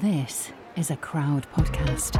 This 0.00 0.50
is 0.74 0.90
a 0.90 0.96
crowd 0.96 1.46
podcast. 1.54 2.18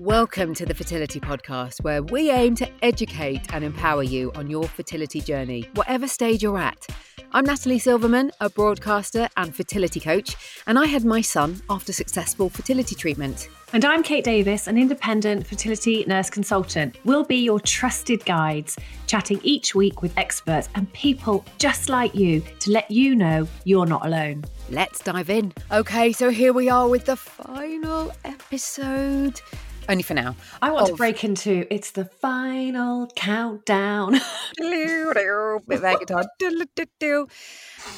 Welcome 0.00 0.54
to 0.54 0.64
the 0.64 0.72
Fertility 0.72 1.20
Podcast, 1.20 1.82
where 1.82 2.02
we 2.02 2.30
aim 2.30 2.54
to 2.54 2.70
educate 2.82 3.52
and 3.52 3.62
empower 3.62 4.02
you 4.02 4.32
on 4.36 4.48
your 4.48 4.64
fertility 4.64 5.20
journey, 5.20 5.68
whatever 5.74 6.08
stage 6.08 6.42
you're 6.42 6.58
at. 6.58 6.86
I'm 7.32 7.44
Natalie 7.44 7.80
Silverman, 7.80 8.30
a 8.40 8.48
broadcaster 8.48 9.28
and 9.36 9.54
fertility 9.54 10.00
coach, 10.00 10.36
and 10.66 10.78
I 10.78 10.86
had 10.86 11.04
my 11.04 11.20
son 11.20 11.60
after 11.68 11.92
successful 11.92 12.48
fertility 12.48 12.94
treatment. 12.94 13.48
And 13.72 13.84
I'm 13.84 14.02
Kate 14.02 14.24
Davis, 14.24 14.68
an 14.68 14.78
independent 14.78 15.46
fertility 15.46 16.04
nurse 16.06 16.30
consultant. 16.30 16.96
We'll 17.04 17.24
be 17.24 17.38
your 17.38 17.58
trusted 17.58 18.24
guides, 18.24 18.78
chatting 19.06 19.40
each 19.42 19.74
week 19.74 20.02
with 20.02 20.16
experts 20.16 20.68
and 20.76 20.90
people 20.92 21.44
just 21.58 21.88
like 21.88 22.14
you 22.14 22.42
to 22.60 22.70
let 22.70 22.90
you 22.90 23.16
know 23.16 23.48
you're 23.64 23.86
not 23.86 24.06
alone. 24.06 24.44
Let's 24.70 25.00
dive 25.00 25.28
in. 25.28 25.52
Okay, 25.72 26.12
so 26.12 26.30
here 26.30 26.52
we 26.52 26.68
are 26.68 26.88
with 26.88 27.06
the 27.06 27.16
final 27.16 28.12
episode. 28.24 29.40
Only 29.88 30.02
for 30.02 30.14
now. 30.14 30.34
I 30.60 30.70
want 30.70 30.82
of... 30.82 30.88
to 30.88 30.92
oh. 30.94 30.96
break 30.96 31.22
into 31.22 31.66
it's 31.70 31.92
the 31.92 32.04
final 32.04 33.08
countdown. 33.14 34.18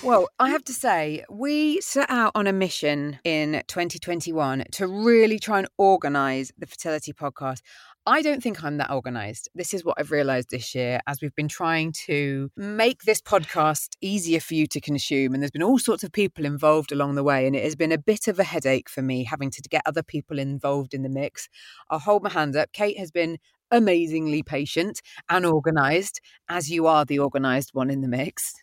well, 0.02 0.28
I 0.38 0.50
have 0.50 0.64
to 0.64 0.74
say, 0.74 1.24
we 1.30 1.80
set 1.80 2.10
out 2.10 2.32
on 2.34 2.46
a 2.46 2.52
mission 2.52 3.18
in 3.24 3.62
2021 3.68 4.64
to 4.72 4.86
really 4.86 5.38
try 5.38 5.58
and 5.58 5.68
organise 5.78 6.52
the 6.58 6.66
fertility 6.66 7.12
podcast. 7.12 7.62
I 8.08 8.22
don't 8.22 8.42
think 8.42 8.64
I'm 8.64 8.78
that 8.78 8.90
organized. 8.90 9.50
This 9.54 9.74
is 9.74 9.84
what 9.84 9.96
I've 9.98 10.10
realized 10.10 10.48
this 10.48 10.74
year 10.74 10.98
as 11.06 11.20
we've 11.20 11.34
been 11.34 11.46
trying 11.46 11.92
to 12.06 12.50
make 12.56 13.02
this 13.02 13.20
podcast 13.20 13.96
easier 14.00 14.40
for 14.40 14.54
you 14.54 14.66
to 14.68 14.80
consume. 14.80 15.34
And 15.34 15.42
there's 15.42 15.50
been 15.50 15.62
all 15.62 15.78
sorts 15.78 16.02
of 16.02 16.10
people 16.10 16.46
involved 16.46 16.90
along 16.90 17.16
the 17.16 17.22
way. 17.22 17.46
And 17.46 17.54
it 17.54 17.64
has 17.64 17.76
been 17.76 17.92
a 17.92 17.98
bit 17.98 18.26
of 18.26 18.38
a 18.38 18.44
headache 18.44 18.88
for 18.88 19.02
me 19.02 19.24
having 19.24 19.50
to 19.50 19.60
get 19.68 19.82
other 19.84 20.02
people 20.02 20.38
involved 20.38 20.94
in 20.94 21.02
the 21.02 21.10
mix. 21.10 21.50
I'll 21.90 21.98
hold 21.98 22.22
my 22.22 22.30
hand 22.30 22.56
up. 22.56 22.72
Kate 22.72 22.98
has 22.98 23.10
been 23.10 23.36
amazingly 23.70 24.42
patient 24.42 25.02
and 25.28 25.44
organized, 25.44 26.22
as 26.48 26.70
you 26.70 26.86
are 26.86 27.04
the 27.04 27.18
organized 27.18 27.72
one 27.74 27.90
in 27.90 28.00
the 28.00 28.08
mix. 28.08 28.54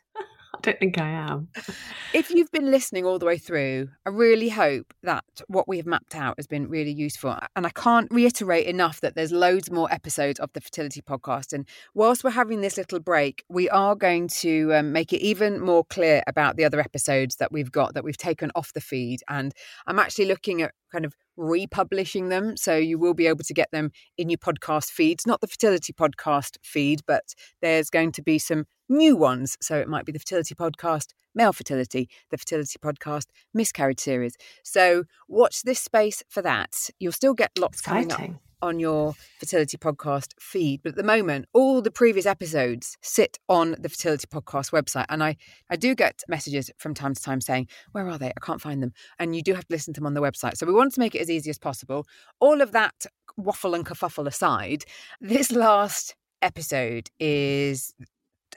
I 0.55 0.61
don't 0.61 0.79
think 0.79 0.97
I 0.97 1.09
am. 1.09 1.49
if 2.13 2.31
you've 2.31 2.51
been 2.51 2.71
listening 2.71 3.05
all 3.05 3.19
the 3.19 3.25
way 3.25 3.37
through, 3.37 3.89
I 4.05 4.09
really 4.09 4.49
hope 4.49 4.93
that 5.03 5.25
what 5.47 5.67
we 5.67 5.77
have 5.77 5.85
mapped 5.85 6.15
out 6.15 6.35
has 6.37 6.47
been 6.47 6.69
really 6.69 6.91
useful. 6.91 7.37
And 7.55 7.65
I 7.65 7.71
can't 7.71 8.11
reiterate 8.11 8.65
enough 8.65 9.01
that 9.01 9.15
there's 9.15 9.31
loads 9.31 9.69
more 9.69 9.91
episodes 9.91 10.39
of 10.39 10.51
the 10.53 10.61
Fertility 10.61 11.01
Podcast. 11.01 11.51
And 11.51 11.67
whilst 11.93 12.23
we're 12.23 12.31
having 12.31 12.61
this 12.61 12.77
little 12.77 12.99
break, 12.99 13.43
we 13.49 13.69
are 13.69 13.95
going 13.95 14.29
to 14.39 14.73
um, 14.73 14.93
make 14.93 15.11
it 15.11 15.21
even 15.21 15.59
more 15.59 15.83
clear 15.83 16.23
about 16.25 16.55
the 16.55 16.63
other 16.63 16.79
episodes 16.79 17.35
that 17.35 17.51
we've 17.51 17.71
got 17.71 17.93
that 17.93 18.03
we've 18.03 18.17
taken 18.17 18.49
off 18.55 18.73
the 18.73 18.81
feed. 18.81 19.21
And 19.27 19.53
I'm 19.87 19.99
actually 19.99 20.25
looking 20.25 20.61
at 20.61 20.71
kind 20.91 21.05
of 21.05 21.13
republishing 21.37 22.29
them. 22.29 22.55
So 22.55 22.77
you 22.77 22.97
will 22.97 23.13
be 23.13 23.27
able 23.27 23.43
to 23.43 23.53
get 23.53 23.69
them 23.71 23.91
in 24.17 24.29
your 24.29 24.37
podcast 24.37 24.91
feeds, 24.91 25.27
not 25.27 25.41
the 25.41 25.47
fertility 25.47 25.91
podcast 25.91 26.57
feed, 26.63 27.01
but 27.05 27.33
there's 27.61 27.89
going 27.89 28.13
to 28.13 28.21
be 28.21 28.39
some 28.39 28.65
new 28.89 29.15
ones. 29.15 29.57
So 29.61 29.77
it 29.77 29.87
might 29.87 30.05
be 30.05 30.11
the 30.11 30.19
fertility 30.19 30.55
podcast, 30.55 31.13
male 31.33 31.53
fertility, 31.53 32.09
the 32.31 32.37
fertility 32.37 32.77
podcast, 32.79 33.25
miscarriage 33.53 33.99
series. 33.99 34.35
So 34.63 35.05
watch 35.27 35.63
this 35.63 35.79
space 35.79 36.23
for 36.29 36.41
that. 36.41 36.89
You'll 36.99 37.11
still 37.11 37.33
get 37.33 37.51
lots 37.57 37.79
Exciting. 37.79 38.09
coming 38.09 38.33
up 38.35 38.41
on 38.61 38.79
your 38.79 39.13
fertility 39.39 39.77
podcast 39.77 40.33
feed. 40.39 40.81
But 40.83 40.91
at 40.91 40.95
the 40.95 41.03
moment, 41.03 41.45
all 41.53 41.81
the 41.81 41.91
previous 41.91 42.25
episodes 42.25 42.97
sit 43.01 43.37
on 43.47 43.75
the 43.79 43.89
fertility 43.89 44.27
podcast 44.27 44.71
website. 44.71 45.05
And 45.09 45.23
I, 45.23 45.37
I 45.69 45.75
do 45.75 45.93
get 45.95 46.23
messages 46.27 46.71
from 46.77 46.93
time 46.93 47.13
to 47.13 47.21
time 47.21 47.41
saying, 47.41 47.67
Where 47.91 48.09
are 48.09 48.17
they? 48.17 48.29
I 48.29 48.39
can't 48.41 48.61
find 48.61 48.81
them. 48.81 48.93
And 49.19 49.35
you 49.35 49.41
do 49.41 49.53
have 49.53 49.67
to 49.67 49.73
listen 49.73 49.93
to 49.93 49.99
them 49.99 50.07
on 50.07 50.13
the 50.13 50.21
website. 50.21 50.57
So 50.57 50.65
we 50.65 50.73
want 50.73 50.93
to 50.93 50.99
make 50.99 51.15
it 51.15 51.21
as 51.21 51.29
easy 51.29 51.49
as 51.49 51.59
possible. 51.59 52.07
All 52.39 52.61
of 52.61 52.71
that 52.71 53.05
waffle 53.37 53.75
and 53.75 53.85
kerfuffle 53.85 54.27
aside, 54.27 54.85
this 55.21 55.51
last 55.51 56.15
episode 56.41 57.09
is 57.19 57.93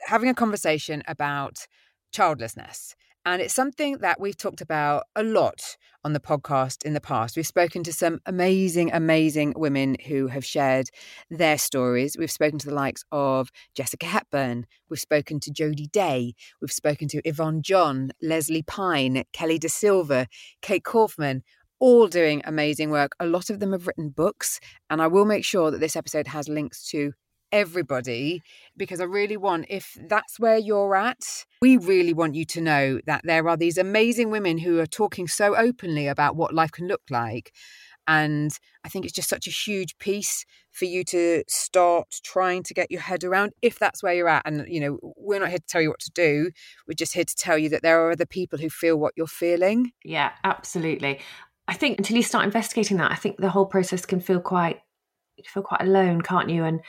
having 0.05 0.29
a 0.29 0.33
conversation 0.33 1.03
about 1.07 1.65
childlessness. 2.11 2.95
And 3.25 3.41
it's 3.41 3.53
something 3.53 3.97
that 3.99 4.19
we've 4.19 4.37
talked 4.37 4.61
about 4.61 5.03
a 5.15 5.23
lot 5.23 5.77
on 6.03 6.13
the 6.13 6.19
podcast 6.21 6.83
in 6.83 6.93
the 6.93 7.01
past. 7.01 7.35
We've 7.35 7.45
spoken 7.45 7.83
to 7.83 7.93
some 7.93 8.19
amazing, 8.25 8.91
amazing 8.93 9.53
women 9.57 9.97
who 10.07 10.27
have 10.27 10.45
shared 10.45 10.87
their 11.29 11.57
stories. 11.57 12.15
We've 12.17 12.31
spoken 12.31 12.57
to 12.59 12.67
the 12.67 12.73
likes 12.73 13.03
of 13.11 13.49
Jessica 13.75 14.05
Hepburn. 14.05 14.65
We've 14.89 14.99
spoken 14.99 15.41
to 15.41 15.51
Jody 15.51 15.87
Day. 15.87 16.33
We've 16.61 16.71
spoken 16.71 17.09
to 17.09 17.21
Yvonne 17.27 17.61
John, 17.61 18.11
Lesley 18.21 18.63
Pyne, 18.63 19.23
Kelly 19.33 19.59
De 19.59 19.69
Silva, 19.69 20.27
Kate 20.61 20.83
Kaufmann 20.83 21.43
all 21.79 22.07
doing 22.07 22.41
amazing 22.45 22.89
work. 22.89 23.13
A 23.19 23.25
lot 23.25 23.49
of 23.49 23.59
them 23.59 23.71
have 23.71 23.87
written 23.87 24.09
books, 24.09 24.59
and 24.89 25.01
I 25.01 25.07
will 25.07 25.25
make 25.25 25.45
sure 25.45 25.71
that 25.71 25.79
this 25.79 25.95
episode 25.95 26.27
has 26.27 26.49
links 26.49 26.89
to 26.89 27.13
everybody 27.51 28.41
because 28.77 29.01
I 29.01 29.05
really 29.05 29.37
want, 29.37 29.65
if 29.69 29.97
that's 30.07 30.39
where 30.39 30.57
you're 30.57 30.95
at, 30.95 31.45
we 31.61 31.77
really 31.77 32.13
want 32.13 32.35
you 32.35 32.45
to 32.45 32.61
know 32.61 32.99
that 33.05 33.21
there 33.23 33.47
are 33.47 33.57
these 33.57 33.77
amazing 33.77 34.31
women 34.31 34.57
who 34.57 34.79
are 34.79 34.85
talking 34.85 35.27
so 35.27 35.55
openly 35.55 36.07
about 36.07 36.35
what 36.35 36.53
life 36.53 36.71
can 36.71 36.87
look 36.87 37.01
like. 37.09 37.53
And 38.07 38.51
I 38.83 38.89
think 38.89 39.05
it's 39.05 39.13
just 39.13 39.29
such 39.29 39.45
a 39.45 39.51
huge 39.51 39.95
piece 39.99 40.43
for 40.71 40.85
you 40.85 41.03
to 41.05 41.43
start 41.47 42.07
trying 42.23 42.63
to 42.63 42.73
get 42.73 42.89
your 42.89 43.01
head 43.01 43.23
around 43.23 43.51
if 43.61 43.77
that's 43.77 44.01
where 44.01 44.13
you're 44.13 44.27
at. 44.27 44.41
And, 44.45 44.65
you 44.67 44.79
know, 44.79 44.97
we're 45.15 45.39
not 45.39 45.49
here 45.49 45.59
to 45.59 45.65
tell 45.67 45.81
you 45.81 45.89
what 45.89 45.99
to 45.99 46.11
do. 46.15 46.49
We're 46.87 46.95
just 46.95 47.13
here 47.13 47.23
to 47.23 47.35
tell 47.35 47.57
you 47.57 47.69
that 47.69 47.83
there 47.83 48.03
are 48.03 48.11
other 48.11 48.25
people 48.25 48.57
who 48.57 48.69
feel 48.69 48.97
what 48.97 49.13
you're 49.15 49.27
feeling. 49.27 49.91
Yeah, 50.03 50.31
absolutely. 50.43 51.19
I 51.67 51.73
think 51.75 51.99
until 51.99 52.17
you 52.17 52.23
start 52.23 52.45
investigating 52.45 52.97
that, 52.97 53.11
I 53.11 53.15
think 53.15 53.37
the 53.37 53.51
whole 53.51 53.67
process 53.67 54.07
can 54.07 54.21
feel 54.21 54.39
quite, 54.39 54.81
you 55.37 55.43
feel 55.45 55.61
quite 55.61 55.81
alone, 55.81 56.21
can't 56.21 56.49
you? 56.49 56.63
And 56.63 56.79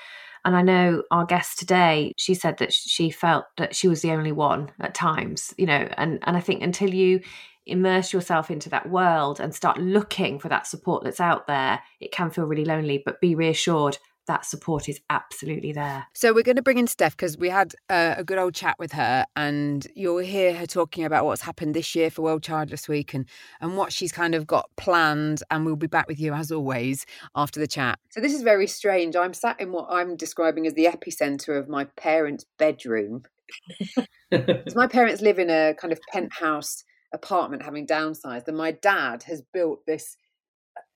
and 0.44 0.56
I 0.56 0.62
know 0.62 1.02
our 1.10 1.24
guest 1.24 1.58
today, 1.58 2.12
she 2.16 2.34
said 2.34 2.58
that 2.58 2.72
she 2.72 3.10
felt 3.10 3.44
that 3.56 3.74
she 3.74 3.88
was 3.88 4.02
the 4.02 4.12
only 4.12 4.32
one 4.32 4.72
at 4.80 4.94
times, 4.94 5.54
you 5.58 5.66
know, 5.66 5.88
and, 5.96 6.18
and 6.22 6.36
I 6.36 6.40
think 6.40 6.62
until 6.62 6.92
you 6.92 7.20
immerse 7.66 8.12
yourself 8.12 8.50
into 8.50 8.68
that 8.70 8.88
world 8.88 9.38
and 9.38 9.54
start 9.54 9.78
looking 9.78 10.38
for 10.38 10.48
that 10.48 10.66
support 10.66 11.04
that's 11.04 11.20
out 11.20 11.46
there, 11.46 11.80
it 12.00 12.12
can 12.12 12.30
feel 12.30 12.44
really 12.44 12.64
lonely, 12.64 13.02
but 13.04 13.20
be 13.20 13.34
reassured 13.34 13.98
that 14.30 14.44
support 14.44 14.88
is 14.88 15.00
absolutely 15.10 15.72
there. 15.72 16.06
So 16.14 16.32
we're 16.32 16.44
going 16.44 16.54
to 16.54 16.62
bring 16.62 16.78
in 16.78 16.86
Steph 16.86 17.16
because 17.16 17.36
we 17.36 17.48
had 17.48 17.74
uh, 17.88 18.14
a 18.16 18.22
good 18.22 18.38
old 18.38 18.54
chat 18.54 18.76
with 18.78 18.92
her, 18.92 19.26
and 19.34 19.84
you'll 19.96 20.18
hear 20.18 20.54
her 20.54 20.66
talking 20.66 21.04
about 21.04 21.24
what's 21.24 21.42
happened 21.42 21.74
this 21.74 21.96
year 21.96 22.12
for 22.12 22.22
World 22.22 22.44
Childless 22.44 22.88
Week 22.88 23.12
and 23.12 23.26
and 23.60 23.76
what 23.76 23.92
she's 23.92 24.12
kind 24.12 24.36
of 24.36 24.46
got 24.46 24.70
planned. 24.76 25.42
And 25.50 25.66
we'll 25.66 25.74
be 25.74 25.88
back 25.88 26.06
with 26.06 26.20
you 26.20 26.32
as 26.32 26.52
always 26.52 27.04
after 27.34 27.58
the 27.58 27.66
chat. 27.66 27.98
So 28.10 28.20
this 28.20 28.32
is 28.32 28.42
very 28.42 28.68
strange. 28.68 29.16
I'm 29.16 29.34
sat 29.34 29.60
in 29.60 29.72
what 29.72 29.88
I'm 29.90 30.16
describing 30.16 30.64
as 30.64 30.74
the 30.74 30.84
epicenter 30.84 31.58
of 31.58 31.68
my 31.68 31.86
parents' 31.96 32.46
bedroom. 32.56 33.24
my 34.76 34.86
parents 34.86 35.20
live 35.20 35.40
in 35.40 35.50
a 35.50 35.74
kind 35.74 35.92
of 35.92 35.98
penthouse 36.12 36.84
apartment, 37.12 37.64
having 37.64 37.84
downsized, 37.84 38.46
and 38.46 38.56
my 38.56 38.70
dad 38.70 39.24
has 39.24 39.42
built 39.52 39.80
this 39.88 40.16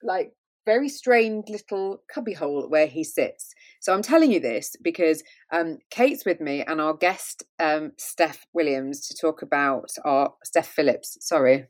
like 0.01 0.31
very 0.65 0.89
strange 0.89 1.47
little 1.49 2.01
cubbyhole 2.13 2.69
where 2.69 2.87
he 2.87 3.03
sits. 3.03 3.53
So 3.79 3.93
I'm 3.93 4.01
telling 4.01 4.31
you 4.31 4.39
this 4.39 4.75
because 4.81 5.23
um, 5.51 5.77
Kate's 5.91 6.25
with 6.25 6.41
me 6.41 6.63
and 6.63 6.81
our 6.81 6.93
guest, 6.93 7.43
um, 7.59 7.91
Steph 7.97 8.45
Williams, 8.53 9.07
to 9.07 9.15
talk 9.15 9.41
about 9.41 9.91
our 10.03 10.33
Steph 10.43 10.67
Phillips. 10.67 11.17
Sorry. 11.21 11.65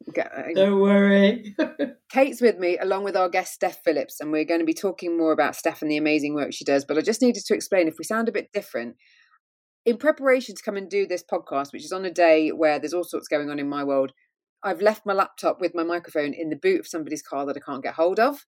Don't 0.56 0.80
worry. 0.80 1.56
Kate's 2.12 2.42
with 2.42 2.58
me 2.58 2.78
along 2.78 3.04
with 3.04 3.18
our 3.18 3.30
guest, 3.30 3.54
Steph 3.54 3.84
Phillips, 3.84 4.20
and 4.20 4.32
we're 4.32 4.46
going 4.46 4.62
to 4.62 4.66
be 4.66 4.74
talking 4.74 5.18
more 5.18 5.34
about 5.34 5.56
Steph 5.56 5.82
and 5.82 5.92
the 5.92 5.98
amazing 5.98 6.34
work 6.34 6.54
she 6.54 6.66
does. 6.66 6.86
But 6.86 6.98
I 6.98 7.02
just 7.02 7.22
needed 7.22 7.44
to 7.46 7.54
explain 7.54 7.88
if 7.88 7.98
we 7.98 8.06
sound 8.06 8.30
a 8.30 8.34
bit 8.34 8.52
different, 8.54 8.96
in 9.86 9.98
preparation 9.98 10.56
to 10.56 10.64
come 10.64 10.78
and 10.78 10.90
do 10.90 11.06
this 11.06 11.24
podcast, 11.24 11.72
which 11.72 11.86
is 11.86 11.92
on 11.92 12.06
a 12.06 12.12
day 12.12 12.50
where 12.50 12.80
there's 12.80 12.94
all 12.94 13.04
sorts 13.04 13.28
going 13.28 13.50
on 13.50 13.60
in 13.60 13.70
my 13.70 13.84
world, 13.84 14.14
I've 14.64 14.82
left 14.82 15.06
my 15.06 15.14
laptop 15.14 15.62
with 15.62 15.76
my 15.76 15.84
microphone 15.84 16.34
in 16.34 16.50
the 16.50 16.56
boot 16.56 16.80
of 16.80 16.88
somebody's 16.88 17.22
car 17.22 17.46
that 17.46 17.56
I 17.56 17.60
can't 17.60 17.84
get 17.84 17.94
hold 17.94 18.20
of. 18.20 18.46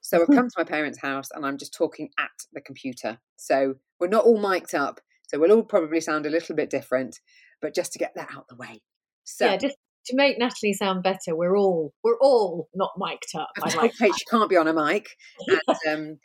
So 0.00 0.22
I've 0.22 0.28
come 0.28 0.48
to 0.48 0.54
my 0.56 0.64
parents' 0.64 1.00
house 1.00 1.30
and 1.32 1.44
I'm 1.44 1.58
just 1.58 1.74
talking 1.74 2.10
at 2.18 2.30
the 2.52 2.60
computer. 2.60 3.18
So 3.36 3.74
we're 3.98 4.08
not 4.08 4.24
all 4.24 4.40
mic'd 4.40 4.74
up. 4.74 5.00
So 5.28 5.38
we'll 5.38 5.52
all 5.52 5.62
probably 5.62 6.00
sound 6.00 6.26
a 6.26 6.30
little 6.30 6.56
bit 6.56 6.70
different, 6.70 7.20
but 7.62 7.74
just 7.74 7.92
to 7.92 7.98
get 7.98 8.14
that 8.16 8.30
out 8.34 8.48
the 8.48 8.56
way. 8.56 8.80
So 9.24 9.46
yeah, 9.46 9.56
just 9.56 9.76
to 10.06 10.16
make 10.16 10.38
Natalie 10.38 10.72
sound 10.72 11.02
better, 11.02 11.36
we're 11.36 11.56
all 11.56 11.92
we're 12.02 12.18
all 12.18 12.68
not 12.74 12.92
mic'd 12.98 13.36
up. 13.36 13.50
I 13.62 13.74
like 13.74 13.96
Kate, 13.96 14.12
she 14.18 14.24
can't 14.24 14.50
be 14.50 14.56
on 14.56 14.66
a 14.66 14.72
mic. 14.72 15.08
And 15.46 15.78
um, 15.88 16.18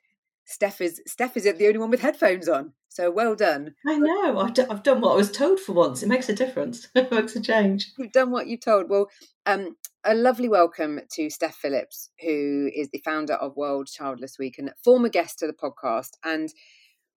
Steph 0.46 0.82
is 0.82 1.02
Steph 1.06 1.38
is 1.38 1.44
the 1.44 1.68
only 1.68 1.80
one 1.80 1.92
with 1.92 2.02
headphones 2.02 2.48
on. 2.48 2.74
So 2.90 3.12
well 3.12 3.36
done. 3.36 3.76
I 3.86 3.98
know. 3.98 4.40
I've, 4.40 4.54
d- 4.54 4.64
I've 4.70 4.84
done 4.84 5.02
what 5.02 5.12
I 5.12 5.16
was 5.18 5.30
told 5.30 5.60
for 5.60 5.74
once. 5.74 6.02
It 6.02 6.08
makes 6.08 6.30
a 6.30 6.34
difference. 6.34 6.88
it 6.96 7.12
makes 7.12 7.36
a 7.36 7.42
change. 7.42 7.92
You've 7.98 8.14
done 8.14 8.32
what 8.32 8.48
you're 8.48 8.58
told. 8.58 8.90
Well, 8.90 9.10
um, 9.46 9.76
a 10.08 10.14
lovely 10.14 10.48
welcome 10.48 11.00
to 11.12 11.32
Steph 11.32 11.56
Phillips, 11.56 12.12
who 12.22 12.70
is 12.76 12.90
the 12.92 13.02
founder 13.04 13.34
of 13.34 13.58
World 13.58 13.88
Childless 13.88 14.38
Week 14.38 14.60
and 14.60 14.72
former 14.84 15.10
guest 15.10 15.40
to 15.40 15.48
the 15.48 15.54
podcast. 15.54 16.12
And 16.24 16.54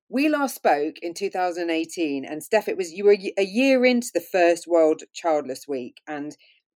we 0.09 0.31
last 0.31 0.55
spoke 0.55 0.97
in 1.03 1.13
2018, 1.13 2.25
and 2.25 2.43
Steph, 2.43 2.67
it 2.67 2.79
was 2.79 2.95
you 2.95 3.05
were 3.05 3.19
a 3.37 3.45
year 3.45 3.85
into 3.85 4.09
the 4.15 4.23
first 4.23 4.67
World 4.67 5.03
Childless 5.13 5.69
Week, 5.69 6.01
and 6.09 6.35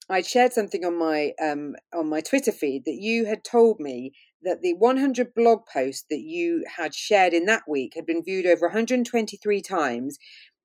I 0.09 0.21
shared 0.21 0.51
something 0.51 0.83
on 0.83 0.97
my 0.97 1.31
um, 1.41 1.75
on 1.93 2.09
my 2.09 2.19
Twitter 2.19 2.51
feed 2.51 2.83
that 2.83 2.99
you 2.99 3.25
had 3.25 3.45
told 3.45 3.79
me 3.79 4.11
that 4.43 4.61
the 4.61 4.73
100 4.73 5.33
blog 5.33 5.61
posts 5.71 6.05
that 6.09 6.19
you 6.19 6.65
had 6.75 6.93
shared 6.93 7.31
in 7.31 7.45
that 7.45 7.63
week 7.69 7.93
had 7.95 8.05
been 8.05 8.21
viewed 8.21 8.45
over 8.45 8.67
123 8.67 9.61
times, 9.61 10.17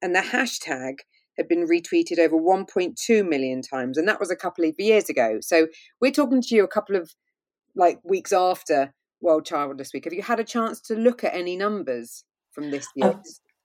and 0.02 0.12
the 0.12 0.20
hashtag 0.20 0.96
had 1.36 1.48
been 1.48 1.66
retweeted 1.66 2.18
over 2.18 2.36
1.2 2.36 3.28
million 3.28 3.62
times, 3.62 3.98
and 3.98 4.08
that 4.08 4.20
was 4.20 4.30
a 4.30 4.36
couple 4.36 4.64
of 4.64 4.74
years 4.78 5.08
ago. 5.08 5.38
So 5.40 5.68
we're 6.00 6.12
talking 6.12 6.42
to 6.42 6.54
you 6.54 6.64
a 6.64 6.68
couple 6.68 6.96
of 6.96 7.14
like 7.74 8.00
weeks 8.04 8.32
after 8.32 8.94
World 9.20 9.44
Childless 9.44 9.92
Week. 9.92 10.04
Have 10.04 10.12
you 10.12 10.22
had 10.22 10.40
a 10.40 10.44
chance 10.44 10.80
to 10.82 10.94
look 10.94 11.24
at 11.24 11.34
any 11.34 11.56
numbers 11.56 12.24
from 12.52 12.70
this 12.70 12.88
year? 12.94 13.20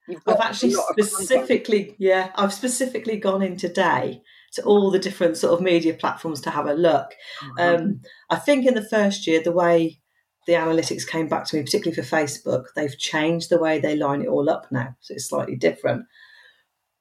I've, 0.10 0.18
I've 0.28 0.40
actually 0.40 0.74
specifically, 1.00 1.96
yeah, 1.98 2.32
I've 2.36 2.54
specifically 2.54 3.18
gone 3.18 3.42
in 3.42 3.56
today 3.58 4.22
to 4.54 4.64
all 4.64 4.92
the 4.92 5.00
different 5.00 5.38
sort 5.38 5.54
of 5.54 5.62
media 5.62 5.94
platforms 5.94 6.42
to 6.42 6.50
have 6.50 6.68
a 6.68 6.74
look. 6.74 7.14
Mm-hmm. 7.58 7.84
Um, 7.84 8.02
I 8.30 8.36
think 8.36 8.66
in 8.66 8.74
the 8.74 8.84
first 8.84 9.26
year, 9.28 9.42
the 9.42 9.52
way 9.52 10.02
the 10.48 10.54
analytics 10.54 11.08
came 11.08 11.28
back 11.28 11.46
to 11.46 11.56
me, 11.56 11.64
particularly 11.64 11.96
for 11.96 12.16
Facebook, 12.16 12.66
they've 12.76 12.98
changed 12.98 13.50
the 13.50 13.60
way 13.60 13.80
they 13.80 13.96
line 13.96 14.22
it 14.22 14.28
all 14.28 14.50
up 14.50 14.68
now, 14.72 14.96
so 15.00 15.14
it's 15.14 15.30
slightly 15.30 15.56
different. 15.56 16.06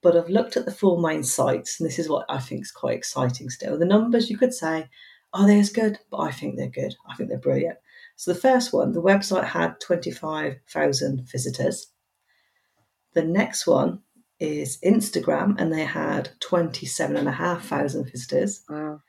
But 0.02 0.16
I've 0.16 0.30
looked 0.30 0.56
at 0.56 0.64
the 0.64 0.72
four 0.72 1.00
main 1.00 1.22
sites, 1.22 1.78
and 1.78 1.86
this 1.86 1.98
is 1.98 2.08
what 2.08 2.24
I 2.28 2.38
think 2.38 2.62
is 2.62 2.70
quite 2.70 2.96
exciting 2.96 3.50
still. 3.50 3.78
The 3.78 3.84
numbers, 3.84 4.30
you 4.30 4.38
could 4.38 4.54
say, 4.54 4.88
oh, 5.34 5.42
are 5.42 5.46
they 5.46 5.60
as 5.60 5.70
good? 5.70 5.98
But 6.10 6.18
I 6.18 6.30
think 6.30 6.56
they're 6.56 6.68
good. 6.68 6.94
I 7.08 7.14
think 7.14 7.28
they're 7.28 7.38
brilliant. 7.38 7.78
So 8.16 8.32
the 8.32 8.40
first 8.40 8.72
one, 8.72 8.92
the 8.92 9.02
website 9.02 9.44
had 9.44 9.80
25,000 9.80 11.28
visitors. 11.30 11.88
The 13.12 13.24
next 13.24 13.66
one 13.66 14.00
is 14.38 14.78
Instagram, 14.84 15.60
and 15.60 15.72
they 15.72 15.84
had 15.84 16.30
27,500 16.40 18.10
visitors. 18.10 18.62
Wow. 18.68 19.00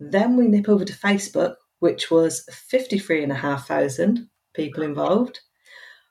Then 0.00 0.36
we 0.36 0.48
nip 0.48 0.68
over 0.68 0.84
to 0.84 0.92
Facebook, 0.92 1.54
which 1.78 2.10
was 2.10 2.44
53,500 2.50 4.28
people 4.52 4.82
involved. 4.82 5.40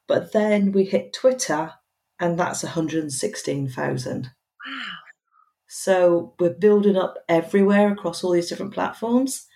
But 0.07 0.31
then 0.31 0.71
we 0.71 0.85
hit 0.85 1.13
Twitter, 1.13 1.73
and 2.19 2.39
that's 2.39 2.63
116,000. 2.63 4.23
Wow. 4.23 4.29
So 5.67 6.35
we're 6.39 6.53
building 6.53 6.97
up 6.97 7.17
everywhere 7.27 7.91
across 7.91 8.23
all 8.23 8.31
these 8.31 8.49
different 8.49 8.73
platforms, 8.73 9.47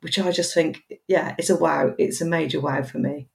which 0.00 0.18
I 0.18 0.32
just 0.32 0.54
think, 0.54 0.82
yeah, 1.08 1.34
it's 1.38 1.50
a 1.50 1.56
wow. 1.56 1.94
It's 1.98 2.20
a 2.20 2.26
major 2.26 2.60
wow 2.60 2.82
for 2.82 2.98
me. 2.98 3.28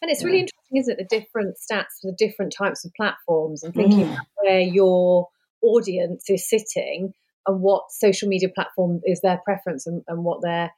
And 0.00 0.10
it's 0.10 0.24
really 0.24 0.40
interesting, 0.40 0.76
isn't 0.76 0.98
it? 0.98 1.08
The 1.08 1.18
different 1.18 1.56
stats 1.56 2.00
for 2.00 2.10
the 2.10 2.16
different 2.16 2.54
types 2.56 2.84
of 2.84 2.92
platforms 2.94 3.62
and 3.62 3.74
thinking 3.74 4.06
mm. 4.06 4.18
where 4.36 4.60
your 4.60 5.28
audience 5.60 6.30
is 6.30 6.48
sitting 6.48 7.12
and 7.46 7.60
what 7.60 7.90
social 7.90 8.28
media 8.28 8.48
platform 8.54 9.00
is 9.04 9.20
their 9.20 9.40
preference 9.44 9.86
and, 9.86 10.02
and 10.06 10.24
what 10.24 10.40
they're 10.42 10.70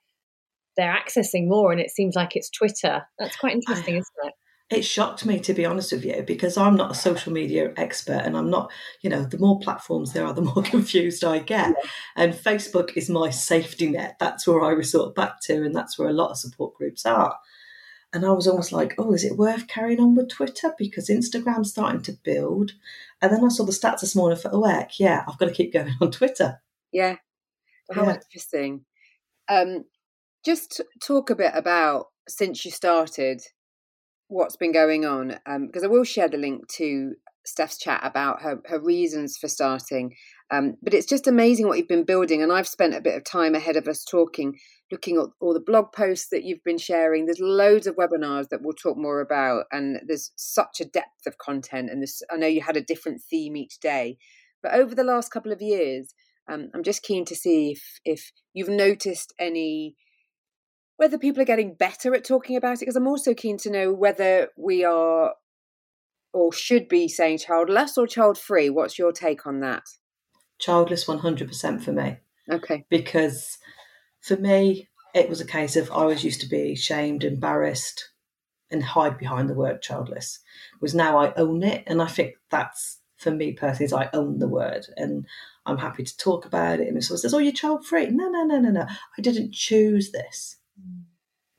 they're 0.76 0.96
accessing 0.96 1.48
more. 1.48 1.72
And 1.72 1.80
it 1.80 1.90
seems 1.90 2.14
like 2.14 2.34
it's 2.34 2.48
Twitter. 2.48 3.02
That's 3.18 3.36
quite 3.36 3.54
interesting, 3.54 3.96
isn't 3.96 4.06
it? 4.24 4.34
It 4.70 4.82
shocked 4.82 5.26
me 5.26 5.40
to 5.40 5.52
be 5.52 5.66
honest 5.66 5.92
with 5.92 6.04
you 6.04 6.22
because 6.24 6.56
I'm 6.56 6.76
not 6.76 6.92
a 6.92 6.94
social 6.94 7.32
media 7.32 7.72
expert 7.76 8.22
and 8.24 8.36
I'm 8.36 8.50
not, 8.50 8.70
you 9.00 9.10
know, 9.10 9.24
the 9.24 9.38
more 9.38 9.58
platforms 9.58 10.12
there 10.12 10.24
are, 10.24 10.32
the 10.32 10.40
more 10.54 10.62
confused 10.62 11.24
I 11.24 11.40
get. 11.40 11.68
Yeah. 11.68 11.90
And 12.16 12.32
Facebook 12.32 12.96
is 12.96 13.10
my 13.10 13.30
safety 13.30 13.90
net. 13.90 14.16
That's 14.20 14.46
where 14.46 14.62
I 14.62 14.70
resort 14.70 15.14
back 15.16 15.40
to, 15.42 15.64
and 15.64 15.74
that's 15.74 15.98
where 15.98 16.08
a 16.08 16.12
lot 16.12 16.30
of 16.30 16.38
support 16.38 16.74
groups 16.74 17.04
are. 17.04 17.36
And 18.12 18.24
I 18.24 18.32
was 18.32 18.48
almost 18.48 18.72
like, 18.72 18.94
oh, 18.98 19.12
is 19.12 19.24
it 19.24 19.36
worth 19.36 19.68
carrying 19.68 20.00
on 20.00 20.16
with 20.16 20.30
Twitter? 20.30 20.72
Because 20.76 21.08
Instagram's 21.08 21.70
starting 21.70 22.02
to 22.02 22.18
build. 22.24 22.72
And 23.22 23.32
then 23.32 23.44
I 23.44 23.48
saw 23.48 23.64
the 23.64 23.72
stats 23.72 24.00
this 24.00 24.16
morning 24.16 24.38
for 24.38 24.50
OEC. 24.50 24.98
Yeah, 24.98 25.24
I've 25.28 25.38
got 25.38 25.46
to 25.46 25.54
keep 25.54 25.72
going 25.72 25.94
on 26.00 26.10
Twitter. 26.10 26.60
Yeah. 26.92 27.16
How 27.92 28.04
yeah. 28.04 28.14
interesting. 28.14 28.84
Um, 29.48 29.84
just 30.44 30.80
talk 31.00 31.30
a 31.30 31.36
bit 31.36 31.52
about 31.54 32.06
since 32.28 32.64
you 32.64 32.72
started 32.72 33.42
what's 34.30 34.56
been 34.56 34.72
going 34.72 35.04
on 35.04 35.28
because 35.66 35.82
um, 35.82 35.90
I 35.90 35.92
will 35.92 36.04
share 36.04 36.28
the 36.28 36.38
link 36.38 36.68
to 36.76 37.14
Steph's 37.44 37.78
chat 37.78 38.00
about 38.04 38.42
her, 38.42 38.60
her 38.66 38.80
reasons 38.80 39.36
for 39.36 39.48
starting. 39.48 40.14
Um, 40.52 40.76
but 40.82 40.94
it's 40.94 41.06
just 41.06 41.26
amazing 41.26 41.66
what 41.66 41.78
you've 41.78 41.88
been 41.88 42.04
building. 42.04 42.42
And 42.42 42.52
I've 42.52 42.68
spent 42.68 42.94
a 42.94 43.00
bit 43.00 43.16
of 43.16 43.24
time 43.24 43.54
ahead 43.54 43.76
of 43.76 43.88
us 43.88 44.04
talking, 44.04 44.58
looking 44.90 45.16
at 45.16 45.26
all 45.40 45.52
the 45.52 45.60
blog 45.60 45.92
posts 45.92 46.28
that 46.30 46.44
you've 46.44 46.62
been 46.64 46.78
sharing. 46.78 47.26
There's 47.26 47.40
loads 47.40 47.86
of 47.86 47.96
webinars 47.96 48.48
that 48.50 48.60
we'll 48.62 48.74
talk 48.74 48.96
more 48.96 49.20
about. 49.20 49.64
And 49.72 50.00
there's 50.06 50.30
such 50.36 50.80
a 50.80 50.84
depth 50.84 51.26
of 51.26 51.38
content. 51.38 51.90
And 51.90 52.02
this, 52.02 52.22
I 52.30 52.36
know 52.36 52.46
you 52.46 52.62
had 52.62 52.76
a 52.76 52.82
different 52.82 53.22
theme 53.22 53.56
each 53.56 53.80
day. 53.80 54.16
But 54.62 54.74
over 54.74 54.94
the 54.94 55.04
last 55.04 55.32
couple 55.32 55.52
of 55.52 55.62
years, 55.62 56.14
um, 56.50 56.70
I'm 56.74 56.82
just 56.82 57.02
keen 57.02 57.24
to 57.26 57.34
see 57.34 57.72
if, 57.72 58.00
if 58.04 58.32
you've 58.52 58.68
noticed 58.68 59.32
any 59.38 59.96
whether 61.00 61.16
people 61.16 61.40
are 61.40 61.46
getting 61.46 61.72
better 61.72 62.14
at 62.14 62.24
talking 62.24 62.56
about 62.56 62.74
it 62.74 62.80
because 62.80 62.94
i'm 62.94 63.08
also 63.08 63.32
keen 63.32 63.56
to 63.56 63.70
know 63.70 63.90
whether 63.90 64.48
we 64.58 64.84
are 64.84 65.32
or 66.34 66.52
should 66.52 66.88
be 66.88 67.08
saying 67.08 67.38
childless 67.38 67.96
or 67.96 68.06
child 68.06 68.36
free 68.36 68.68
what's 68.68 68.98
your 68.98 69.10
take 69.10 69.46
on 69.46 69.60
that? 69.60 69.82
Childless 70.58 71.06
100% 71.06 71.82
for 71.82 71.92
me. 71.92 72.18
Okay. 72.50 72.84
Because 72.90 73.56
for 74.20 74.36
me 74.36 74.88
it 75.14 75.28
was 75.28 75.40
a 75.40 75.46
case 75.46 75.74
of 75.74 75.90
i 75.90 76.04
was 76.04 76.22
used 76.22 76.42
to 76.42 76.48
be 76.48 76.74
shamed 76.74 77.24
embarrassed 77.24 78.10
and 78.70 78.84
hide 78.84 79.16
behind 79.16 79.48
the 79.48 79.54
word 79.54 79.80
childless. 79.80 80.40
Was 80.82 80.94
now 80.94 81.16
i 81.16 81.32
own 81.34 81.62
it 81.62 81.82
and 81.86 82.02
i 82.02 82.06
think 82.06 82.34
that's 82.50 82.98
for 83.16 83.30
me 83.30 83.52
personally 83.54 83.86
is 83.86 83.92
i 83.94 84.10
own 84.12 84.38
the 84.38 84.48
word 84.48 84.86
and 84.98 85.26
i'm 85.64 85.78
happy 85.78 86.04
to 86.04 86.16
talk 86.18 86.44
about 86.44 86.78
it. 86.78 86.88
And 86.88 87.02
someone 87.02 87.20
says 87.20 87.32
oh 87.32 87.38
you're 87.38 87.54
child 87.54 87.86
free 87.86 88.06
no 88.08 88.28
no 88.28 88.44
no 88.44 88.60
no 88.60 88.70
no. 88.70 88.86
I 89.16 89.22
didn't 89.22 89.54
choose 89.54 90.12
this 90.12 90.58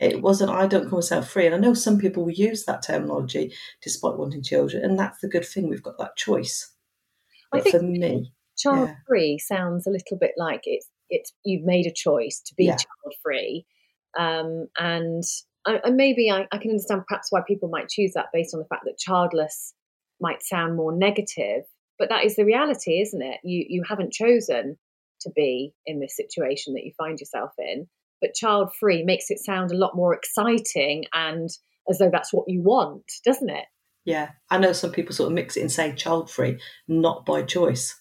it 0.02 0.22
wasn't, 0.22 0.52
I 0.52 0.68
don't 0.68 0.90
call 0.90 0.98
myself 0.98 1.30
free. 1.30 1.46
And 1.46 1.54
I 1.54 1.60
know 1.60 1.74
some 1.74 2.00
people 2.00 2.24
will 2.24 2.32
use 2.32 2.66
that 2.66 2.82
terminology 2.82 3.54
despite 3.82 4.18
wanting 4.18 4.42
children. 4.44 4.84
And 4.84 4.98
that's 4.98 5.20
the 5.22 5.30
good 5.30 5.46
thing. 5.46 5.70
We've 5.70 5.84
got 5.84 6.00
that 6.00 6.16
choice. 6.18 6.74
But 7.52 7.60
I 7.60 7.64
think 7.64 7.76
for 7.76 7.84
me, 7.84 8.34
child 8.58 8.90
yeah. 8.90 8.96
free 9.08 9.38
sounds 9.38 9.86
a 9.86 9.92
little 9.92 10.18
bit 10.20 10.32
like 10.38 10.62
it's, 10.64 10.90
it's, 11.10 11.32
you've 11.46 11.66
made 11.66 11.86
a 11.86 11.94
choice 11.94 12.42
to 12.48 12.56
be 12.56 12.66
yeah. 12.66 12.78
child 12.78 13.14
free. 13.24 13.66
Um, 14.18 14.68
and 14.78 15.24
I, 15.66 15.80
and 15.84 15.96
maybe 15.96 16.32
I, 16.32 16.48
I 16.52 16.58
can 16.58 16.72
understand 16.72 17.04
perhaps 17.08 17.28
why 17.30 17.42
people 17.48 17.70
might 17.70 17.90
choose 17.90 18.14
that 18.14 18.28
based 18.34 18.56
on 18.56 18.60
the 18.60 18.68
fact 18.68 18.84
that 18.86 18.98
childless 18.98 19.74
might 20.20 20.44
sound 20.44 20.76
more 20.76 20.96
negative, 20.96 21.64
but 22.00 22.10
that 22.10 22.26
is 22.26 22.36
the 22.36 22.46
reality, 22.46 23.02
isn't 23.02 23.22
it? 23.22 23.40
You 23.44 23.66
you 23.68 23.84
haven't 23.88 24.14
chosen 24.14 24.78
to 25.22 25.32
be 25.36 25.74
in 25.86 26.00
this 26.00 26.16
situation 26.16 26.74
that 26.74 26.84
you 26.84 26.92
find 26.98 27.20
yourself 27.20 27.52
in 27.58 27.88
but 28.22 28.34
child 28.34 28.72
free 28.80 29.04
makes 29.04 29.30
it 29.30 29.40
sound 29.40 29.72
a 29.72 29.78
lot 29.78 29.96
more 29.96 30.14
exciting 30.14 31.06
and 31.14 31.50
as 31.90 31.98
though 31.98 32.10
that's 32.12 32.32
what 32.32 32.46
you 32.48 32.62
want, 32.62 33.12
doesn't 33.26 33.50
it? 33.50 33.66
Yeah, 34.06 34.30
I 34.50 34.58
know 34.58 34.74
some 34.74 34.92
people 34.92 35.14
sort 35.14 35.28
of 35.28 35.34
mix 35.34 35.58
it 35.58 35.62
and 35.62 35.72
say 35.72 35.94
child 35.94 36.30
free, 36.30 36.60
not 36.88 37.26
by 37.26 37.44
choice. 37.44 38.00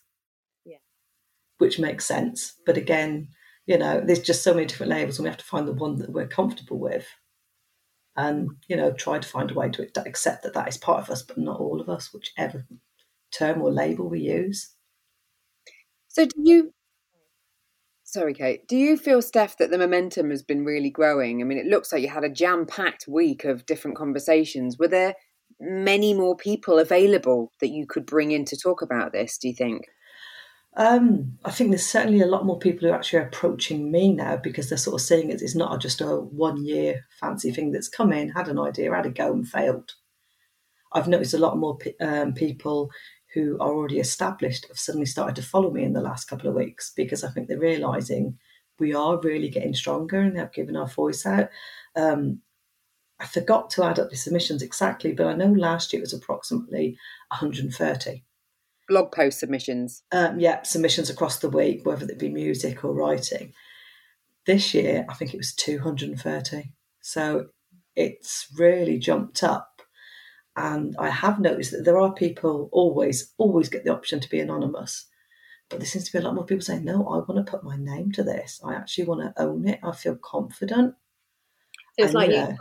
Yeah. 0.65 0.79
Which 1.59 1.79
makes 1.79 2.07
sense. 2.07 2.55
But 2.65 2.77
again, 2.77 3.29
you 3.67 3.79
know, 3.79 4.01
there's 4.05 4.21
just 4.21 4.43
so 4.43 4.55
many 4.55 4.67
different 4.67 4.91
labels 4.91 5.19
and 5.19 5.25
we 5.25 5.31
have 5.31 5.39
to 5.39 5.45
find 5.45 5.67
the 5.67 5.73
one 5.73 5.97
that 5.97 6.13
we're 6.13 6.27
comfortable 6.27 6.79
with. 6.79 7.07
And, 8.17 8.51
you 8.69 8.77
know, 8.77 8.93
try 8.93 9.19
to 9.19 9.29
find 9.29 9.51
a 9.51 9.55
way 9.55 9.71
to 9.71 9.89
accept 10.05 10.43
that 10.43 10.55
that 10.55 10.69
is 10.69 10.77
part 10.77 11.03
of 11.03 11.11
us, 11.11 11.23
but 11.23 11.39
not 11.39 11.61
all 11.61 11.81
of 11.81 11.89
us, 11.89 12.13
whichever 12.13 12.67
term 13.33 13.63
or 13.63 13.71
label 13.71 14.09
we 14.09 14.21
use. 14.21 14.75
So, 16.09 16.27
do 16.27 16.35
you 16.43 16.75
Sorry, 18.11 18.35
Kate. 18.35 18.67
Do 18.67 18.77
you 18.77 18.97
feel, 18.97 19.23
Steph, 19.23 19.57
that 19.59 19.71
the 19.71 19.79
momentum 19.79 20.31
has 20.31 20.43
been 20.43 20.65
really 20.65 20.91
growing? 20.91 21.41
I 21.41 21.45
mean, 21.45 21.59
it 21.59 21.67
looks 21.67 21.93
like 21.93 22.03
you 22.03 22.09
had 22.09 22.25
a 22.25 22.29
jam 22.29 22.67
packed 22.67 23.07
week 23.07 23.45
of 23.45 23.67
different 23.67 23.97
conversations. 23.97 24.77
Were 24.77 24.89
there 24.89 25.15
many 25.61 26.13
more 26.13 26.37
people 26.37 26.81
available 26.81 27.53
that 27.61 27.69
you 27.69 27.87
could 27.87 28.07
bring 28.07 28.33
in 28.33 28.45
to 28.47 28.57
talk 28.57 28.83
about 28.83 29.13
this, 29.13 29.39
do 29.39 29.47
you 29.47 29.55
think? 29.55 29.85
Um, 30.77 31.39
I 31.45 31.53
think 31.53 31.71
there's 31.71 31.87
certainly 31.87 32.21
a 32.21 32.27
lot 32.27 32.45
more 32.45 32.59
people 32.59 32.89
who 32.89 32.93
are 32.93 32.97
actually 32.97 33.23
approaching 33.23 33.93
me 33.93 34.13
now 34.13 34.37
because 34.39 34.69
they're 34.69 34.77
sort 34.77 35.01
of 35.01 35.07
seeing 35.07 35.31
it. 35.31 35.41
It's 35.41 35.55
not 35.55 35.81
just 35.81 36.01
a 36.01 36.17
one 36.17 36.65
year 36.65 37.07
fancy 37.21 37.53
thing 37.53 37.71
that's 37.71 37.89
come 37.89 38.13
in, 38.13 38.31
had 38.31 38.49
an 38.49 38.59
idea, 38.59 38.93
had 38.93 39.07
a 39.07 39.11
go, 39.11 39.33
and 39.33 39.47
failed. 39.47 39.93
I've 40.93 41.07
noticed 41.07 41.35
a 41.35 41.39
lot 41.39 41.59
more 41.59 41.79
um, 42.01 42.35
people 42.35 42.91
who 43.35 43.57
are 43.61 43.71
already 43.71 44.01
established 44.01 44.67
have 44.69 44.79
suddenly 44.79 45.07
started 45.07 45.37
to 45.37 45.43
follow 45.43 45.71
me 45.71 45.85
in 45.85 45.93
the 45.93 46.01
last 46.01 46.25
couple 46.25 46.49
of 46.49 46.55
weeks 46.55 46.93
because 46.97 47.23
I 47.23 47.31
think 47.31 47.49
they're 47.49 47.59
realizing 47.59 48.39
we 48.79 48.95
are 48.95 49.21
really 49.21 49.49
getting 49.49 49.75
stronger 49.75 50.21
and 50.21 50.37
they've 50.37 50.53
given 50.53 50.77
our 50.77 50.89
voice 50.89 51.25
out. 51.27 51.49
Um, 51.95 52.41
I 53.21 53.27
forgot 53.27 53.71
to 53.71 53.85
add 53.85 53.99
up 53.99 54.11
the 54.11 54.17
submissions 54.17 54.63
exactly, 54.63 55.13
but 55.13 55.27
I 55.27 55.35
know 55.35 55.53
last 55.53 55.93
year 55.93 56.01
it 56.01 56.05
was 56.05 56.15
approximately 56.15 56.97
130. 57.29 58.25
Blog 58.89 59.13
post 59.13 59.39
submissions? 59.39 60.03
Um, 60.11 60.41
yeah, 60.41 60.63
submissions 60.63 61.11
across 61.11 61.39
the 61.39 61.51
week, 61.51 61.85
whether 61.85 62.07
it 62.07 62.19
be 62.19 62.31
music 62.31 62.83
or 62.83 62.93
writing. 62.93 63.53
This 64.47 64.75
year, 64.75 65.05
I 65.09 65.15
think 65.15 65.35
it 65.35 65.37
was 65.37 65.55
230. 65.55 66.73
So 67.03 67.49
it's 67.95 68.49
really 68.57 68.99
jumped 68.99 69.45
up. 69.45 69.70
And 70.57 70.97
I 70.99 71.11
have 71.11 71.41
noticed 71.41 71.71
that 71.73 71.85
there 71.85 71.99
are 71.99 72.13
people 72.13 72.69
always, 72.73 73.33
always 73.39 73.69
get 73.69 73.85
the 73.85 73.93
option 73.93 74.21
to 74.21 74.29
be 74.29 74.41
anonymous. 74.41 75.07
But 75.69 75.79
there 75.79 75.87
seems 75.87 76.07
to 76.07 76.13
be 76.13 76.19
a 76.19 76.23
lot 76.23 76.35
more 76.35 76.45
people 76.45 76.65
saying, 76.65 76.85
no, 76.85 77.07
I 77.07 77.19
want 77.19 77.37
to 77.37 77.51
put 77.51 77.63
my 77.63 77.77
name 77.77 78.11
to 78.13 78.25
this. 78.25 78.61
I 78.65 78.75
actually 78.75 79.05
want 79.05 79.21
to 79.21 79.43
own 79.43 79.69
it. 79.69 79.79
I 79.83 79.93
feel 79.93 80.17
confident. 80.17 80.95
So 81.99 82.05
it's 82.05 82.07
and, 82.07 82.15
like 82.15 82.31
you 82.31 82.37
know, 82.37 82.57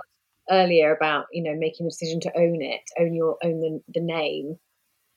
earlier 0.52 0.96
about, 0.96 1.26
you 1.32 1.44
know, 1.44 1.58
making 1.58 1.86
the 1.86 1.90
decision 1.90 2.20
to 2.22 2.38
own 2.38 2.62
it, 2.62 2.82
own 3.00 3.16
your 3.16 3.38
own 3.44 3.60
the, 3.60 3.82
the 3.88 4.02
name. 4.02 4.60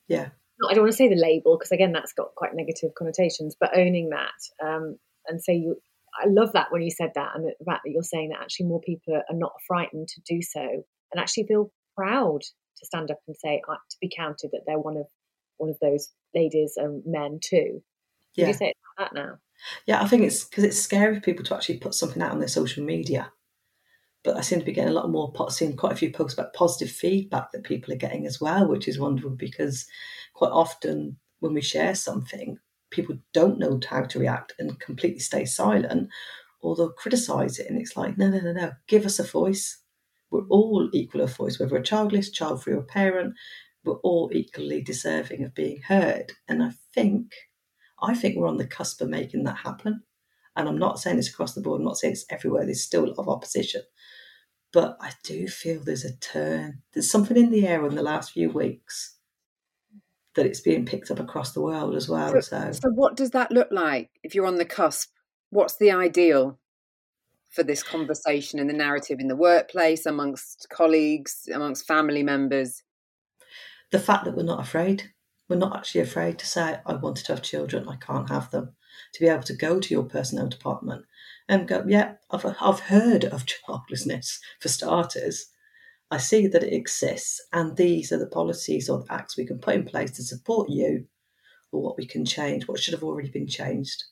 Yeah. 0.07 0.29
I 0.67 0.73
don't 0.73 0.83
want 0.83 0.91
to 0.91 0.97
say 0.97 1.09
the 1.09 1.15
label 1.15 1.57
because 1.57 1.71
again 1.71 1.91
that's 1.91 2.13
got 2.13 2.35
quite 2.35 2.55
negative 2.55 2.91
connotations, 2.95 3.55
but 3.59 3.77
owning 3.77 4.09
that 4.09 4.65
um, 4.65 4.97
and 5.27 5.43
so 5.43 5.51
you 5.51 5.77
I 6.21 6.27
love 6.27 6.53
that 6.53 6.71
when 6.71 6.81
you 6.81 6.91
said 6.91 7.11
that 7.15 7.31
and 7.35 7.45
the 7.45 7.65
fact 7.65 7.81
that 7.83 7.91
you're 7.91 8.03
saying 8.03 8.29
that 8.29 8.41
actually 8.41 8.67
more 8.67 8.81
people 8.81 9.15
are, 9.15 9.35
not 9.35 9.53
frightened 9.67 10.07
to 10.09 10.21
do 10.21 10.41
so 10.41 10.61
and 10.61 11.19
actually 11.19 11.45
feel 11.47 11.71
proud 11.95 12.41
to 12.83 12.87
stand 12.87 13.11
up 13.11 13.19
and 13.27 13.35
say 13.35 13.61
uh, 13.69 13.75
to 13.75 13.97
be 14.01 14.11
counted 14.15 14.49
that 14.51 14.61
they're 14.65 14.79
one 14.79 14.97
of 14.97 15.07
one 15.57 15.69
of 15.69 15.77
those 15.81 16.09
ladies 16.35 16.73
and 16.77 17.03
men 17.05 17.39
too. 17.41 17.81
Yeah. 18.35 18.47
you 18.47 18.53
say 18.53 18.69
it 18.69 18.77
like 18.97 19.09
that 19.09 19.15
now? 19.15 19.37
Yeah, 19.85 20.01
I 20.01 20.07
think 20.07 20.23
it's 20.23 20.45
because 20.45 20.63
it's 20.63 20.81
scary 20.81 21.15
for 21.15 21.21
people 21.21 21.45
to 21.45 21.55
actually 21.55 21.77
put 21.77 21.93
something 21.93 22.21
out 22.21 22.31
on 22.31 22.39
their 22.39 22.47
social 22.47 22.83
media. 22.83 23.31
But 24.23 24.37
I 24.37 24.41
seem 24.41 24.59
to 24.59 24.65
be 24.65 24.71
getting 24.71 24.91
a 24.91 24.95
lot 24.95 25.09
more, 25.09 25.33
seeing 25.49 25.75
quite 25.75 25.91
a 25.91 25.97
few 25.97 26.11
posts 26.11 26.37
about 26.37 26.53
positive 26.53 26.93
feedback 26.93 27.51
that 27.51 27.63
people 27.63 27.93
are 27.93 27.97
getting 27.97 28.25
as 28.25 28.39
well, 28.39 28.67
which 28.67 28.87
is 28.87 28.97
wonderful 28.97 29.31
because 29.31 29.85
quite 30.33 30.51
often 30.51 31.17
when 31.39 31.53
we 31.53 31.61
share 31.61 31.93
something, 31.93 32.57
people 32.89 33.17
don't 33.33 33.59
know 33.59 33.79
how 33.87 34.03
to 34.03 34.19
react 34.19 34.53
and 34.59 34.79
completely 34.79 35.19
stay 35.19 35.43
silent 35.43 36.09
or 36.61 36.75
they'll 36.75 36.93
criticize 36.93 37.59
it. 37.59 37.69
And 37.69 37.79
it's 37.79 37.97
like, 37.97 38.17
no, 38.17 38.29
no, 38.29 38.39
no, 38.39 38.53
no, 38.53 38.71
give 38.87 39.05
us 39.05 39.19
a 39.19 39.23
voice. 39.23 39.82
We're 40.33 40.47
all 40.49 40.89
equal 40.93 41.21
of 41.21 41.35
voice, 41.35 41.59
whether 41.59 41.73
we're 41.73 41.83
childless, 41.83 42.31
child 42.31 42.63
free, 42.63 42.73
or 42.73 42.81
parent, 42.81 43.35
we're 43.85 43.97
all 43.97 44.31
equally 44.33 44.81
deserving 44.81 45.43
of 45.43 45.53
being 45.53 45.81
heard. 45.83 46.31
And 46.47 46.63
I 46.63 46.71
think, 46.91 47.33
I 48.01 48.15
think 48.15 48.35
we're 48.35 48.47
on 48.47 48.57
the 48.57 48.65
cusp 48.65 48.99
of 49.01 49.09
making 49.09 49.43
that 49.43 49.57
happen. 49.57 50.01
And 50.55 50.67
I'm 50.67 50.79
not 50.79 50.99
saying 50.99 51.19
it's 51.19 51.29
across 51.29 51.53
the 51.53 51.61
board, 51.61 51.81
I'm 51.81 51.85
not 51.85 51.97
saying 51.97 52.13
it's 52.13 52.25
everywhere, 52.31 52.65
there's 52.65 52.81
still 52.81 53.05
a 53.05 53.09
lot 53.09 53.19
of 53.19 53.29
opposition. 53.29 53.83
But 54.71 54.97
I 54.99 55.11
do 55.23 55.47
feel 55.47 55.79
there's 55.79 56.03
a 56.03 56.17
turn. 56.17 56.81
There's 56.93 57.11
something 57.11 57.37
in 57.37 57.51
the 57.51 57.67
air 57.67 57.85
in 57.85 57.93
the 57.93 58.01
last 58.01 58.31
few 58.31 58.49
weeks 58.49 59.17
that 60.33 60.47
it's 60.47 60.61
being 60.61 60.83
picked 60.83 61.11
up 61.11 61.19
across 61.19 61.51
the 61.51 61.61
world 61.61 61.93
as 61.95 62.09
well. 62.09 62.31
So, 62.31 62.39
so, 62.39 62.71
so 62.71 62.89
what 62.89 63.15
does 63.15 63.29
that 63.31 63.51
look 63.51 63.67
like 63.69 64.09
if 64.23 64.33
you're 64.33 64.47
on 64.47 64.55
the 64.55 64.65
cusp? 64.65 65.11
What's 65.51 65.77
the 65.77 65.91
ideal 65.91 66.57
for 67.53 67.63
this 67.63 67.83
conversation 67.83 68.59
and 68.59 68.69
the 68.69 68.73
narrative 68.73 69.19
in 69.19 69.27
the 69.27 69.35
workplace, 69.35 70.05
amongst 70.05 70.67
colleagues, 70.69 71.47
amongst 71.53 71.87
family 71.87 72.23
members? 72.23 72.83
The 73.91 73.99
fact 73.99 74.25
that 74.25 74.35
we're 74.35 74.43
not 74.43 74.61
afraid. 74.61 75.11
We're 75.47 75.57
not 75.57 75.75
actually 75.75 76.01
afraid 76.01 76.39
to 76.39 76.47
say, 76.47 76.79
I 76.85 76.95
wanted 76.95 77.25
to 77.25 77.33
have 77.33 77.41
children, 77.41 77.87
I 77.87 77.97
can't 77.97 78.29
have 78.29 78.49
them. 78.49 78.75
To 79.13 79.19
be 79.19 79.27
able 79.27 79.43
to 79.43 79.55
go 79.55 79.79
to 79.79 79.93
your 79.93 80.03
personnel 80.03 80.47
department 80.47 81.05
and 81.47 81.67
go, 81.67 81.83
yeah, 81.87 82.13
I've, 82.31 82.45
I've 82.59 82.79
heard 82.79 83.25
of 83.25 83.45
childlessness 83.67 84.39
for 84.59 84.69
starters. 84.69 85.47
I 86.09 86.17
see 86.17 86.47
that 86.47 86.63
it 86.63 86.73
exists, 86.73 87.41
and 87.51 87.75
these 87.75 88.11
are 88.11 88.19
the 88.19 88.27
policies 88.27 88.89
or 88.89 88.99
the 88.99 89.13
acts 89.13 89.37
we 89.37 89.45
can 89.45 89.59
put 89.59 89.75
in 89.75 89.85
place 89.85 90.11
to 90.11 90.23
support 90.23 90.69
you, 90.69 91.05
or 91.71 91.81
what 91.81 91.97
we 91.97 92.05
can 92.05 92.23
change, 92.23 92.67
what 92.67 92.79
should 92.79 92.93
have 92.93 93.03
already 93.03 93.29
been 93.29 93.47
changed. 93.47 94.03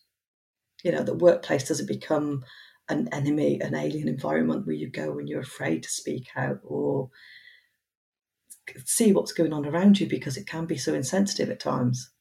You 0.84 0.92
know, 0.92 1.04
the 1.04 1.14
workplace 1.14 1.68
doesn't 1.68 1.88
become 1.88 2.44
an 2.92 3.10
enemy, 3.12 3.60
an 3.62 3.74
alien 3.74 4.08
environment 4.08 4.68
where 4.68 4.76
you 4.76 4.90
go 4.90 5.18
and 5.18 5.28
you're 5.28 5.42
afraid 5.42 5.84
to 5.84 5.90
speak 5.90 6.28
out 6.36 6.60
or 6.64 7.10
see 8.86 9.12
what's 9.12 9.32
going 9.32 9.54
on 9.54 9.66
around 9.66 10.00
you 10.00 10.08
because 10.08 10.38
it 10.38 10.48
can 10.48 10.66
be 10.66 10.78
so 10.78 10.94
insensitive 10.94 11.50
at 11.50 11.60
times. 11.60 12.12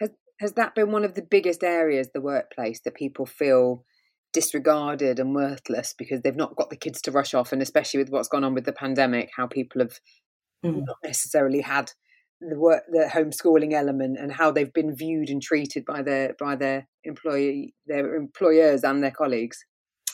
Has 0.00 0.10
has 0.40 0.52
that 0.54 0.74
been 0.74 0.92
one 0.92 1.04
of 1.04 1.14
the 1.14 1.22
biggest 1.22 1.64
areas, 1.64 2.10
the 2.12 2.20
workplace, 2.20 2.80
that 2.84 2.94
people 2.94 3.26
feel 3.26 3.84
disregarded 4.32 5.18
and 5.18 5.34
worthless 5.34 5.94
because 5.96 6.20
they've 6.20 6.36
not 6.36 6.56
got 6.56 6.68
the 6.68 6.76
kids 6.76 7.00
to 7.00 7.10
rush 7.10 7.32
off 7.32 7.52
and 7.52 7.62
especially 7.62 7.98
with 7.98 8.10
what's 8.10 8.28
gone 8.28 8.44
on 8.44 8.52
with 8.52 8.66
the 8.66 8.72
pandemic 8.72 9.30
how 9.34 9.46
people 9.46 9.80
have 9.80 9.98
mm. 10.62 10.84
not 10.84 10.98
necessarily 11.02 11.62
had 11.62 11.90
the 12.42 12.58
work 12.58 12.82
the 12.92 13.08
homeschooling 13.10 13.72
element 13.72 14.18
and 14.20 14.30
how 14.30 14.50
they've 14.50 14.74
been 14.74 14.94
viewed 14.94 15.30
and 15.30 15.40
treated 15.40 15.86
by 15.86 16.02
their 16.02 16.34
by 16.38 16.54
their 16.54 16.86
employee 17.04 17.74
their 17.86 18.14
employers 18.14 18.84
and 18.84 19.02
their 19.02 19.10
colleagues 19.10 19.64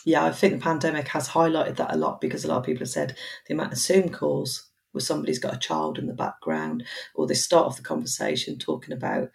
yeah 0.04 0.24
i 0.24 0.32
think 0.32 0.54
the 0.54 0.60
pandemic 0.60 1.08
has 1.08 1.28
highlighted 1.28 1.76
that 1.76 1.92
a 1.92 1.96
lot 1.96 2.20
because 2.20 2.44
a 2.44 2.48
lot 2.48 2.58
of 2.58 2.64
people 2.64 2.80
have 2.80 2.88
said 2.88 3.16
the 3.46 3.54
amount 3.54 3.72
of 3.72 3.78
zoom 3.78 4.08
calls 4.08 4.70
where 4.92 5.00
somebody's 5.00 5.38
got 5.38 5.54
a 5.54 5.58
child 5.58 5.98
in 5.98 6.06
the 6.06 6.12
background 6.12 6.84
or 7.14 7.26
they 7.26 7.34
start 7.34 7.66
off 7.66 7.76
the 7.76 7.82
conversation 7.82 8.58
talking 8.58 8.92
about 8.92 9.30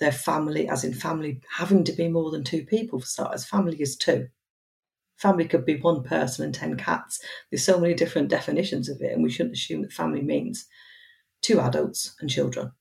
their 0.00 0.10
family, 0.10 0.68
as 0.68 0.82
in 0.82 0.94
family 0.94 1.40
having 1.56 1.84
to 1.84 1.92
be 1.92 2.08
more 2.08 2.30
than 2.30 2.42
two 2.42 2.64
people 2.64 2.98
for 2.98 3.06
starters. 3.06 3.44
Family 3.44 3.80
is 3.80 3.96
two. 3.96 4.28
Family 5.16 5.46
could 5.46 5.66
be 5.66 5.76
one 5.76 6.02
person 6.02 6.44
and 6.46 6.54
10 6.54 6.78
cats. 6.78 7.20
There's 7.50 7.64
so 7.64 7.78
many 7.78 7.92
different 7.92 8.28
definitions 8.28 8.88
of 8.88 9.00
it, 9.02 9.12
and 9.12 9.22
we 9.22 9.30
shouldn't 9.30 9.54
assume 9.54 9.82
that 9.82 9.92
family 9.92 10.22
means 10.22 10.66
two 11.42 11.60
adults 11.60 12.16
and 12.20 12.30
children. 12.30 12.72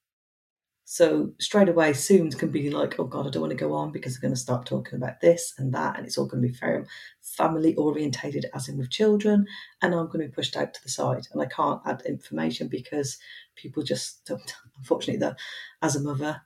So 0.91 1.33
straight 1.39 1.69
away, 1.69 1.93
soon 1.93 2.31
can 2.31 2.49
be 2.49 2.71
like, 2.71 2.99
oh 2.99 3.03
God, 3.03 3.27
I 3.27 3.29
don't 3.29 3.41
want 3.41 3.51
to 3.51 3.55
go 3.55 3.73
on 3.73 3.91
because 3.91 4.15
they're 4.15 4.27
going 4.27 4.33
to 4.33 4.39
start 4.39 4.65
talking 4.65 4.95
about 4.95 5.21
this 5.21 5.53
and 5.59 5.71
that, 5.71 5.95
and 5.95 6.03
it's 6.07 6.17
all 6.17 6.25
going 6.25 6.41
to 6.41 6.47
be 6.47 6.53
very 6.55 6.83
family 7.21 7.75
orientated, 7.75 8.47
as 8.55 8.67
in 8.67 8.79
with 8.79 8.89
children, 8.89 9.45
and 9.83 9.93
I'm 9.93 10.07
going 10.07 10.21
to 10.21 10.29
be 10.29 10.33
pushed 10.33 10.57
out 10.57 10.73
to 10.73 10.81
the 10.81 10.89
side, 10.89 11.27
and 11.31 11.43
I 11.43 11.45
can't 11.45 11.79
add 11.85 12.01
information 12.07 12.69
because 12.69 13.19
people 13.55 13.83
just 13.83 14.25
don't. 14.25 14.51
Unfortunately, 14.79 15.19
the, 15.19 15.35
as 15.83 15.95
a 15.95 16.01
mother, 16.01 16.41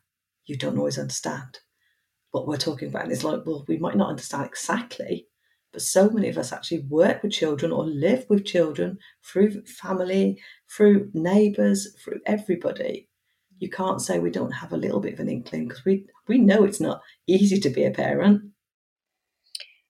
you 0.46 0.58
don't 0.58 0.78
always 0.78 1.00
understand 1.00 1.60
what 2.32 2.46
we're 2.46 2.58
talking 2.58 2.90
about. 2.90 3.04
And 3.04 3.14
it's 3.14 3.24
like, 3.24 3.46
well, 3.46 3.64
we 3.70 3.78
might 3.78 3.96
not 3.96 4.10
understand 4.10 4.46
exactly, 4.46 5.26
but 5.72 5.82
so 5.82 6.10
many 6.10 6.28
of 6.28 6.38
us 6.38 6.52
actually 6.52 6.82
work 6.90 7.24
with 7.24 7.32
children 7.32 7.72
or 7.72 7.86
live 7.86 8.26
with 8.28 8.44
children 8.44 8.98
through 9.24 9.64
family, 9.64 10.42
through 10.70 11.12
neighbours, 11.14 11.96
through 12.04 12.20
everybody. 12.26 13.08
You 13.60 13.70
can't 13.70 14.02
say 14.02 14.20
we 14.20 14.30
don't 14.30 14.52
have 14.52 14.74
a 14.74 14.78
little 14.78 15.00
bit 15.00 15.14
of 15.14 15.20
an 15.20 15.30
inkling 15.30 15.68
because 15.68 15.86
we 15.86 16.06
we 16.28 16.38
know 16.38 16.64
it's 16.64 16.82
not 16.82 17.02
easy 17.28 17.60
to 17.60 17.70
be 17.70 17.86
a 17.86 17.92
parent. 17.92 18.42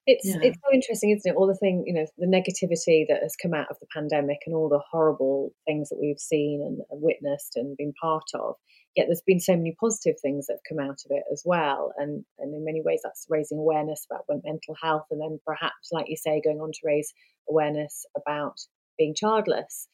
It's 0.06 0.26
yeah. 0.26 0.36
it's 0.42 0.58
so 0.58 0.74
interesting, 0.74 1.10
isn't 1.10 1.30
it? 1.30 1.36
All 1.36 1.46
the 1.46 1.56
thing, 1.56 1.84
you 1.86 1.94
know, 1.94 2.06
the 2.18 2.26
negativity 2.26 3.04
that 3.08 3.22
has 3.22 3.36
come 3.40 3.54
out 3.54 3.66
of 3.70 3.78
the 3.80 3.86
pandemic 3.94 4.38
and 4.46 4.54
all 4.54 4.68
the 4.68 4.82
horrible 4.90 5.52
things 5.66 5.88
that 5.88 5.98
we've 6.00 6.18
seen 6.18 6.62
and, 6.64 6.80
and 6.90 7.02
witnessed 7.02 7.56
and 7.56 7.76
been 7.76 7.94
part 8.00 8.28
of 8.34 8.56
yet 8.96 9.06
there's 9.06 9.22
been 9.26 9.40
so 9.40 9.56
many 9.56 9.76
positive 9.78 10.16
things 10.20 10.46
that 10.46 10.54
have 10.54 10.68
come 10.68 10.84
out 10.84 11.00
of 11.04 11.10
it 11.10 11.24
as 11.32 11.42
well. 11.44 11.92
And, 11.96 12.24
and 12.38 12.54
in 12.54 12.64
many 12.64 12.80
ways, 12.82 13.00
that's 13.02 13.26
raising 13.28 13.58
awareness 13.58 14.06
about 14.10 14.26
mental 14.44 14.76
health. 14.80 15.06
And 15.10 15.20
then 15.20 15.40
perhaps, 15.44 15.90
like 15.92 16.06
you 16.08 16.16
say, 16.16 16.40
going 16.42 16.58
on 16.58 16.70
to 16.72 16.78
raise 16.84 17.12
awareness 17.48 18.06
about 18.16 18.56
being 18.96 19.14
childless. 19.14 19.88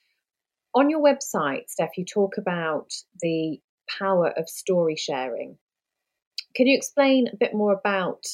On 0.74 0.88
your 0.88 1.00
website, 1.00 1.68
Steph, 1.68 1.96
you 1.96 2.04
talk 2.04 2.36
about 2.38 2.92
the 3.20 3.58
power 3.98 4.32
of 4.36 4.48
story 4.48 4.96
sharing. 4.96 5.58
Can 6.54 6.66
you 6.66 6.76
explain 6.76 7.26
a 7.28 7.36
bit 7.36 7.54
more 7.54 7.72
about 7.72 8.24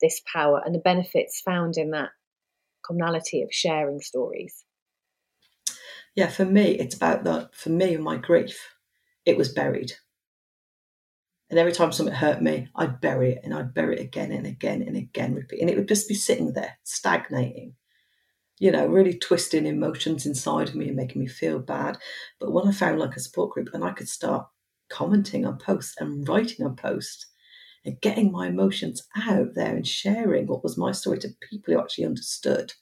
this 0.00 0.22
power 0.32 0.62
and 0.64 0.74
the 0.74 0.78
benefits 0.78 1.42
found 1.44 1.76
in 1.76 1.90
that 1.90 2.10
commonality 2.84 3.42
of 3.42 3.48
sharing 3.52 4.00
stories? 4.00 4.64
Yeah, 6.14 6.28
for 6.28 6.46
me, 6.46 6.72
it's 6.72 6.94
about 6.94 7.24
that. 7.24 7.54
For 7.54 7.68
me 7.68 7.94
and 7.94 8.04
my 8.04 8.16
grief, 8.16 8.74
it 9.26 9.36
was 9.36 9.52
buried. 9.52 9.92
And 11.50 11.58
every 11.58 11.72
time 11.72 11.92
something 11.92 12.14
hurt 12.14 12.42
me, 12.42 12.68
I'd 12.74 13.00
bury 13.00 13.32
it 13.32 13.40
and 13.44 13.54
I'd 13.54 13.74
bury 13.74 13.96
it 13.96 14.02
again 14.02 14.32
and 14.32 14.46
again 14.46 14.82
and 14.82 14.96
again, 14.96 15.34
repeat. 15.34 15.60
And 15.60 15.70
it 15.70 15.76
would 15.76 15.88
just 15.88 16.08
be 16.08 16.14
sitting 16.14 16.54
there, 16.54 16.78
stagnating, 16.84 17.74
you 18.58 18.70
know, 18.70 18.86
really 18.86 19.18
twisting 19.18 19.66
emotions 19.66 20.24
inside 20.24 20.68
of 20.68 20.74
me 20.74 20.88
and 20.88 20.96
making 20.96 21.20
me 21.20 21.28
feel 21.28 21.58
bad. 21.58 21.98
But 22.40 22.52
when 22.52 22.66
I 22.66 22.72
found 22.72 22.98
like 22.98 23.16
a 23.16 23.20
support 23.20 23.50
group 23.50 23.68
and 23.72 23.84
I 23.84 23.92
could 23.92 24.08
start 24.08 24.46
commenting 24.88 25.44
on 25.44 25.58
posts 25.58 25.94
and 25.98 26.26
writing 26.28 26.64
on 26.64 26.76
posts 26.76 27.26
and 27.84 28.00
getting 28.00 28.32
my 28.32 28.48
emotions 28.48 29.06
out 29.16 29.54
there 29.54 29.76
and 29.76 29.86
sharing 29.86 30.46
what 30.46 30.62
was 30.62 30.78
my 30.78 30.92
story 30.92 31.18
to 31.18 31.28
people 31.50 31.74
who 31.74 31.80
actually 31.80 32.04
understood, 32.04 32.72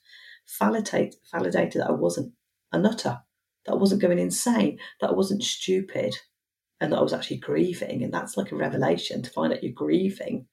validate, 0.59 1.15
validated 1.31 1.81
that 1.81 1.89
I 1.89 1.93
wasn't 1.93 2.33
a 2.71 2.79
nutter, 2.79 3.19
that 3.65 3.73
I 3.73 3.75
wasn't 3.75 4.01
going 4.01 4.19
insane, 4.19 4.79
that 5.01 5.09
I 5.09 5.13
wasn't 5.13 5.43
stupid 5.43 6.15
and 6.79 6.91
that 6.91 6.99
I 6.99 7.03
was 7.03 7.13
actually 7.13 7.37
grieving. 7.37 8.03
And 8.03 8.13
that's 8.13 8.37
like 8.37 8.51
a 8.51 8.55
revelation 8.55 9.21
to 9.21 9.29
find 9.29 9.51
out 9.51 9.63
you're 9.63 9.73
grieving. 9.73 10.47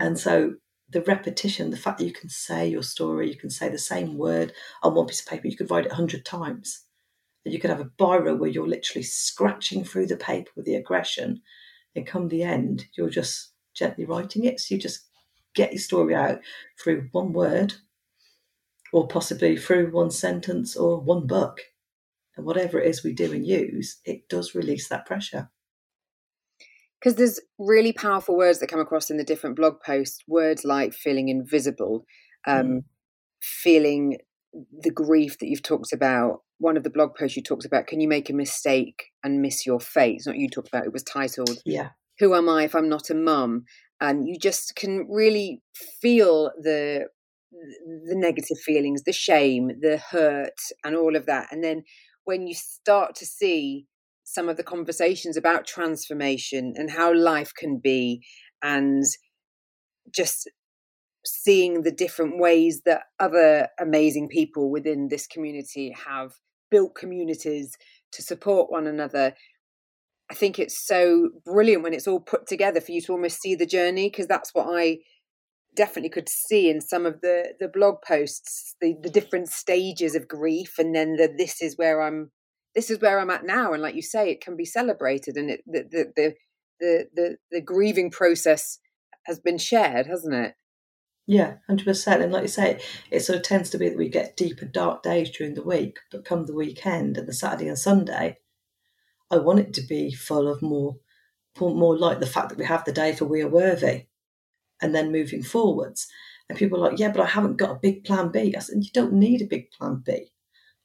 And 0.00 0.18
so 0.18 0.54
the 0.90 1.02
repetition, 1.02 1.70
the 1.70 1.76
fact 1.76 1.98
that 1.98 2.06
you 2.06 2.12
can 2.12 2.28
say 2.28 2.68
your 2.68 2.82
story, 2.82 3.28
you 3.28 3.36
can 3.36 3.50
say 3.50 3.68
the 3.68 3.78
same 3.78 4.18
word 4.18 4.52
on 4.82 4.94
one 4.94 5.06
piece 5.06 5.20
of 5.20 5.26
paper, 5.26 5.48
you 5.48 5.56
could 5.56 5.70
write 5.70 5.86
it 5.86 5.92
a 5.92 5.96
hundred 5.96 6.24
times. 6.24 6.84
And 7.44 7.54
you 7.54 7.60
could 7.60 7.70
have 7.70 7.80
a 7.80 7.90
biro 7.98 8.38
where 8.38 8.50
you're 8.50 8.68
literally 8.68 9.04
scratching 9.04 9.84
through 9.84 10.06
the 10.06 10.16
paper 10.16 10.50
with 10.56 10.66
the 10.66 10.76
aggression. 10.76 11.42
And 11.96 12.06
come 12.06 12.28
the 12.28 12.42
end, 12.44 12.86
you're 12.96 13.10
just 13.10 13.52
gently 13.74 14.04
writing 14.06 14.44
it. 14.44 14.60
So 14.60 14.74
you 14.74 14.80
just 14.80 15.02
get 15.54 15.72
your 15.72 15.80
story 15.80 16.14
out 16.14 16.40
through 16.82 17.08
one 17.12 17.32
word 17.32 17.74
or 18.92 19.08
possibly 19.08 19.56
through 19.56 19.92
one 19.92 20.10
sentence 20.10 20.76
or 20.76 21.00
one 21.00 21.26
book 21.26 21.60
And 22.36 22.46
whatever 22.46 22.80
it 22.80 22.88
is 22.88 23.04
we 23.04 23.12
do 23.12 23.32
and 23.32 23.46
use, 23.46 23.98
it 24.04 24.28
does 24.28 24.54
release 24.54 24.88
that 24.88 25.06
pressure. 25.06 25.50
Because 27.06 27.18
there's 27.18 27.40
really 27.56 27.92
powerful 27.92 28.36
words 28.36 28.58
that 28.58 28.66
come 28.66 28.80
across 28.80 29.10
in 29.10 29.16
the 29.16 29.22
different 29.22 29.54
blog 29.54 29.74
posts, 29.80 30.18
words 30.26 30.64
like 30.64 30.92
feeling 30.92 31.28
invisible, 31.28 32.04
um, 32.48 32.66
mm. 32.66 32.80
feeling 33.40 34.18
the 34.80 34.90
grief 34.90 35.38
that 35.38 35.46
you've 35.46 35.62
talked 35.62 35.92
about. 35.92 36.40
One 36.58 36.76
of 36.76 36.82
the 36.82 36.90
blog 36.90 37.14
posts 37.14 37.36
you 37.36 37.44
talked 37.44 37.64
about, 37.64 37.86
can 37.86 38.00
you 38.00 38.08
make 38.08 38.28
a 38.28 38.32
mistake 38.32 39.04
and 39.22 39.40
miss 39.40 39.64
your 39.64 39.78
fate? 39.78 40.16
It's 40.16 40.26
not 40.26 40.36
you 40.36 40.48
talked 40.48 40.66
about, 40.66 40.84
it 40.84 40.92
was 40.92 41.04
titled, 41.04 41.62
Yeah. 41.64 41.90
Who 42.18 42.34
Am 42.34 42.48
I 42.48 42.64
If 42.64 42.74
I'm 42.74 42.88
Not 42.88 43.08
a 43.08 43.14
Mum? 43.14 43.66
And 44.00 44.26
you 44.26 44.36
just 44.36 44.74
can 44.74 45.06
really 45.08 45.62
feel 46.02 46.50
the 46.60 47.06
the 47.52 48.16
negative 48.16 48.58
feelings, 48.58 49.04
the 49.04 49.12
shame, 49.12 49.70
the 49.80 49.98
hurt, 50.10 50.58
and 50.82 50.96
all 50.96 51.14
of 51.14 51.26
that. 51.26 51.52
And 51.52 51.62
then 51.62 51.84
when 52.24 52.48
you 52.48 52.54
start 52.54 53.14
to 53.14 53.26
see 53.26 53.86
some 54.26 54.48
of 54.48 54.56
the 54.56 54.64
conversations 54.64 55.36
about 55.36 55.66
transformation 55.66 56.74
and 56.76 56.90
how 56.90 57.14
life 57.14 57.52
can 57.56 57.78
be, 57.78 58.20
and 58.60 59.04
just 60.14 60.50
seeing 61.24 61.82
the 61.82 61.92
different 61.92 62.38
ways 62.38 62.82
that 62.84 63.02
other 63.20 63.68
amazing 63.80 64.28
people 64.28 64.70
within 64.70 65.08
this 65.08 65.26
community 65.26 65.94
have 66.06 66.32
built 66.70 66.94
communities 66.94 67.76
to 68.12 68.22
support 68.22 68.70
one 68.70 68.86
another. 68.86 69.32
I 70.30 70.34
think 70.34 70.58
it's 70.58 70.84
so 70.86 71.30
brilliant 71.44 71.84
when 71.84 71.94
it's 71.94 72.08
all 72.08 72.20
put 72.20 72.46
together 72.46 72.80
for 72.80 72.92
you 72.92 73.00
to 73.02 73.12
almost 73.12 73.40
see 73.40 73.54
the 73.54 73.66
journey 73.66 74.08
because 74.08 74.26
that's 74.26 74.50
what 74.52 74.66
I 74.68 74.98
definitely 75.76 76.10
could 76.10 76.28
see 76.28 76.68
in 76.68 76.80
some 76.80 77.06
of 77.06 77.20
the 77.20 77.52
the 77.60 77.68
blog 77.68 77.96
posts 78.02 78.74
the 78.80 78.96
the 79.02 79.10
different 79.10 79.48
stages 79.48 80.16
of 80.16 80.26
grief 80.26 80.78
and 80.78 80.94
then 80.94 81.16
the 81.16 81.32
this 81.36 81.62
is 81.62 81.76
where 81.76 82.02
I'm 82.02 82.30
this 82.76 82.90
is 82.90 83.00
where 83.00 83.18
I'm 83.18 83.30
at 83.30 83.44
now 83.44 83.72
and 83.72 83.82
like 83.82 83.96
you 83.96 84.02
say 84.02 84.30
it 84.30 84.40
can 84.40 84.56
be 84.56 84.64
celebrated 84.64 85.36
and 85.36 85.50
it 85.50 85.62
the 85.66 85.82
the 85.90 86.12
the 86.14 86.34
the, 86.78 87.08
the, 87.14 87.36
the 87.50 87.60
grieving 87.62 88.10
process 88.10 88.78
has 89.24 89.40
been 89.40 89.58
shared 89.58 90.06
hasn't 90.06 90.34
it 90.34 90.54
yeah, 91.26 91.54
hundred 91.66 91.86
percent. 91.86 92.22
And 92.22 92.32
like 92.32 92.42
you 92.42 92.48
say, 92.48 92.80
it 93.10 93.20
sort 93.20 93.36
of 93.36 93.42
tends 93.42 93.68
to 93.70 93.78
be 93.78 93.88
that 93.88 93.98
we 93.98 94.08
get 94.08 94.36
deep 94.36 94.62
and 94.62 94.70
dark 94.70 95.02
days 95.02 95.30
during 95.30 95.54
the 95.54 95.62
week, 95.62 95.98
but 96.12 96.24
come 96.24 96.46
the 96.46 96.54
weekend 96.54 97.18
and 97.18 97.26
the 97.26 97.32
Saturday 97.32 97.68
and 97.68 97.78
Sunday, 97.78 98.38
I 99.30 99.38
want 99.38 99.58
it 99.58 99.74
to 99.74 99.82
be 99.82 100.12
full 100.12 100.46
of 100.48 100.62
more, 100.62 100.98
more 101.58 101.98
like 101.98 102.20
the 102.20 102.26
fact 102.26 102.50
that 102.50 102.58
we 102.58 102.64
have 102.64 102.84
the 102.84 102.92
day 102.92 103.12
for 103.12 103.24
we 103.24 103.42
are 103.42 103.48
worthy, 103.48 104.06
and 104.80 104.94
then 104.94 105.10
moving 105.10 105.42
forwards. 105.42 106.06
And 106.48 106.56
people 106.56 106.78
are 106.78 106.90
like, 106.90 107.00
yeah, 107.00 107.10
but 107.10 107.22
I 107.22 107.26
haven't 107.26 107.56
got 107.56 107.72
a 107.72 107.80
big 107.82 108.04
plan 108.04 108.30
B. 108.30 108.54
I 108.56 108.60
said, 108.60 108.76
you 108.84 108.90
don't 108.94 109.14
need 109.14 109.42
a 109.42 109.46
big 109.46 109.72
plan 109.72 110.04
B. 110.06 110.30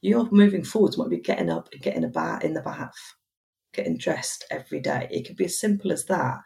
You're 0.01 0.29
moving 0.31 0.63
forwards 0.63 0.97
might 0.97 1.09
be 1.09 1.19
getting 1.19 1.49
up 1.49 1.69
and 1.71 1.81
getting 1.81 2.03
a 2.03 2.09
bath 2.09 2.43
in 2.43 2.53
the 2.53 2.61
bath, 2.61 2.95
getting 3.73 3.97
dressed 3.97 4.45
every 4.49 4.79
day. 4.79 5.07
It 5.11 5.27
could 5.27 5.37
be 5.37 5.45
as 5.45 5.59
simple 5.59 5.91
as 5.91 6.05
that. 6.05 6.39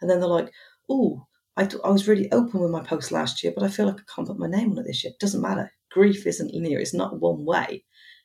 And 0.00 0.10
then 0.10 0.20
they're 0.20 0.28
like, 0.28 0.52
oh, 0.90 1.26
I, 1.56 1.68
I 1.84 1.90
was 1.90 2.08
really 2.08 2.30
open 2.32 2.60
with 2.60 2.70
my 2.70 2.82
post 2.82 3.12
last 3.12 3.42
year, 3.42 3.52
but 3.54 3.64
I 3.64 3.68
feel 3.68 3.86
like 3.86 4.00
I 4.00 4.14
can't 4.14 4.28
put 4.28 4.38
my 4.38 4.48
name 4.48 4.72
on 4.72 4.78
it 4.78 4.86
this 4.86 5.04
year. 5.04 5.12
Doesn't 5.20 5.40
matter. 5.40 5.70
Grief 5.90 6.26
isn't 6.26 6.52
linear, 6.52 6.78
it's 6.78 6.92
not 6.92 7.20
one 7.20 7.44
way. 7.44 7.84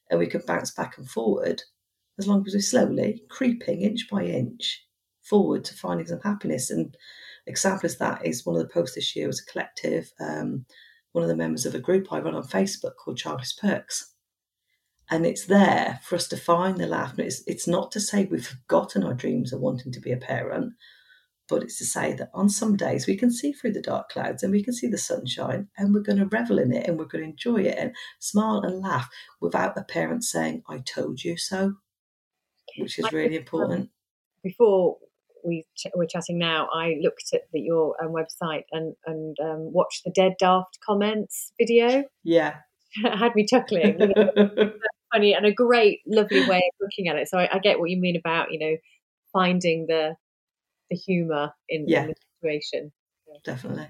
And 0.10 0.20
we 0.20 0.28
can 0.28 0.42
bounce 0.46 0.72
back 0.72 0.98
and 0.98 1.10
forward 1.10 1.62
as 2.20 2.28
long 2.28 2.44
as 2.46 2.54
we're 2.54 2.62
slowly 2.62 3.24
creeping 3.30 3.82
inch 3.82 4.08
by 4.10 4.24
inch 4.24 4.86
forward 5.22 5.64
to 5.66 5.74
finding 5.76 6.08
some 6.08 6.20
happiness. 6.22 6.70
And 6.70 6.96
example 7.48 7.90
of 7.90 7.98
that 8.00 8.26
is 8.26 8.46
one 8.46 8.56
of 8.56 8.62
the 8.62 8.74
posts 8.74 8.96
this 8.96 9.16
year 9.16 9.28
was 9.28 9.42
a 9.42 9.52
collective, 9.52 10.12
um, 10.20 10.66
one 11.14 11.24
of 11.24 11.30
the 11.30 11.36
members 11.36 11.66
of 11.66 11.76
a 11.76 11.80
group 11.80 12.12
I 12.12 12.20
run 12.20 12.36
on 12.36 12.44
Facebook 12.44 12.96
called 12.98 13.18
Childless 13.18 13.54
Perks. 13.54 14.14
And 15.12 15.26
it's 15.26 15.46
there 15.46 16.00
for 16.04 16.16
us 16.16 16.28
to 16.30 16.38
find 16.38 16.78
the 16.78 16.88
laugh. 16.88 17.12
And 17.12 17.28
it's, 17.28 17.44
it's 17.46 17.68
not 17.68 17.92
to 17.92 18.00
say 18.00 18.26
we've 18.26 18.48
forgotten 18.48 19.04
our 19.04 19.14
dreams 19.14 19.54
of 19.54 19.60
wanting 19.60 19.92
to 19.92 20.00
be 20.00 20.12
a 20.12 20.18
parent 20.18 20.74
but 21.52 21.64
it's 21.64 21.78
to 21.78 21.86
say 21.86 22.14
that 22.14 22.32
on 22.34 22.48
some 22.48 22.78
days 22.78 23.06
we 23.06 23.18
can 23.18 23.30
see 23.30 23.52
through 23.52 23.74
the 23.74 23.82
dark 23.82 24.10
clouds 24.10 24.42
and 24.42 24.54
we 24.54 24.64
can 24.64 24.74
see 24.74 24.88
the 24.88 24.98
sunshine 24.98 25.68
and 25.78 25.94
we're 25.94 26.00
going 26.00 26.18
to 26.18 26.26
revel 26.26 26.58
in 26.58 26.72
it 26.72 26.88
and 26.88 26.98
we're 26.98 27.06
going 27.06 27.24
to 27.24 27.30
enjoy 27.30 27.62
it 27.62 27.78
and 27.78 27.94
smile 28.20 28.62
and 28.62 28.82
laugh 28.82 29.10
without 29.42 29.78
a 29.78 29.84
parent 29.84 30.24
saying, 30.24 30.64
I 30.70 30.78
told 30.78 31.24
you 31.26 31.36
so, 31.36 31.74
which 32.78 32.98
is 32.98 33.12
really 33.12 33.36
important. 33.36 33.90
Before 34.42 34.98
we 35.44 35.66
ch- 35.76 35.88
we're 35.94 36.08
chatting 36.08 36.40
now, 36.40 36.70
I 36.74 36.96
looked 37.02 37.34
at 37.34 37.42
the, 37.52 37.60
your 37.60 38.02
um, 38.02 38.14
website 38.14 38.64
and, 38.72 38.96
and 39.06 39.36
um, 39.44 39.74
watched 39.74 40.06
the 40.06 40.12
Dead 40.12 40.36
Daft 40.40 40.80
comments 40.84 41.52
video. 41.60 42.06
Yeah. 42.24 42.56
It 43.04 43.18
had 43.18 43.36
me 43.36 43.46
chuckling. 43.46 44.00
You 45.14 45.20
know, 45.20 45.22
funny 45.22 45.34
and 45.34 45.46
a 45.46 45.54
great, 45.54 46.00
lovely 46.08 46.48
way 46.48 46.58
of 46.58 46.76
looking 46.80 47.08
at 47.08 47.16
it. 47.16 47.28
So 47.28 47.38
I, 47.38 47.56
I 47.56 47.60
get 47.60 47.80
what 47.80 47.90
you 47.90 48.00
mean 48.00 48.16
about, 48.16 48.52
you 48.52 48.60
know, 48.60 48.76
finding 49.34 49.86
the 49.88 50.16
the 50.90 50.98
humour 50.98 51.54
in, 51.70 51.86
yeah. 51.88 52.04
in 52.04 52.08
the 52.08 52.16
situation. 52.40 52.92
Definitely. 53.44 53.88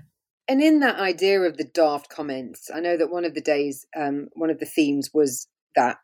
And 0.47 0.61
in 0.61 0.81
that 0.81 0.99
idea 0.99 1.41
of 1.41 1.57
the 1.57 1.63
daft 1.63 2.09
comments, 2.09 2.69
I 2.73 2.79
know 2.79 2.97
that 2.97 3.11
one 3.11 3.25
of 3.25 3.33
the 3.33 3.41
days, 3.41 3.85
um, 3.97 4.27
one 4.33 4.49
of 4.49 4.59
the 4.59 4.65
themes 4.65 5.09
was 5.13 5.47
that 5.75 5.97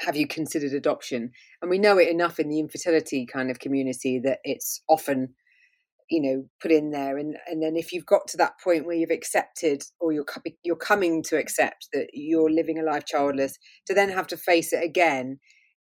have 0.00 0.16
you 0.16 0.26
considered 0.26 0.72
adoption? 0.72 1.30
And 1.60 1.70
we 1.70 1.78
know 1.78 1.98
it 1.98 2.08
enough 2.08 2.38
in 2.38 2.48
the 2.48 2.60
infertility 2.60 3.26
kind 3.26 3.50
of 3.50 3.58
community 3.58 4.20
that 4.24 4.38
it's 4.44 4.82
often, 4.88 5.34
you 6.10 6.22
know, 6.22 6.44
put 6.60 6.72
in 6.72 6.90
there. 6.90 7.18
And 7.18 7.36
and 7.46 7.62
then 7.62 7.76
if 7.76 7.92
you've 7.92 8.06
got 8.06 8.28
to 8.28 8.36
that 8.38 8.60
point 8.62 8.86
where 8.86 8.96
you've 8.96 9.10
accepted 9.10 9.82
or 10.00 10.12
you're 10.12 10.26
you're 10.62 10.76
coming 10.76 11.22
to 11.24 11.36
accept 11.36 11.88
that 11.92 12.08
you're 12.12 12.50
living 12.50 12.78
a 12.78 12.82
life 12.82 13.04
childless, 13.04 13.58
to 13.86 13.94
then 13.94 14.10
have 14.10 14.26
to 14.28 14.36
face 14.36 14.72
it 14.72 14.82
again 14.82 15.38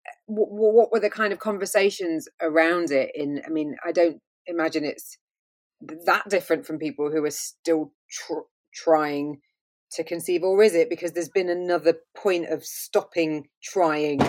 eh, 0.07 0.11
what, 0.27 0.49
what 0.51 0.93
were 0.93 1.01
the 1.01 1.11
kind 1.11 1.33
of 1.33 1.39
conversations 1.39 2.29
around 2.41 2.91
it? 2.91 3.11
In, 3.15 3.43
I 3.47 3.51
mean, 3.51 3.77
I 3.85 3.93
don't 3.93 4.21
imagine 4.47 4.85
it's 4.85 5.19
that 6.07 6.29
different 6.29 6.67
from 6.67 6.79
people 6.79 7.11
who 7.11 7.25
are 7.25 7.31
still 7.31 7.93
tr- 8.11 8.49
trying 8.75 9.41
to 9.93 10.05
conceive, 10.05 10.43
or 10.43 10.63
is 10.63 10.75
it 10.75 10.91
because 10.91 11.13
there's 11.13 11.29
been 11.29 11.49
another 11.49 11.95
point 12.17 12.47
of 12.49 12.65
stopping 12.65 13.49
trying? 13.63 14.21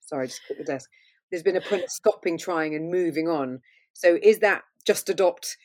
Sorry, 0.00 0.26
just 0.26 0.40
put 0.48 0.58
the 0.58 0.64
desk. 0.64 0.88
There's 1.30 1.42
been 1.42 1.56
a 1.56 1.60
point 1.60 1.84
of 1.84 1.90
stopping 1.90 2.36
trying 2.38 2.74
and 2.74 2.90
moving 2.90 3.28
on. 3.28 3.60
So 4.00 4.18
is 4.22 4.38
that 4.38 4.62
just 4.86 5.08
adopt 5.10 5.58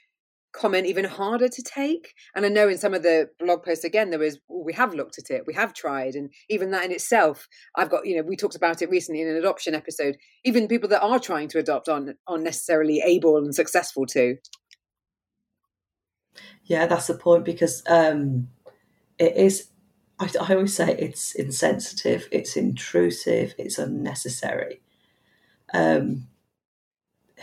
comment 0.52 0.86
even 0.86 1.06
harder 1.06 1.48
to 1.48 1.62
take? 1.62 2.14
And 2.36 2.46
i 2.46 2.50
know 2.50 2.68
in 2.68 2.78
some 2.78 2.94
of 2.94 3.04
the 3.04 3.30
blog 3.40 3.64
posts 3.64 3.84
again 3.84 4.10
there 4.10 4.20
was 4.20 4.40
well, 4.48 4.64
we 4.64 4.74
have 4.74 4.94
looked 4.94 5.18
at 5.18 5.30
it 5.30 5.46
we 5.48 5.54
have 5.54 5.74
tried 5.74 6.16
and 6.16 6.30
even 6.50 6.72
that 6.72 6.86
in 6.86 6.92
itself 6.92 7.48
i've 7.76 7.90
got 7.90 8.06
you 8.06 8.16
know 8.16 8.24
we 8.24 8.36
talked 8.36 8.56
about 8.56 8.82
it 8.82 8.90
recently 8.90 9.22
in 9.22 9.28
an 9.28 9.36
adoption 9.36 9.76
episode 9.76 10.18
even 10.44 10.68
people 10.68 10.90
that 10.90 11.02
are 11.02 11.20
trying 11.20 11.48
to 11.50 11.60
adopt 11.60 11.90
aren't, 11.90 12.18
aren't 12.28 12.44
necessarily 12.44 13.02
able 13.02 13.38
and 13.38 13.54
successful 13.56 14.06
to. 14.06 14.38
Yeah 16.64 16.88
that's 16.88 17.08
the 17.08 17.18
point 17.18 17.46
because 17.46 17.84
um 17.88 18.50
it 19.18 19.36
is 19.36 19.70
I, 20.20 20.30
I 20.42 20.54
always 20.56 20.76
say 20.76 20.96
it's 20.98 21.36
insensitive 21.36 22.28
it's 22.32 22.56
intrusive 22.56 23.56
it's 23.58 23.78
unnecessary. 23.78 24.82
Um 25.74 26.28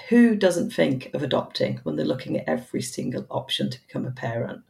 who 0.09 0.37
doesn't 0.37 0.71
think 0.71 1.11
of 1.15 1.23
adopting 1.23 1.81
when 1.83 1.97
they're 1.97 2.07
looking 2.07 2.37
at 2.39 2.49
every 2.49 2.83
single 2.83 3.27
option 3.31 3.71
to 3.71 3.81
become 3.81 4.07
a 4.07 4.11
parent? 4.11 4.63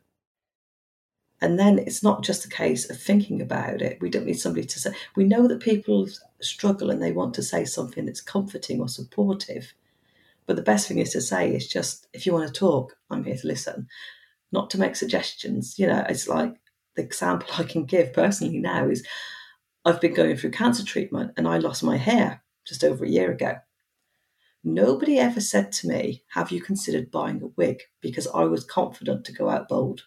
And 1.40 1.58
then 1.58 1.80
it's 1.80 2.04
not 2.04 2.22
just 2.22 2.44
a 2.44 2.48
case 2.48 2.88
of 2.88 3.00
thinking 3.00 3.42
about 3.42 3.82
it. 3.82 4.00
We 4.00 4.10
don't 4.10 4.26
need 4.26 4.38
somebody 4.38 4.64
to 4.64 4.78
say, 4.78 4.92
we 5.16 5.24
know 5.24 5.48
that 5.48 5.60
people 5.60 6.08
struggle 6.40 6.90
and 6.90 7.02
they 7.02 7.10
want 7.10 7.34
to 7.34 7.42
say 7.42 7.64
something 7.64 8.06
that's 8.06 8.20
comforting 8.20 8.80
or 8.80 8.88
supportive. 8.88 9.74
But 10.46 10.54
the 10.54 10.62
best 10.62 10.86
thing 10.86 10.98
is 10.98 11.10
to 11.12 11.20
say 11.20 11.52
is 11.52 11.66
just, 11.66 12.06
if 12.12 12.26
you 12.26 12.32
want 12.32 12.46
to 12.46 12.52
talk, 12.52 12.96
I'm 13.10 13.24
here 13.24 13.36
to 13.36 13.46
listen, 13.46 13.88
not 14.52 14.70
to 14.70 14.78
make 14.78 14.94
suggestions. 14.94 15.78
You 15.80 15.88
know, 15.88 16.04
it's 16.08 16.28
like 16.28 16.54
the 16.94 17.02
example 17.02 17.48
I 17.58 17.64
can 17.64 17.86
give 17.86 18.12
personally 18.12 18.58
now 18.58 18.88
is 18.88 19.04
I've 19.84 20.00
been 20.00 20.14
going 20.14 20.36
through 20.36 20.52
cancer 20.52 20.84
treatment 20.84 21.32
and 21.36 21.48
I 21.48 21.58
lost 21.58 21.82
my 21.82 21.96
hair 21.96 22.42
just 22.64 22.84
over 22.84 23.04
a 23.04 23.08
year 23.08 23.32
ago. 23.32 23.56
Nobody 24.64 25.18
ever 25.18 25.40
said 25.40 25.72
to 25.72 25.88
me, 25.88 26.22
Have 26.30 26.52
you 26.52 26.60
considered 26.60 27.10
buying 27.10 27.42
a 27.42 27.48
wig? 27.56 27.82
Because 28.00 28.28
I 28.28 28.44
was 28.44 28.64
confident 28.64 29.24
to 29.24 29.32
go 29.32 29.48
out 29.48 29.68
bold. 29.68 30.02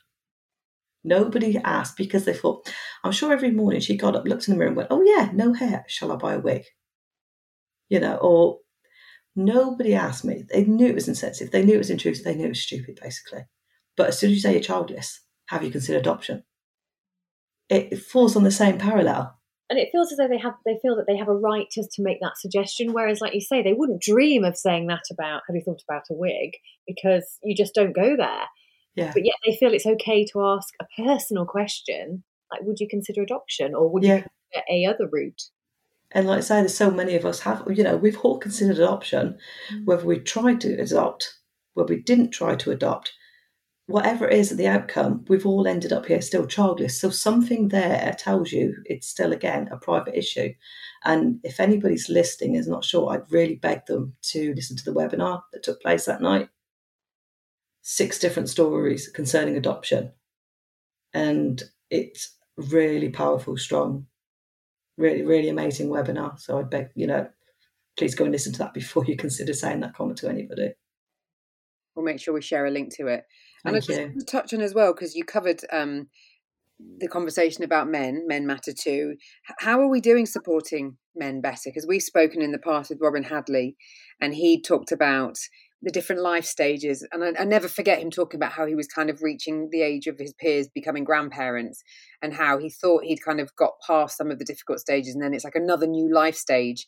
Nobody 1.03 1.57
asked 1.57 1.97
because 1.97 2.25
they 2.25 2.33
thought, 2.33 2.71
I'm 3.03 3.11
sure 3.11 3.31
every 3.31 3.51
morning 3.51 3.81
she 3.81 3.97
got 3.97 4.15
up, 4.15 4.25
looked 4.25 4.47
in 4.47 4.53
the 4.53 4.57
mirror, 4.57 4.69
and 4.69 4.77
went, 4.77 4.89
Oh, 4.91 5.03
yeah, 5.03 5.29
no 5.33 5.53
hair. 5.53 5.83
Shall 5.87 6.11
I 6.11 6.15
buy 6.15 6.33
a 6.33 6.39
wig? 6.39 6.63
You 7.89 7.99
know, 7.99 8.15
or 8.15 8.59
nobody 9.35 9.93
asked 9.93 10.25
me. 10.25 10.45
They 10.51 10.63
knew 10.63 10.87
it 10.87 10.95
was 10.95 11.07
insensitive. 11.07 11.51
They 11.51 11.63
knew 11.63 11.75
it 11.75 11.79
was 11.79 11.91
intrusive. 11.91 12.23
They 12.25 12.35
knew 12.35 12.45
it 12.45 12.49
was 12.49 12.63
stupid, 12.63 12.99
basically. 13.01 13.43
But 13.97 14.07
as 14.07 14.19
soon 14.19 14.31
as 14.31 14.35
you 14.35 14.41
say 14.41 14.53
you're 14.53 14.61
childless, 14.61 15.21
have 15.47 15.63
you 15.63 15.69
considered 15.69 15.99
adoption? 15.99 16.43
It, 17.69 17.89
it 17.91 17.99
falls 17.99 18.35
on 18.35 18.43
the 18.43 18.51
same 18.51 18.77
parallel 18.77 19.37
and 19.69 19.79
it 19.79 19.89
feels 19.91 20.11
as 20.11 20.17
though 20.17 20.27
they 20.27 20.37
have 20.37 20.53
they 20.65 20.77
feel 20.81 20.95
that 20.95 21.05
they 21.07 21.17
have 21.17 21.27
a 21.27 21.35
right 21.35 21.67
to, 21.71 21.81
to 21.81 22.01
make 22.03 22.19
that 22.21 22.37
suggestion 22.37 22.93
whereas 22.93 23.21
like 23.21 23.33
you 23.33 23.41
say 23.41 23.61
they 23.61 23.73
wouldn't 23.73 24.01
dream 24.01 24.43
of 24.43 24.57
saying 24.57 24.87
that 24.87 25.03
about 25.11 25.41
have 25.47 25.55
you 25.55 25.61
thought 25.63 25.81
about 25.87 26.03
a 26.09 26.13
wig 26.13 26.51
because 26.87 27.39
you 27.43 27.55
just 27.55 27.73
don't 27.73 27.95
go 27.95 28.15
there 28.15 28.45
yeah. 28.95 29.11
but 29.13 29.25
yet 29.25 29.35
they 29.45 29.55
feel 29.55 29.73
it's 29.73 29.85
okay 29.85 30.25
to 30.25 30.45
ask 30.45 30.73
a 30.81 30.85
personal 31.01 31.45
question 31.45 32.23
like 32.51 32.61
would 32.61 32.79
you 32.79 32.87
consider 32.87 33.21
adoption 33.21 33.73
or 33.73 33.89
would 33.89 34.03
yeah. 34.03 34.17
you 34.17 34.21
consider 34.21 34.65
a 34.69 34.85
other 34.85 35.09
route 35.11 35.43
And 36.11 36.27
like 36.27 36.37
I 36.37 36.41
say, 36.41 36.55
there's 36.61 36.77
so 36.77 36.91
many 36.91 37.15
of 37.15 37.25
us 37.25 37.41
have, 37.41 37.63
you 37.67 37.83
know, 37.83 37.97
we've 37.97 38.19
all 38.19 38.37
considered 38.37 38.77
adoption, 38.77 39.37
mm. 39.73 39.85
whether 39.85 40.05
we 40.05 40.19
tried 40.19 40.61
to 40.61 40.79
adopt, 40.79 41.39
whether 41.73 41.93
we 41.93 42.01
didn't 42.01 42.29
try 42.29 42.55
to 42.55 42.71
adopt, 42.71 43.11
whatever 43.87 44.27
it 44.27 44.37
is 44.37 44.49
the 44.49 44.67
outcome, 44.67 45.23
we've 45.27 45.45
all 45.45 45.67
ended 45.67 45.93
up 45.93 46.05
here 46.07 46.21
still 46.21 46.47
childless. 46.47 46.99
So 46.99 47.09
something 47.09 47.67
there 47.67 48.15
tells 48.17 48.51
you 48.51 48.75
it's 48.85 49.07
still, 49.07 49.31
again, 49.31 49.69
a 49.71 49.77
private 49.77 50.17
issue. 50.17 50.53
And 51.03 51.39
if 51.43 51.59
anybody's 51.59 52.09
listening 52.09 52.55
is 52.55 52.67
not 52.67 52.83
sure, 52.83 53.11
I'd 53.11 53.31
really 53.31 53.55
beg 53.55 53.85
them 53.85 54.15
to 54.23 54.53
listen 54.55 54.75
to 54.77 54.83
the 54.85 54.93
webinar 54.93 55.41
that 55.53 55.63
took 55.63 55.81
place 55.81 56.05
that 56.05 56.21
night. 56.21 56.49
Six 57.83 58.17
different 58.17 58.49
stories 58.49 59.07
concerning 59.07 59.55
adoption. 59.55 60.11
And 61.13 61.61
it's 61.91 62.35
really 62.57 63.09
powerful, 63.09 63.55
strong, 63.55 64.07
really, 64.97 65.21
really 65.21 65.49
amazing 65.49 65.89
webinar. 65.89 66.39
So 66.39 66.57
I 66.57 66.63
beg, 66.63 66.89
you 66.95 67.05
know, 67.05 67.29
please 67.97 68.15
go 68.15 68.23
and 68.25 68.31
listen 68.31 68.51
to 68.53 68.59
that 68.59 68.73
before 68.73 69.05
you 69.05 69.15
consider 69.15 69.53
saying 69.53 69.81
that 69.81 69.93
comment 69.93 70.17
to 70.19 70.29
anybody. 70.29 70.73
We'll 71.95 72.05
make 72.05 72.19
sure 72.19 72.33
we 72.33 72.41
share 72.41 72.65
a 72.65 72.71
link 72.71 72.95
to 72.97 73.07
it. 73.07 73.23
Thank 73.63 73.75
and 73.75 73.75
I 73.75 73.79
just 73.79 74.27
touch 74.27 74.53
on 74.53 74.61
as 74.61 74.73
well 74.73 74.93
because 74.93 75.15
you 75.15 75.23
covered 75.23 75.61
um, 75.71 76.07
the 76.99 77.07
conversation 77.07 77.63
about 77.63 77.87
men, 77.87 78.25
men 78.27 78.45
matter 78.45 78.73
too. 78.73 79.15
How 79.59 79.79
are 79.79 79.87
we 79.87 80.01
doing 80.01 80.25
supporting 80.25 80.97
men 81.15 81.41
better? 81.41 81.61
Because 81.65 81.87
we've 81.87 82.01
spoken 82.01 82.41
in 82.41 82.51
the 82.51 82.59
past 82.59 82.89
with 82.89 82.99
Robin 83.01 83.23
Hadley, 83.23 83.75
and 84.19 84.33
he 84.33 84.61
talked 84.61 84.91
about 84.91 85.37
the 85.81 85.91
different 85.91 86.21
life 86.21 86.45
stages. 86.45 87.07
And 87.11 87.23
I, 87.23 87.41
I, 87.41 87.45
never 87.45 87.67
forget 87.67 87.99
him 87.99 88.09
talking 88.09 88.39
about 88.39 88.53
how 88.53 88.65
he 88.65 88.75
was 88.75 88.87
kind 88.87 89.09
of 89.09 89.21
reaching 89.21 89.69
the 89.71 89.83
age 89.83 90.07
of 90.07 90.17
his 90.17 90.33
peers 90.33 90.67
becoming 90.73 91.03
grandparents 91.03 91.83
and 92.21 92.33
how 92.33 92.57
he 92.57 92.69
thought 92.69 93.03
he'd 93.03 93.23
kind 93.23 93.39
of 93.39 93.55
got 93.55 93.73
past 93.85 94.17
some 94.17 94.31
of 94.31 94.39
the 94.39 94.45
difficult 94.45 94.79
stages 94.79 95.13
and 95.13 95.23
then 95.23 95.33
it's 95.33 95.43
like 95.43 95.55
another 95.55 95.85
new 95.85 96.11
life 96.11 96.35
stage. 96.35 96.87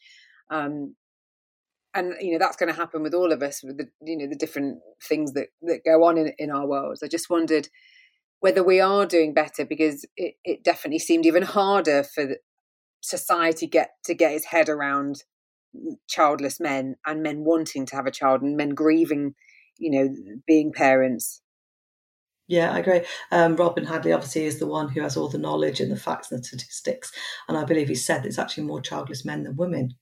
Um, 0.50 0.96
and 1.93 2.13
you 2.19 2.32
know 2.32 2.39
that's 2.39 2.58
going 2.58 2.71
to 2.71 2.80
happen 2.80 3.02
with 3.02 3.13
all 3.13 3.32
of 3.32 3.41
us 3.41 3.63
with 3.63 3.78
the 3.78 3.88
you 4.02 4.17
know 4.17 4.28
the 4.28 4.36
different 4.36 4.80
things 5.02 5.34
that 5.34 5.47
that 5.62 5.82
go 5.86 6.04
on 6.04 6.17
in, 6.17 6.34
in 6.38 6.52
our 6.52 6.67
worlds. 6.67 7.04
I 7.04 7.08
just 7.08 7.30
wondered 7.30 7.69
whether 8.39 8.63
we 8.63 8.80
are 8.80 9.06
doing 9.06 9.34
better 9.34 9.65
because 9.65 10.06
it, 10.15 10.36
it 10.43 10.63
definitely 10.63 11.00
seemed 11.00 11.26
even 11.26 11.43
harder 11.43 12.04
for 12.04 12.36
society 13.02 13.67
get 13.67 13.91
to 14.06 14.13
get 14.13 14.32
his 14.32 14.45
head 14.45 14.69
around 14.69 15.23
childless 16.08 16.60
men 16.60 16.95
and 17.06 17.23
men 17.23 17.43
wanting 17.43 17.86
to 17.86 17.95
have 17.95 18.06
a 18.06 18.12
child 18.12 18.41
and 18.41 18.58
men 18.58 18.69
grieving, 18.69 19.34
you 19.78 19.91
know, 19.91 20.39
being 20.45 20.71
parents. 20.71 21.41
Yeah, 22.47 22.71
I 22.71 22.80
agree. 22.80 23.02
Um, 23.32 23.58
Robin 23.58 23.86
Hadley 23.86 24.13
obviously 24.13 24.45
is 24.45 24.60
the 24.60 24.67
one 24.67 24.88
who 24.88 25.02
has 25.02 25.17
all 25.17 25.28
the 25.28 25.38
knowledge 25.38 25.82
and 25.82 25.91
the 25.91 25.97
facts 25.97 26.32
and 26.32 26.39
the 26.39 26.45
statistics. 26.45 27.12
And 27.50 27.58
I 27.58 27.65
believe 27.65 27.89
he 27.89 27.95
said 27.95 28.23
there's 28.23 28.39
actually 28.39 28.63
more 28.63 28.80
childless 28.80 29.26
men 29.26 29.43
than 29.43 29.58
women, 29.58 29.95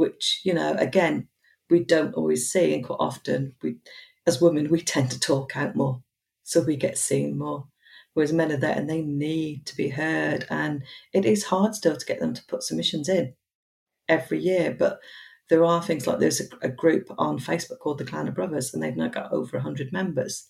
which, 0.00 0.40
you 0.44 0.54
know, 0.54 0.74
again, 0.78 1.28
we 1.68 1.84
don't 1.84 2.14
always 2.14 2.50
see. 2.50 2.72
And 2.72 2.82
quite 2.82 2.96
often, 2.98 3.54
we, 3.62 3.76
as 4.26 4.40
women, 4.40 4.70
we 4.70 4.80
tend 4.94 5.10
to 5.10 5.20
talk 5.20 5.54
out 5.58 5.76
more. 5.76 6.02
So 6.42 6.62
we 6.62 6.76
get 6.76 6.96
seen 6.96 7.36
more. 7.36 7.66
Whereas 8.14 8.32
men 8.32 8.50
are 8.50 8.56
there 8.56 8.74
and 8.74 8.88
they 8.88 9.02
need 9.02 9.66
to 9.66 9.76
be 9.76 9.90
heard. 9.90 10.46
And 10.48 10.84
it 11.12 11.26
is 11.26 11.44
hard 11.44 11.74
still 11.74 11.96
to 11.96 12.06
get 12.06 12.18
them 12.18 12.32
to 12.32 12.44
put 12.46 12.62
submissions 12.62 13.10
in 13.10 13.34
every 14.08 14.40
year. 14.40 14.74
But 14.76 15.00
there 15.50 15.66
are 15.66 15.82
things 15.82 16.06
like 16.06 16.18
there's 16.18 16.40
a, 16.40 16.44
a 16.62 16.70
group 16.70 17.10
on 17.18 17.38
Facebook 17.38 17.80
called 17.80 17.98
the 17.98 18.06
Clan 18.06 18.26
of 18.26 18.34
Brothers, 18.34 18.72
and 18.72 18.82
they've 18.82 18.96
now 18.96 19.08
got 19.08 19.30
over 19.32 19.58
100 19.58 19.92
members. 19.92 20.48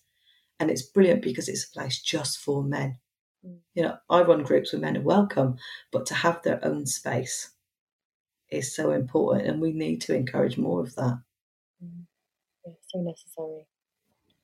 And 0.61 0.71
it's 0.71 0.81
brilliant 0.81 1.23
because 1.23 1.49
it's 1.49 1.67
a 1.67 1.77
place 1.77 2.01
just 2.01 2.39
for 2.39 2.63
men. 2.63 2.99
Mm. 3.45 3.57
You 3.75 3.83
know, 3.83 3.97
I 4.09 4.21
run 4.21 4.43
groups 4.43 4.71
where 4.71 4.81
men 4.81 4.95
are 4.95 5.01
welcome, 5.01 5.57
but 5.91 6.05
to 6.05 6.13
have 6.13 6.41
their 6.41 6.63
own 6.65 6.85
space 6.85 7.51
is 8.51 8.75
so 8.75 8.91
important, 8.91 9.47
and 9.47 9.61
we 9.61 9.71
need 9.71 10.01
to 10.01 10.15
encourage 10.15 10.57
more 10.57 10.81
of 10.81 10.93
that. 10.95 11.19
Mm. 11.83 12.05
Yeah, 12.65 12.73
so 12.87 12.99
necessary. 12.99 13.65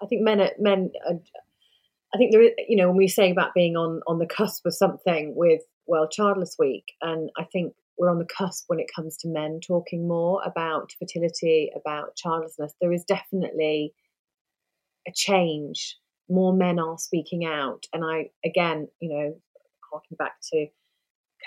I 0.01 0.05
think 0.05 0.23
men 0.23 0.41
are, 0.41 0.51
men 0.59 0.91
are, 1.07 1.19
I 2.13 2.17
think 2.17 2.31
there 2.31 2.41
is, 2.41 2.51
you 2.67 2.77
know, 2.77 2.87
when 2.87 2.97
we 2.97 3.07
say 3.07 3.31
about 3.31 3.53
being 3.53 3.75
on 3.75 4.01
on 4.07 4.19
the 4.19 4.25
cusp 4.25 4.65
of 4.65 4.73
something 4.73 5.33
with 5.35 5.61
World 5.87 6.11
Childless 6.11 6.55
Week, 6.57 6.93
and 7.01 7.29
I 7.37 7.43
think 7.43 7.73
we're 7.97 8.09
on 8.11 8.19
the 8.19 8.25
cusp 8.25 8.65
when 8.67 8.79
it 8.79 8.91
comes 8.95 9.17
to 9.17 9.27
men 9.27 9.59
talking 9.65 10.07
more 10.07 10.41
about 10.45 10.93
fertility, 10.99 11.71
about 11.75 12.15
childlessness. 12.15 12.73
There 12.79 12.93
is 12.93 13.03
definitely 13.03 13.93
a 15.07 15.11
change. 15.13 15.97
More 16.29 16.53
men 16.53 16.79
are 16.79 16.97
speaking 16.97 17.45
out. 17.45 17.85
And 17.93 18.03
I, 18.03 18.29
again, 18.45 18.87
you 18.99 19.09
know, 19.09 19.35
harking 19.91 20.17
back 20.17 20.33
to 20.53 20.67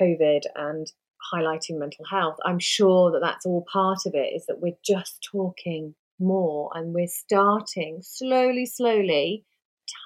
COVID 0.01 0.43
and 0.57 0.91
highlighting 1.33 1.79
mental 1.79 2.05
health, 2.05 2.37
I'm 2.45 2.59
sure 2.59 3.13
that 3.13 3.21
that's 3.21 3.47
all 3.47 3.65
part 3.73 4.01
of 4.07 4.15
it, 4.15 4.33
is 4.35 4.47
that 4.47 4.61
we're 4.61 4.79
just 4.85 5.27
talking 5.31 5.95
more 6.19 6.71
and 6.75 6.95
we're 6.95 7.07
starting 7.09 8.01
slowly, 8.03 8.67
slowly, 8.67 9.45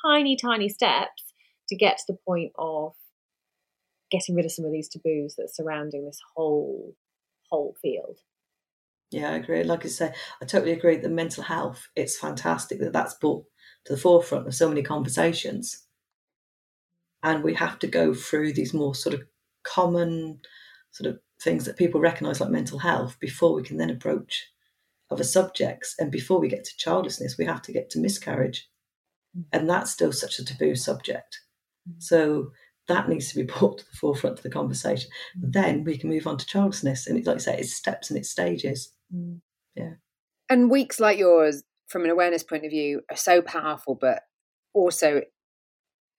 tiny, 0.04 0.36
tiny 0.36 0.68
steps 0.68 1.32
to 1.68 1.76
get 1.76 1.98
to 1.98 2.04
the 2.08 2.18
point 2.26 2.52
of 2.58 2.92
getting 4.10 4.34
rid 4.34 4.44
of 4.44 4.52
some 4.52 4.64
of 4.64 4.72
these 4.72 4.88
taboos 4.88 5.34
that 5.36 5.44
are 5.44 5.48
surrounding 5.52 6.04
this 6.04 6.20
whole 6.36 6.94
whole 7.50 7.74
field. 7.82 8.18
Yeah, 9.10 9.30
I 9.30 9.36
agree. 9.36 9.62
Like 9.62 9.84
I 9.84 9.88
say, 9.88 10.12
I 10.42 10.44
totally 10.44 10.72
agree 10.72 10.96
that 10.96 11.10
mental 11.10 11.44
health, 11.44 11.88
it's 11.94 12.18
fantastic 12.18 12.80
that 12.80 12.92
that's 12.92 13.14
brought 13.14 13.44
to 13.84 13.92
the 13.92 14.00
forefront 14.00 14.46
of 14.46 14.54
so 14.54 14.68
many 14.68 14.82
conversations. 14.82 15.86
And 17.22 17.42
we 17.42 17.54
have 17.54 17.78
to 17.80 17.86
go 17.86 18.12
through 18.12 18.52
these 18.52 18.74
more 18.74 18.94
sort 18.94 19.14
of 19.14 19.22
common 19.62 20.40
sort 20.94 21.12
of 21.12 21.18
things 21.42 21.64
that 21.64 21.76
people 21.76 22.00
recognize 22.00 22.40
like 22.40 22.50
mental 22.50 22.78
health 22.78 23.18
before 23.18 23.52
we 23.52 23.64
can 23.64 23.76
then 23.76 23.90
approach 23.90 24.46
other 25.10 25.24
subjects. 25.24 25.94
And 25.98 26.10
before 26.10 26.38
we 26.40 26.48
get 26.48 26.64
to 26.64 26.76
childlessness, 26.78 27.36
we 27.36 27.44
have 27.44 27.62
to 27.62 27.72
get 27.72 27.90
to 27.90 27.98
miscarriage. 27.98 28.70
Mm. 29.36 29.44
And 29.52 29.68
that's 29.68 29.90
still 29.90 30.12
such 30.12 30.38
a 30.38 30.44
taboo 30.44 30.76
subject. 30.76 31.40
Mm. 31.88 32.00
So 32.00 32.52
that 32.86 33.08
needs 33.08 33.28
to 33.30 33.36
be 33.36 33.42
brought 33.52 33.78
to 33.78 33.84
the 33.84 33.96
forefront 33.96 34.38
of 34.38 34.42
the 34.44 34.50
conversation. 34.50 35.10
Mm. 35.36 35.52
Then 35.52 35.84
we 35.84 35.98
can 35.98 36.10
move 36.10 36.28
on 36.28 36.38
to 36.38 36.46
childlessness. 36.46 37.08
And 37.08 37.18
it's 37.18 37.26
like 37.26 37.36
I 37.36 37.40
say, 37.40 37.58
it's 37.58 37.74
steps 37.74 38.08
and 38.08 38.18
it's 38.18 38.30
stages. 38.30 38.92
Yeah. 39.74 39.94
And 40.48 40.70
weeks 40.70 41.00
like 41.00 41.18
yours, 41.18 41.64
from 41.88 42.04
an 42.04 42.10
awareness 42.10 42.44
point 42.44 42.64
of 42.64 42.70
view, 42.70 43.02
are 43.10 43.16
so 43.16 43.42
powerful, 43.42 43.96
but 43.96 44.22
also 44.72 45.22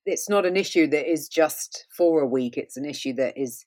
it's 0.06 0.30
not 0.30 0.46
an 0.46 0.58
issue 0.58 0.88
that 0.88 1.10
is 1.10 1.30
just 1.30 1.86
for 1.96 2.22
a 2.22 2.28
week. 2.28 2.58
It's 2.58 2.76
an 2.76 2.86
issue 2.86 3.14
that 3.14 3.38
is 3.38 3.66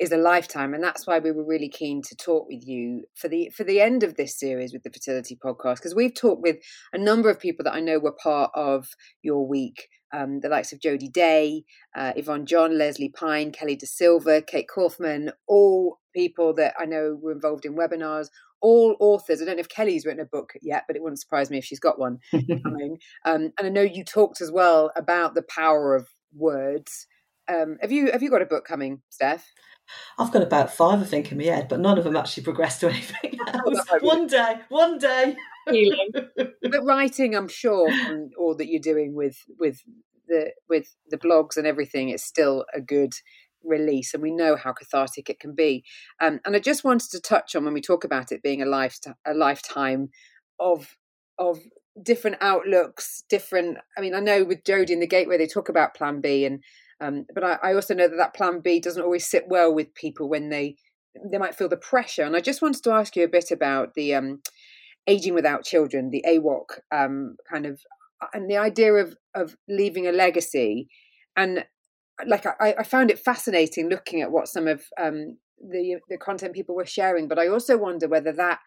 is 0.00 0.12
a 0.12 0.16
lifetime 0.16 0.72
and 0.72 0.82
that's 0.82 1.06
why 1.06 1.18
we 1.18 1.30
were 1.30 1.44
really 1.44 1.68
keen 1.68 2.00
to 2.00 2.16
talk 2.16 2.46
with 2.48 2.66
you 2.66 3.04
for 3.14 3.28
the 3.28 3.50
for 3.54 3.64
the 3.64 3.80
end 3.80 4.02
of 4.02 4.16
this 4.16 4.38
series 4.38 4.72
with 4.72 4.82
the 4.82 4.90
fertility 4.90 5.36
podcast 5.36 5.76
because 5.76 5.94
we've 5.94 6.14
talked 6.14 6.42
with 6.42 6.56
a 6.92 6.98
number 6.98 7.28
of 7.28 7.38
people 7.38 7.62
that 7.62 7.74
I 7.74 7.80
know 7.80 7.98
were 7.98 8.16
part 8.22 8.50
of 8.54 8.88
your 9.22 9.46
week 9.46 9.88
um, 10.12 10.40
the 10.40 10.48
likes 10.48 10.72
of 10.72 10.80
Jody 10.80 11.08
Day, 11.08 11.64
uh, 11.96 12.12
Yvonne 12.16 12.46
John, 12.46 12.76
Lesley 12.76 13.08
Pyne, 13.08 13.52
Kelly 13.52 13.76
De 13.76 13.86
Silva, 13.86 14.42
Kate 14.42 14.66
Kaufmann, 14.68 15.32
all 15.46 16.00
people 16.14 16.54
that 16.54 16.74
I 16.78 16.84
know 16.84 17.16
were 17.20 17.32
involved 17.32 17.64
in 17.64 17.76
webinars, 17.76 18.26
all 18.60 18.96
authors. 19.00 19.40
I 19.40 19.44
don't 19.44 19.56
know 19.56 19.60
if 19.60 19.68
Kelly's 19.68 20.04
written 20.04 20.20
a 20.20 20.24
book 20.24 20.52
yet, 20.62 20.84
but 20.86 20.96
it 20.96 21.02
wouldn't 21.02 21.20
surprise 21.20 21.50
me 21.50 21.58
if 21.58 21.64
she's 21.64 21.80
got 21.80 21.98
one 21.98 22.18
coming. 22.32 22.98
Um, 23.24 23.52
and 23.58 23.66
I 23.66 23.68
know 23.68 23.82
you 23.82 24.04
talked 24.04 24.40
as 24.40 24.50
well 24.50 24.90
about 24.96 25.34
the 25.34 25.42
power 25.42 25.94
of 25.94 26.08
words. 26.34 27.06
Um, 27.48 27.78
have 27.80 27.90
you 27.90 28.12
have 28.12 28.22
you 28.22 28.30
got 28.30 28.42
a 28.42 28.46
book 28.46 28.64
coming, 28.64 29.02
Steph? 29.10 29.46
I've 30.18 30.32
got 30.32 30.42
about 30.42 30.74
five, 30.74 31.00
I 31.00 31.04
think, 31.04 31.32
in 31.32 31.38
my 31.38 31.44
head, 31.44 31.68
but 31.68 31.80
none 31.80 31.98
of 31.98 32.04
them 32.04 32.16
actually 32.16 32.42
progressed 32.42 32.80
to 32.80 32.88
anything 32.88 33.38
else. 33.46 33.86
one 34.00 34.26
day, 34.26 34.56
one 34.68 34.98
day. 34.98 35.36
but 35.66 36.84
writing, 36.84 37.34
I'm 37.34 37.48
sure, 37.48 37.90
from 38.06 38.30
all 38.38 38.54
that 38.56 38.68
you're 38.68 38.80
doing 38.80 39.14
with 39.14 39.36
with 39.58 39.82
the 40.28 40.52
with 40.68 40.94
the 41.08 41.18
blogs 41.18 41.56
and 41.56 41.66
everything, 41.66 42.08
it's 42.08 42.24
still 42.24 42.64
a 42.74 42.80
good 42.80 43.14
release, 43.62 44.14
and 44.14 44.22
we 44.22 44.30
know 44.30 44.56
how 44.56 44.72
cathartic 44.72 45.28
it 45.30 45.40
can 45.40 45.54
be. 45.54 45.84
Um, 46.20 46.40
and 46.44 46.56
I 46.56 46.58
just 46.58 46.84
wanted 46.84 47.10
to 47.10 47.20
touch 47.20 47.54
on 47.54 47.64
when 47.64 47.74
we 47.74 47.80
talk 47.80 48.04
about 48.04 48.32
it 48.32 48.42
being 48.42 48.62
a 48.62 48.66
life 48.66 48.98
a 49.26 49.34
lifetime 49.34 50.10
of 50.58 50.96
of 51.38 51.60
different 52.02 52.36
outlooks, 52.40 53.24
different. 53.28 53.78
I 53.96 54.00
mean, 54.00 54.14
I 54.14 54.20
know 54.20 54.44
with 54.44 54.64
Jody 54.64 54.92
in 54.92 55.00
the 55.00 55.06
Gateway, 55.06 55.38
they 55.38 55.46
talk 55.46 55.68
about 55.68 55.94
Plan 55.94 56.20
B, 56.20 56.44
and 56.44 56.62
um, 57.00 57.26
but 57.34 57.44
I, 57.44 57.58
I 57.62 57.74
also 57.74 57.94
know 57.94 58.08
that 58.08 58.16
that 58.16 58.34
Plan 58.34 58.60
B 58.60 58.80
doesn't 58.80 59.02
always 59.02 59.26
sit 59.26 59.44
well 59.48 59.74
with 59.74 59.94
people 59.94 60.28
when 60.28 60.48
they 60.50 60.76
they 61.30 61.38
might 61.38 61.54
feel 61.54 61.68
the 61.68 61.76
pressure. 61.76 62.22
And 62.22 62.36
I 62.36 62.40
just 62.40 62.62
wanted 62.62 62.84
to 62.84 62.92
ask 62.92 63.16
you 63.16 63.24
a 63.24 63.28
bit 63.28 63.50
about 63.50 63.94
the 63.94 64.14
um, 64.14 64.42
aging 65.06 65.34
without 65.34 65.64
children, 65.64 66.10
the 66.10 66.24
AWOC 66.26 66.78
um, 66.92 67.36
kind 67.50 67.66
of, 67.66 67.80
uh, 68.22 68.26
and 68.32 68.48
the 68.48 68.56
idea 68.56 68.92
of 68.94 69.16
of 69.34 69.56
leaving 69.68 70.06
a 70.06 70.12
legacy. 70.12 70.88
And 71.36 71.64
like 72.26 72.46
I, 72.46 72.74
I 72.78 72.82
found 72.82 73.10
it 73.10 73.18
fascinating 73.18 73.88
looking 73.88 74.20
at 74.20 74.30
what 74.30 74.48
some 74.48 74.68
of 74.68 74.84
um, 75.00 75.38
the 75.58 75.98
the 76.08 76.18
content 76.18 76.54
people 76.54 76.74
were 76.74 76.86
sharing, 76.86 77.28
but 77.28 77.38
I 77.38 77.48
also 77.48 77.76
wonder 77.76 78.08
whether 78.08 78.32
that 78.32 78.60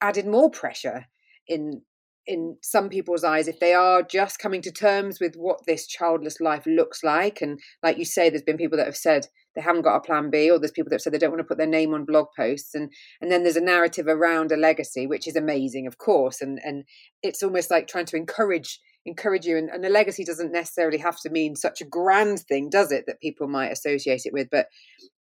added 0.00 0.26
more 0.26 0.50
pressure 0.50 1.06
in 1.48 1.82
in 2.26 2.56
some 2.62 2.88
people's 2.88 3.24
eyes 3.24 3.48
if 3.48 3.60
they 3.60 3.72
are 3.72 4.02
just 4.02 4.38
coming 4.38 4.60
to 4.62 4.72
terms 4.72 5.20
with 5.20 5.34
what 5.36 5.58
this 5.66 5.86
childless 5.86 6.40
life 6.40 6.64
looks 6.66 7.04
like 7.04 7.40
and 7.40 7.60
like 7.82 7.98
you 7.98 8.04
say 8.04 8.28
there's 8.28 8.42
been 8.42 8.56
people 8.56 8.76
that 8.76 8.86
have 8.86 8.96
said 8.96 9.26
they 9.56 9.62
haven't 9.62 9.82
got 9.82 9.96
a 9.96 10.00
plan 10.00 10.28
B, 10.30 10.50
or 10.50 10.58
there's 10.58 10.70
people 10.70 10.90
that 10.90 11.00
said 11.00 11.12
they 11.12 11.18
don't 11.18 11.30
want 11.30 11.40
to 11.40 11.44
put 11.44 11.56
their 11.56 11.66
name 11.66 11.94
on 11.94 12.04
blog 12.04 12.26
posts, 12.36 12.74
and 12.74 12.92
and 13.20 13.32
then 13.32 13.42
there's 13.42 13.56
a 13.56 13.60
narrative 13.60 14.06
around 14.06 14.52
a 14.52 14.56
legacy, 14.56 15.06
which 15.06 15.26
is 15.26 15.34
amazing, 15.34 15.86
of 15.86 15.98
course, 15.98 16.42
and 16.42 16.60
and 16.62 16.84
it's 17.22 17.42
almost 17.42 17.70
like 17.70 17.88
trying 17.88 18.04
to 18.04 18.16
encourage 18.16 18.78
encourage 19.06 19.46
you 19.46 19.56
and, 19.56 19.70
and 19.70 19.84
a 19.84 19.88
legacy 19.88 20.24
doesn't 20.24 20.50
necessarily 20.50 20.98
have 20.98 21.16
to 21.20 21.30
mean 21.30 21.54
such 21.54 21.80
a 21.80 21.84
grand 21.84 22.40
thing 22.40 22.68
does 22.68 22.90
it 22.90 23.04
that 23.06 23.20
people 23.20 23.46
might 23.46 23.70
associate 23.70 24.22
it 24.24 24.32
with? 24.32 24.48
But 24.50 24.66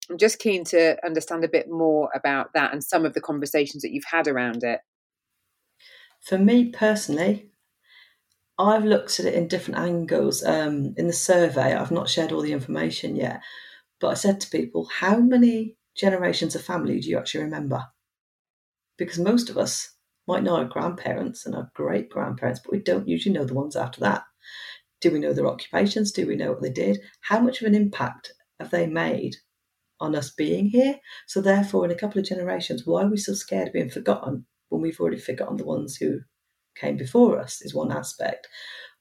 i'm 0.10 0.18
just 0.18 0.38
keen 0.38 0.64
to 0.64 0.98
understand 1.04 1.44
a 1.44 1.50
bit 1.50 1.66
more 1.68 2.10
about 2.14 2.54
that 2.54 2.72
and 2.72 2.84
some 2.84 3.06
of 3.06 3.14
the 3.14 3.22
conversations 3.22 3.82
that 3.82 3.92
you've 3.92 4.04
had 4.12 4.28
around 4.28 4.64
it 4.64 4.80
for 6.26 6.38
me 6.38 6.70
personally 6.72 7.50
I've 8.58 8.86
looked 8.86 9.20
at 9.20 9.26
it 9.26 9.34
in 9.34 9.48
different 9.48 9.80
angles. 9.80 10.44
Um, 10.44 10.94
in 10.98 11.08
the 11.08 11.14
survey, 11.14 11.74
I've 11.74 11.92
not 11.92 12.10
shared 12.10 12.32
all 12.32 12.42
the 12.42 12.54
information 12.54 13.16
yet, 13.16 13.42
but 14.00 14.08
I 14.10 14.14
said 14.14 14.40
to 14.42 14.50
people, 14.50 14.86
how 14.86 15.18
many 15.18 15.76
generations 15.96 16.56
of 16.56 16.64
family 16.64 17.00
do 17.00 17.10
you 17.10 17.18
actually 17.18 17.44
remember? 17.44 17.84
Because 18.98 19.20
most 19.20 19.50
of 19.50 19.58
us 19.58 19.96
might 20.26 20.44
know 20.44 20.56
our 20.56 20.66
grandparents 20.66 21.46
and 21.46 21.54
our 21.54 21.70
great 21.76 22.10
grandparents, 22.10 22.62
but 22.64 22.72
we 22.72 22.80
don't 22.80 23.08
usually 23.08 23.36
know 23.36 23.44
the 23.44 23.54
ones 23.54 23.76
after 23.76 24.00
that. 24.02 24.24
Do 25.02 25.12
we 25.12 25.20
know 25.20 25.34
their 25.34 25.48
occupations? 25.48 26.14
Do 26.14 26.26
we 26.26 26.38
know 26.38 26.52
what 26.52 26.62
they 26.62 26.72
did? 26.72 27.02
How 27.22 27.42
much 27.42 27.62
of 27.62 27.68
an 27.68 27.76
impact 27.76 28.32
have 28.60 28.72
they 28.72 28.88
made 28.88 29.36
on 30.00 30.16
us 30.16 30.32
being 30.32 30.68
here? 30.68 31.00
So, 31.28 31.42
therefore, 31.42 31.84
in 31.84 31.92
a 31.92 31.96
couple 31.96 32.20
of 32.20 32.28
generations, 32.28 32.86
why 32.86 33.04
are 33.04 33.10
we 33.10 33.18
so 33.18 33.34
scared 33.34 33.68
of 33.68 33.74
being 33.74 33.90
forgotten 33.90 34.46
when 34.70 34.82
we've 34.82 35.00
already 35.00 35.20
forgotten 35.20 35.58
the 35.58 35.66
ones 35.66 35.98
who 35.98 36.20
came 36.76 36.98
before 36.98 37.40
us 37.40 37.62
is 37.62 37.74
one 37.74 37.92
aspect. 37.92 38.48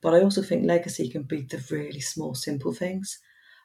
But 0.01 0.15
I 0.15 0.23
also 0.23 0.43
think 0.43 0.67
legacy 0.67 1.09
can 1.09 1.23
be 1.23 1.43
the 1.43 1.65
really 1.71 2.01
small, 2.01 2.35
simple 2.35 2.73
things. 2.73 3.19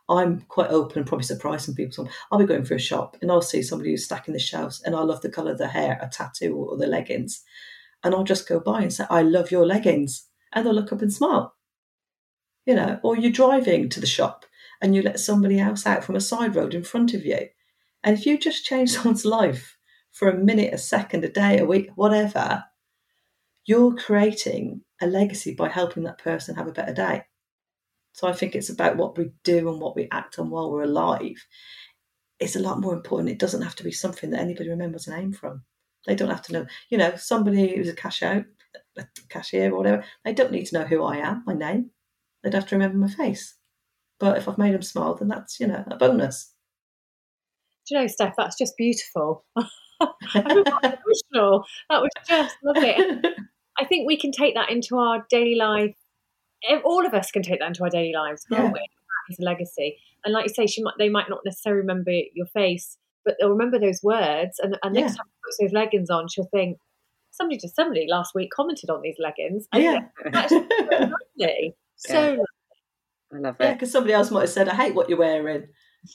I'm 0.09 0.41
quite 0.41 0.71
open 0.71 0.99
and 0.99 1.07
probably 1.07 1.25
surprise 1.25 1.65
some 1.65 1.75
people. 1.75 2.09
I'll 2.31 2.39
be 2.39 2.45
going 2.45 2.65
for 2.65 2.73
a 2.73 2.79
shop 2.79 3.17
and 3.21 3.31
I'll 3.31 3.43
see 3.43 3.61
somebody 3.61 3.91
who's 3.91 4.05
stacking 4.05 4.33
the 4.33 4.39
shelves 4.39 4.81
and 4.83 4.95
I 4.95 5.01
love 5.01 5.21
the 5.21 5.29
colour 5.29 5.51
of 5.51 5.59
their 5.59 5.67
hair, 5.67 5.99
a 6.01 6.07
tattoo, 6.07 6.55
or 6.55 6.77
the 6.77 6.87
leggings. 6.87 7.43
And 8.03 8.15
I'll 8.15 8.23
just 8.23 8.47
go 8.47 8.59
by 8.59 8.81
and 8.81 8.91
say, 8.91 9.05
I 9.09 9.21
love 9.21 9.51
your 9.51 9.65
leggings. 9.65 10.25
And 10.53 10.65
they'll 10.65 10.73
look 10.73 10.91
up 10.91 11.01
and 11.01 11.13
smile. 11.13 11.53
You 12.65 12.75
know, 12.75 12.99
or 13.03 13.17
you're 13.17 13.31
driving 13.31 13.89
to 13.89 13.99
the 13.99 14.07
shop 14.07 14.45
and 14.81 14.95
you 14.95 15.01
let 15.01 15.19
somebody 15.19 15.59
else 15.59 15.85
out 15.85 16.03
from 16.03 16.15
a 16.15 16.21
side 16.21 16.55
road 16.55 16.73
in 16.73 16.83
front 16.83 17.13
of 17.13 17.25
you. 17.25 17.49
And 18.03 18.17
if 18.17 18.25
you 18.25 18.37
just 18.37 18.65
change 18.65 18.89
someone's 18.93 19.25
life 19.25 19.77
for 20.11 20.29
a 20.29 20.37
minute, 20.37 20.73
a 20.73 20.77
second, 20.77 21.23
a 21.23 21.29
day, 21.29 21.59
a 21.59 21.65
week, 21.65 21.89
whatever, 21.95 22.63
you're 23.65 23.95
creating 23.95 24.81
a 25.01 25.07
legacy 25.07 25.53
by 25.53 25.69
helping 25.69 26.03
that 26.03 26.17
person 26.17 26.55
have 26.55 26.67
a 26.67 26.71
better 26.71 26.93
day. 26.93 27.23
So 28.13 28.27
I 28.27 28.33
think 28.33 28.55
it's 28.55 28.69
about 28.69 28.97
what 28.97 29.17
we 29.17 29.31
do 29.43 29.69
and 29.69 29.79
what 29.79 29.95
we 29.95 30.07
act 30.11 30.39
on 30.39 30.49
while 30.49 30.71
we're 30.71 30.83
alive. 30.83 31.45
It's 32.39 32.55
a 32.55 32.61
lot 32.61 32.81
more 32.81 32.93
important. 32.93 33.29
It 33.29 33.39
doesn't 33.39 33.61
have 33.61 33.75
to 33.75 33.83
be 33.83 33.91
something 33.91 34.31
that 34.31 34.39
anybody 34.39 34.69
remembers 34.69 35.07
a 35.07 35.15
name 35.15 35.33
from. 35.33 35.63
They 36.07 36.15
don't 36.15 36.29
have 36.29 36.41
to 36.43 36.53
know, 36.53 36.65
you 36.89 36.97
know, 36.97 37.15
somebody 37.15 37.75
who's 37.75 37.89
a 37.89 37.93
cash 37.93 38.23
out, 38.23 38.45
a 38.97 39.05
cashier 39.29 39.71
or 39.71 39.77
whatever, 39.77 40.03
they 40.25 40.33
don't 40.33 40.51
need 40.51 40.65
to 40.65 40.79
know 40.79 40.85
who 40.85 41.03
I 41.03 41.17
am, 41.17 41.43
my 41.45 41.53
name. 41.53 41.91
They'd 42.43 42.53
have 42.53 42.67
to 42.67 42.75
remember 42.75 42.97
my 42.97 43.09
face. 43.09 43.55
But 44.19 44.37
if 44.37 44.47
I've 44.47 44.57
made 44.57 44.73
them 44.73 44.81
smile, 44.81 45.15
then 45.15 45.27
that's, 45.27 45.59
you 45.59 45.67
know, 45.67 45.83
a 45.87 45.95
bonus. 45.95 46.53
Do 47.87 47.95
you 47.95 48.01
know, 48.01 48.07
Steph, 48.07 48.35
that's 48.37 48.57
just 48.57 48.77
beautiful. 48.77 49.45
emotional. 50.35 51.65
That 51.89 52.01
was 52.01 52.09
just 52.27 52.55
lovely. 52.63 52.95
I 53.79 53.85
think 53.85 54.07
we 54.07 54.17
can 54.17 54.31
take 54.31 54.55
that 54.55 54.69
into 54.69 54.97
our 54.97 55.25
daily 55.29 55.55
life. 55.55 55.95
All 56.83 57.05
of 57.05 57.13
us 57.13 57.31
can 57.31 57.41
take 57.41 57.59
that 57.59 57.67
into 57.67 57.83
our 57.83 57.89
daily 57.89 58.13
lives, 58.13 58.45
can't 58.45 58.65
yeah. 58.65 58.71
we? 58.71 58.87
It's 59.29 59.39
a 59.39 59.43
legacy. 59.43 59.97
And 60.25 60.33
like 60.33 60.45
you 60.47 60.53
say, 60.53 60.67
she 60.67 60.83
might 60.83 60.95
they 60.97 61.09
might 61.09 61.29
not 61.29 61.39
necessarily 61.45 61.81
remember 61.81 62.11
your 62.33 62.47
face, 62.47 62.97
but 63.23 63.35
they'll 63.39 63.49
remember 63.49 63.79
those 63.79 64.01
words. 64.03 64.59
And, 64.59 64.77
and 64.83 64.93
next 64.93 65.13
yeah. 65.13 65.17
time 65.17 65.25
she 65.27 65.39
puts 65.45 65.57
those 65.61 65.71
leggings 65.71 66.09
on, 66.09 66.27
she'll 66.27 66.49
think, 66.51 66.77
somebody 67.31 67.57
just 67.57 67.75
somebody 67.75 68.07
last 68.09 68.33
week 68.35 68.49
commented 68.53 68.89
on 68.89 69.01
these 69.01 69.15
leggings. 69.19 69.67
And 69.71 69.83
yeah. 69.83 69.99
That's 70.31 70.49
so 70.49 70.67
lovely. 70.91 71.75
So 71.95 72.13
yeah. 72.13 72.29
lovely. 72.29 72.45
I 73.31 73.37
love 73.37 73.55
it. 73.59 73.63
Yeah, 73.63 73.73
because 73.73 73.91
somebody 73.91 74.13
else 74.13 74.31
might 74.31 74.41
have 74.41 74.49
said, 74.49 74.67
I 74.67 74.75
hate 74.75 74.95
what 74.95 75.09
you're 75.09 75.19
wearing. 75.19 75.67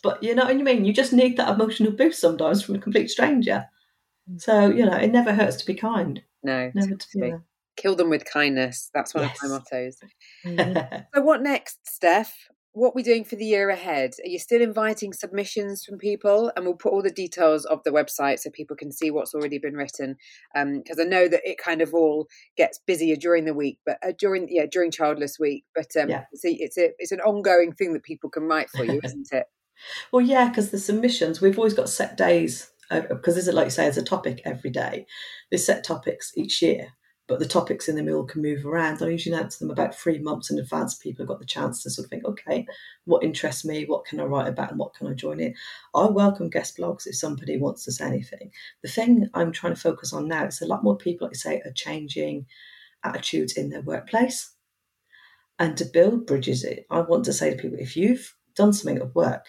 But 0.02 0.22
you 0.22 0.34
know 0.34 0.44
what 0.44 0.56
I 0.56 0.62
mean? 0.62 0.84
You 0.84 0.92
just 0.92 1.12
need 1.12 1.36
that 1.36 1.48
emotional 1.48 1.92
boost 1.92 2.20
sometimes 2.20 2.62
from 2.62 2.74
a 2.74 2.78
complete 2.78 3.08
stranger. 3.08 3.66
So, 4.38 4.68
you 4.68 4.86
know, 4.86 4.96
it 4.96 5.12
never 5.12 5.34
hurts 5.34 5.56
to 5.56 5.66
be 5.66 5.74
kind. 5.74 6.22
No. 6.42 6.70
Never 6.74 6.94
to, 6.94 7.18
know 7.18 7.42
kill 7.76 7.96
them 7.96 8.10
with 8.10 8.24
kindness. 8.24 8.90
That's 8.94 9.14
one 9.14 9.24
yes. 9.24 9.42
of 9.42 9.50
my 9.50 9.56
mottos. 9.56 9.98
Mm-hmm. 10.44 10.96
so, 11.14 11.22
what 11.22 11.42
next, 11.42 11.78
Steph? 11.86 12.48
What 12.72 12.88
are 12.88 12.96
we 12.96 13.04
doing 13.04 13.22
for 13.22 13.36
the 13.36 13.44
year 13.44 13.70
ahead? 13.70 14.14
Are 14.24 14.28
you 14.28 14.40
still 14.40 14.60
inviting 14.60 15.12
submissions 15.12 15.84
from 15.84 15.96
people? 15.96 16.50
And 16.56 16.64
we'll 16.64 16.74
put 16.74 16.92
all 16.92 17.02
the 17.02 17.10
details 17.10 17.64
of 17.66 17.80
the 17.84 17.92
website 17.92 18.40
so 18.40 18.50
people 18.50 18.74
can 18.74 18.90
see 18.90 19.12
what's 19.12 19.32
already 19.32 19.58
been 19.60 19.74
written. 19.74 20.16
Because 20.52 20.98
um, 20.98 21.06
I 21.06 21.08
know 21.08 21.28
that 21.28 21.42
it 21.44 21.56
kind 21.56 21.82
of 21.82 21.94
all 21.94 22.26
gets 22.56 22.80
busier 22.84 23.14
during 23.14 23.44
the 23.44 23.54
week, 23.54 23.78
but 23.86 23.98
uh, 24.04 24.12
during 24.18 24.48
yeah 24.50 24.66
during 24.70 24.90
Childless 24.90 25.38
Week. 25.38 25.64
But 25.72 25.96
um, 26.00 26.08
yeah. 26.08 26.24
it's, 26.32 26.44
a, 26.44 26.50
it's 26.50 26.76
a 26.76 26.90
it's 26.98 27.12
an 27.12 27.20
ongoing 27.20 27.72
thing 27.72 27.92
that 27.92 28.02
people 28.02 28.28
can 28.28 28.42
write 28.42 28.70
for 28.70 28.84
you, 28.84 29.00
isn't 29.04 29.28
it? 29.30 29.46
well, 30.12 30.22
yeah, 30.22 30.48
because 30.48 30.70
the 30.70 30.78
submissions 30.78 31.40
we've 31.40 31.58
always 31.58 31.74
got 31.74 31.88
set 31.88 32.16
days 32.16 32.72
because 32.90 33.34
there's 33.34 33.48
like 33.48 33.66
you 33.66 33.70
say, 33.70 33.84
there's 33.84 33.96
a 33.96 34.02
topic 34.02 34.42
every 34.44 34.70
day. 34.70 35.06
There's 35.50 35.66
set 35.66 35.84
topics 35.84 36.32
each 36.36 36.62
year 36.62 36.92
but 37.26 37.38
the 37.38 37.46
topics 37.46 37.88
in 37.88 37.96
the 37.96 38.02
middle 38.02 38.24
can 38.24 38.42
move 38.42 38.66
around. 38.66 39.02
I 39.02 39.08
usually 39.08 39.34
announce 39.34 39.56
them 39.56 39.70
about 39.70 39.94
three 39.94 40.18
months 40.18 40.50
in 40.50 40.58
advance. 40.58 40.94
People 40.94 41.22
have 41.22 41.28
got 41.28 41.38
the 41.38 41.46
chance 41.46 41.82
to 41.82 41.90
sort 41.90 42.04
of 42.04 42.10
think, 42.10 42.24
okay, 42.26 42.66
what 43.06 43.24
interests 43.24 43.64
me? 43.64 43.86
What 43.86 44.04
can 44.04 44.20
I 44.20 44.24
write 44.24 44.48
about? 44.48 44.70
And 44.70 44.78
what 44.78 44.94
can 44.94 45.06
I 45.06 45.14
join 45.14 45.40
in? 45.40 45.54
I 45.94 46.04
welcome 46.04 46.50
guest 46.50 46.76
blogs 46.76 47.06
if 47.06 47.16
somebody 47.16 47.56
wants 47.56 47.84
to 47.84 47.92
say 47.92 48.06
anything. 48.06 48.50
The 48.82 48.90
thing 48.90 49.30
I'm 49.32 49.52
trying 49.52 49.74
to 49.74 49.80
focus 49.80 50.12
on 50.12 50.28
now 50.28 50.44
is 50.44 50.60
a 50.60 50.66
lot 50.66 50.84
more 50.84 50.98
people, 50.98 51.26
like 51.26 51.36
I 51.36 51.38
say, 51.38 51.62
are 51.64 51.72
changing 51.72 52.44
attitudes 53.02 53.54
in 53.54 53.70
their 53.70 53.82
workplace. 53.82 54.52
And 55.58 55.78
to 55.78 55.86
build 55.86 56.26
bridges, 56.26 56.66
I 56.90 57.00
want 57.00 57.24
to 57.24 57.32
say 57.32 57.50
to 57.50 57.56
people, 57.56 57.78
if 57.80 57.96
you've 57.96 58.34
done 58.54 58.74
something 58.74 58.98
at 58.98 59.14
work 59.14 59.46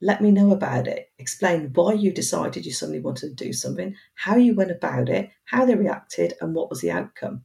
let 0.00 0.20
me 0.20 0.30
know 0.30 0.52
about 0.52 0.86
it. 0.86 1.10
Explain 1.18 1.70
why 1.74 1.94
you 1.94 2.12
decided 2.12 2.66
you 2.66 2.72
suddenly 2.72 3.00
wanted 3.00 3.36
to 3.36 3.44
do 3.44 3.52
something, 3.52 3.94
how 4.14 4.36
you 4.36 4.54
went 4.54 4.70
about 4.70 5.08
it, 5.08 5.30
how 5.44 5.64
they 5.64 5.74
reacted, 5.74 6.34
and 6.40 6.54
what 6.54 6.68
was 6.68 6.80
the 6.80 6.90
outcome. 6.90 7.42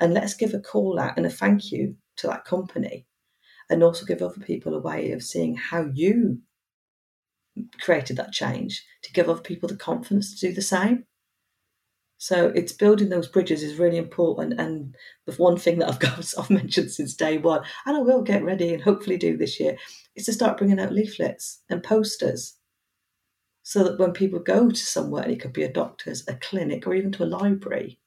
And 0.00 0.12
let's 0.12 0.34
give 0.34 0.52
a 0.52 0.60
call 0.60 0.98
out 0.98 1.16
and 1.16 1.24
a 1.24 1.30
thank 1.30 1.72
you 1.72 1.96
to 2.16 2.26
that 2.26 2.44
company. 2.44 3.06
And 3.70 3.82
also 3.82 4.04
give 4.04 4.20
other 4.20 4.40
people 4.40 4.74
a 4.74 4.80
way 4.80 5.12
of 5.12 5.22
seeing 5.22 5.56
how 5.56 5.90
you 5.94 6.42
created 7.80 8.16
that 8.16 8.32
change 8.32 8.84
to 9.02 9.12
give 9.12 9.28
other 9.28 9.40
people 9.40 9.68
the 9.68 9.76
confidence 9.76 10.38
to 10.38 10.48
do 10.48 10.54
the 10.54 10.62
same. 10.62 11.06
So 12.18 12.48
it's 12.54 12.72
building 12.72 13.08
those 13.08 13.28
bridges 13.28 13.62
is 13.62 13.78
really 13.78 13.96
important. 13.96 14.58
And 14.60 14.94
the 15.26 15.32
one 15.34 15.56
thing 15.56 15.78
that 15.78 15.88
I've 15.88 15.98
got, 16.00 16.32
I've 16.38 16.50
mentioned 16.50 16.90
since 16.90 17.14
day 17.14 17.38
one, 17.38 17.62
and 17.86 17.96
I 17.96 18.00
will 18.00 18.22
get 18.22 18.44
ready 18.44 18.72
and 18.72 18.82
hopefully 18.82 19.16
do 19.16 19.36
this 19.36 19.58
year, 19.60 19.76
is 20.14 20.26
to 20.26 20.32
start 20.32 20.58
bringing 20.58 20.80
out 20.80 20.92
leaflets 20.92 21.62
and 21.68 21.82
posters 21.82 22.56
so 23.62 23.82
that 23.82 23.98
when 23.98 24.12
people 24.12 24.38
go 24.38 24.68
to 24.68 24.76
somewhere, 24.76 25.22
and 25.22 25.32
it 25.32 25.40
could 25.40 25.52
be 25.52 25.62
a 25.62 25.72
doctor's, 25.72 26.22
a 26.28 26.34
clinic, 26.34 26.86
or 26.86 26.94
even 26.94 27.10
to 27.12 27.24
a 27.24 27.26
library, 27.26 27.98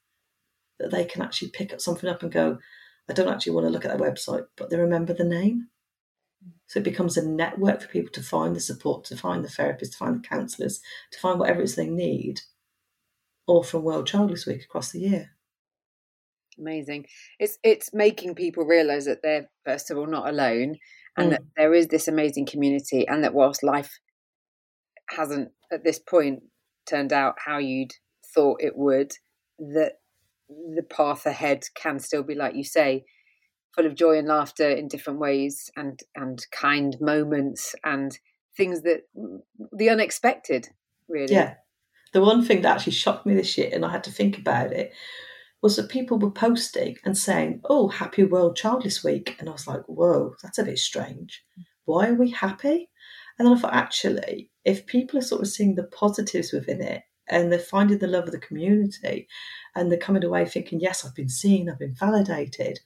that 0.80 0.92
they 0.92 1.04
can 1.04 1.24
actually 1.24 1.50
pick 1.50 1.74
up 1.74 1.82
something 1.82 2.08
up 2.08 2.22
and 2.22 2.32
go, 2.32 2.60
I 3.10 3.14
don't 3.14 3.28
actually 3.28 3.54
want 3.54 3.66
to 3.66 3.72
look 3.72 3.84
at 3.84 3.98
that 3.98 4.00
website, 4.00 4.46
but 4.56 4.70
they 4.70 4.78
remember 4.78 5.14
the 5.14 5.24
name. 5.24 5.70
So 6.68 6.80
it 6.80 6.84
becomes 6.84 7.18
a 7.18 7.28
network 7.28 7.82
for 7.82 7.88
people 7.88 8.12
to 8.14 8.22
find 8.22 8.56
the 8.56 8.60
support, 8.60 9.06
to 9.06 9.18
find 9.18 9.44
the 9.44 9.50
therapists, 9.50 9.92
to 9.92 9.98
find 9.98 10.16
the 10.24 10.28
counsellors, 10.28 10.80
to 11.12 11.20
find 11.20 11.40
whatever 11.40 11.62
it 11.62 11.66
is 11.66 11.76
they 11.76 11.90
need, 11.90 12.42
all 13.48 13.64
from 13.64 13.84
World 13.84 14.06
Childless 14.06 14.46
Week 14.46 14.64
across 14.64 14.92
the 14.92 15.00
year. 15.00 15.32
Amazing. 16.60 17.06
It's 17.40 17.58
it's 17.64 17.94
making 17.94 18.36
people 18.36 18.66
realise 18.66 19.06
that 19.06 19.22
they're 19.24 19.50
first 19.66 19.90
of 19.90 19.98
all 19.98 20.08
not 20.08 20.28
alone 20.28 20.76
and 21.16 21.28
mm. 21.28 21.32
that 21.32 21.42
there 21.56 21.74
is 21.74 21.88
this 21.88 22.08
amazing 22.08 22.46
community 22.46 23.08
and 23.08 23.24
that 23.24 23.34
whilst 23.34 23.64
life 23.64 24.00
hasn't 25.10 25.50
at 25.72 25.84
this 25.84 26.00
point 26.00 26.44
turned 26.86 27.14
out 27.14 27.36
how 27.46 27.58
you'd 27.58 27.92
thought 28.34 28.62
it 28.62 28.76
would 28.76 29.12
that 29.60 29.94
the 30.50 30.84
path 30.84 31.26
ahead 31.26 31.64
can 31.76 32.00
still 32.00 32.24
be 32.24 32.36
like 32.36 32.56
you 32.56 32.64
say 32.64 33.06
full 33.76 33.86
of 33.86 33.96
joy 33.96 34.18
and 34.18 34.28
laughter 34.28 34.70
in 34.70 34.88
different 34.88 35.20
ways 35.20 35.70
and 35.76 36.00
and 36.16 36.46
kind 36.52 36.98
moments 37.00 37.76
and 37.84 38.18
things 38.56 38.82
that 38.82 39.02
the 39.74 39.90
unexpected 39.90 40.70
really 41.08 41.34
yeah 41.34 41.56
the 42.18 42.24
one 42.24 42.44
thing 42.44 42.62
that 42.62 42.76
actually 42.76 42.94
shocked 42.94 43.28
me 43.28 43.36
this 43.36 43.58
year 43.58 43.70
and 43.72 43.86
i 43.86 43.92
had 43.92 44.04
to 44.04 44.12
think 44.12 44.40
about 44.40 44.72
it 44.72 44.92
was 45.62 45.76
that 45.76 45.90
people 45.90 46.20
were 46.20 46.32
posting 46.32 46.98
and 47.04 47.18
saying, 47.18 47.62
Oh, 47.66 47.88
happy 47.88 48.24
World 48.24 48.56
Childless 48.56 49.04
Week. 49.04 49.36
And 49.40 49.50
I 49.50 49.54
was 49.54 49.68
like, 49.68 49.82
Whoa, 49.88 50.36
that's 50.42 50.60
a 50.60 50.64
bit 50.64 50.78
strange. 50.78 51.44
Why 51.86 52.10
are 52.10 52.16
we 52.16 52.32
happy? 52.32 52.90
And 53.38 53.48
then 53.48 53.56
I 53.56 53.60
thought, 53.60 53.74
actually, 53.74 54.52
if 54.66 54.86
people 54.86 55.20
are 55.20 55.24
sort 55.24 55.42
of 55.42 55.48
seeing 55.48 55.76
the 55.76 55.84
positives 55.84 56.52
within 56.52 56.82
it 56.82 57.04
and 57.28 57.52
they're 57.52 57.60
finding 57.60 58.00
the 58.00 58.08
love 58.08 58.26
of 58.26 58.32
the 58.32 58.40
community 58.40 59.28
and 59.76 59.92
they're 59.92 60.00
coming 60.00 60.24
away 60.24 60.46
thinking, 60.46 60.80
Yes, 60.80 61.06
I've 61.06 61.16
been 61.16 61.30
seen, 61.30 61.70
I've 61.70 61.80
been 61.80 61.96
validated. 61.96 62.80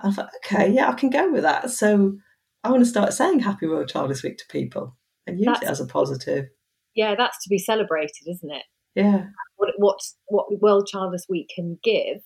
I 0.00 0.10
thought, 0.10 0.30
okay, 0.44 0.70
yeah, 0.70 0.90
I 0.90 0.94
can 0.94 1.08
go 1.08 1.30
with 1.30 1.42
that. 1.42 1.70
So 1.70 2.18
I 2.62 2.70
want 2.70 2.82
to 2.82 2.90
start 2.90 3.14
saying 3.14 3.40
Happy 3.40 3.66
World 3.66 3.88
Childless 3.88 4.22
Week 4.22 4.36
to 4.38 4.46
people 4.48 4.96
and 5.26 5.38
use 5.38 5.46
that's, 5.46 5.62
it 5.62 5.68
as 5.68 5.80
a 5.80 5.86
positive. 5.86 6.46
Yeah, 6.94 7.14
that's 7.16 7.42
to 7.44 7.48
be 7.48 7.58
celebrated, 7.58 8.28
isn't 8.28 8.50
it? 8.50 8.64
Yeah. 8.94 9.26
What 9.56 9.70
what 9.78 9.98
what 10.26 10.46
World 10.60 10.86
Childless 10.86 11.26
Week 11.28 11.50
can 11.54 11.78
give 11.82 12.22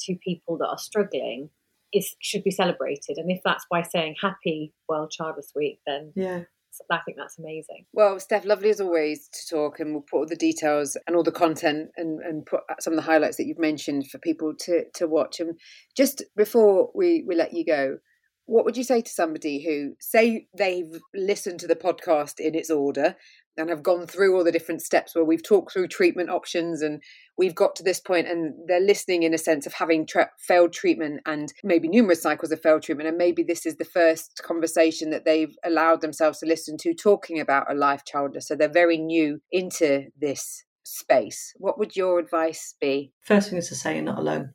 to 0.00 0.14
people 0.24 0.56
that 0.58 0.68
are 0.68 0.78
struggling 0.78 1.50
is 1.92 2.14
should 2.20 2.44
be 2.44 2.50
celebrated. 2.50 3.16
And 3.16 3.30
if 3.30 3.40
that's 3.44 3.66
by 3.70 3.82
saying 3.82 4.16
happy 4.20 4.72
World 4.88 5.10
Childless 5.10 5.52
Week, 5.54 5.80
then 5.86 6.12
yeah. 6.14 6.42
I 6.90 6.98
think 7.04 7.18
that's 7.18 7.38
amazing. 7.38 7.84
Well, 7.92 8.20
Steph, 8.20 8.44
lovely 8.44 8.70
as 8.70 8.80
always 8.80 9.28
to 9.28 9.54
talk, 9.54 9.80
and 9.80 9.92
we'll 9.92 10.04
put 10.08 10.18
all 10.18 10.26
the 10.26 10.36
details 10.36 10.96
and 11.06 11.16
all 11.16 11.22
the 11.22 11.32
content 11.32 11.90
and, 11.96 12.20
and 12.20 12.46
put 12.46 12.60
some 12.78 12.92
of 12.92 12.96
the 12.96 13.02
highlights 13.02 13.36
that 13.36 13.46
you've 13.46 13.58
mentioned 13.58 14.06
for 14.08 14.18
people 14.18 14.54
to, 14.60 14.84
to 14.94 15.06
watch. 15.06 15.40
And 15.40 15.58
just 15.96 16.22
before 16.36 16.90
we, 16.94 17.24
we 17.26 17.34
let 17.34 17.52
you 17.52 17.64
go, 17.64 17.98
what 18.46 18.64
would 18.64 18.76
you 18.76 18.84
say 18.84 19.00
to 19.00 19.10
somebody 19.10 19.64
who 19.64 19.94
say 20.00 20.46
they've 20.56 21.00
listened 21.14 21.60
to 21.60 21.66
the 21.66 21.76
podcast 21.76 22.40
in 22.40 22.54
its 22.54 22.70
order 22.70 23.16
and 23.56 23.68
have 23.68 23.82
gone 23.82 24.06
through 24.06 24.34
all 24.34 24.44
the 24.44 24.52
different 24.52 24.82
steps 24.82 25.14
where 25.14 25.24
we've 25.24 25.42
talked 25.42 25.72
through 25.72 25.86
treatment 25.86 26.30
options 26.30 26.82
and 26.82 27.02
we've 27.36 27.54
got 27.54 27.76
to 27.76 27.82
this 27.82 28.00
point 28.00 28.26
and 28.26 28.54
they're 28.66 28.80
listening 28.80 29.22
in 29.22 29.34
a 29.34 29.38
sense 29.38 29.66
of 29.66 29.74
having 29.74 30.06
tra- 30.06 30.30
failed 30.38 30.72
treatment 30.72 31.20
and 31.26 31.52
maybe 31.62 31.88
numerous 31.88 32.22
cycles 32.22 32.50
of 32.50 32.60
failed 32.60 32.82
treatment 32.82 33.08
and 33.08 33.18
maybe 33.18 33.42
this 33.42 33.66
is 33.66 33.76
the 33.76 33.84
first 33.84 34.40
conversation 34.42 35.10
that 35.10 35.24
they've 35.24 35.56
allowed 35.64 36.00
themselves 36.00 36.38
to 36.38 36.46
listen 36.46 36.76
to 36.78 36.94
talking 36.94 37.38
about 37.38 37.70
a 37.70 37.74
life 37.74 38.04
childless. 38.04 38.48
So 38.48 38.56
they're 38.56 38.68
very 38.68 38.98
new 38.98 39.40
into 39.52 40.06
this 40.18 40.64
space. 40.82 41.52
What 41.56 41.78
would 41.78 41.96
your 41.96 42.18
advice 42.18 42.74
be? 42.80 43.12
First 43.20 43.50
thing 43.50 43.58
is 43.58 43.68
to 43.68 43.74
say 43.74 43.94
you're 43.94 44.04
not 44.04 44.18
alone 44.18 44.54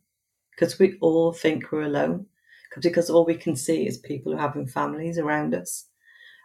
because 0.52 0.80
we 0.80 0.98
all 1.02 1.32
think 1.32 1.71
we're 1.71 1.84
alone 1.84 2.28
because 2.82 3.10
all 3.10 3.26
we 3.26 3.36
can 3.36 3.56
see 3.56 3.88
is 3.88 3.98
people 3.98 4.32
who 4.32 4.38
having 4.38 4.68
families 4.68 5.18
around 5.18 5.54
us 5.54 5.88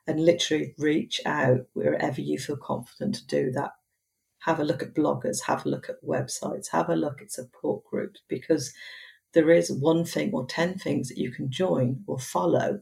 and 0.07 0.25
literally 0.25 0.75
reach 0.79 1.21
out 1.27 1.61
wherever 1.75 2.21
you 2.21 2.39
feel 2.39 2.57
confident 2.57 3.15
to 3.17 3.27
do 3.27 3.51
that. 3.53 3.73
Have 4.41 4.61
a 4.61 4.65
look 4.65 4.83
at 4.83 4.95
bloggers, 4.95 5.43
have 5.43 5.67
a 5.67 5.69
look 5.69 5.89
at 5.89 6.03
websites, 6.03 6.69
have 6.73 6.89
a 6.89 6.97
look 6.97 7.21
at 7.21 7.31
support 7.31 7.85
groups 7.85 8.21
because 8.29 8.73
there 9.35 9.51
is 9.51 9.71
one 9.71 10.05
thing 10.05 10.33
or 10.33 10.47
10 10.47 10.79
things 10.79 11.09
that 11.09 11.19
you 11.19 11.31
can 11.31 11.51
join 11.51 12.03
or 12.07 12.19
follow. 12.19 12.81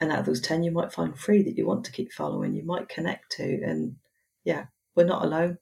And 0.00 0.10
out 0.10 0.20
of 0.20 0.26
those 0.26 0.40
10, 0.40 0.62
you 0.62 0.70
might 0.70 0.92
find 0.92 1.14
three 1.14 1.42
that 1.42 1.56
you 1.56 1.66
want 1.66 1.84
to 1.84 1.92
keep 1.92 2.12
following, 2.12 2.54
you 2.54 2.64
might 2.64 2.88
connect 2.88 3.32
to. 3.32 3.62
And 3.62 3.96
yeah, 4.44 4.66
we're 4.94 5.04
not 5.04 5.24
alone. 5.24 5.58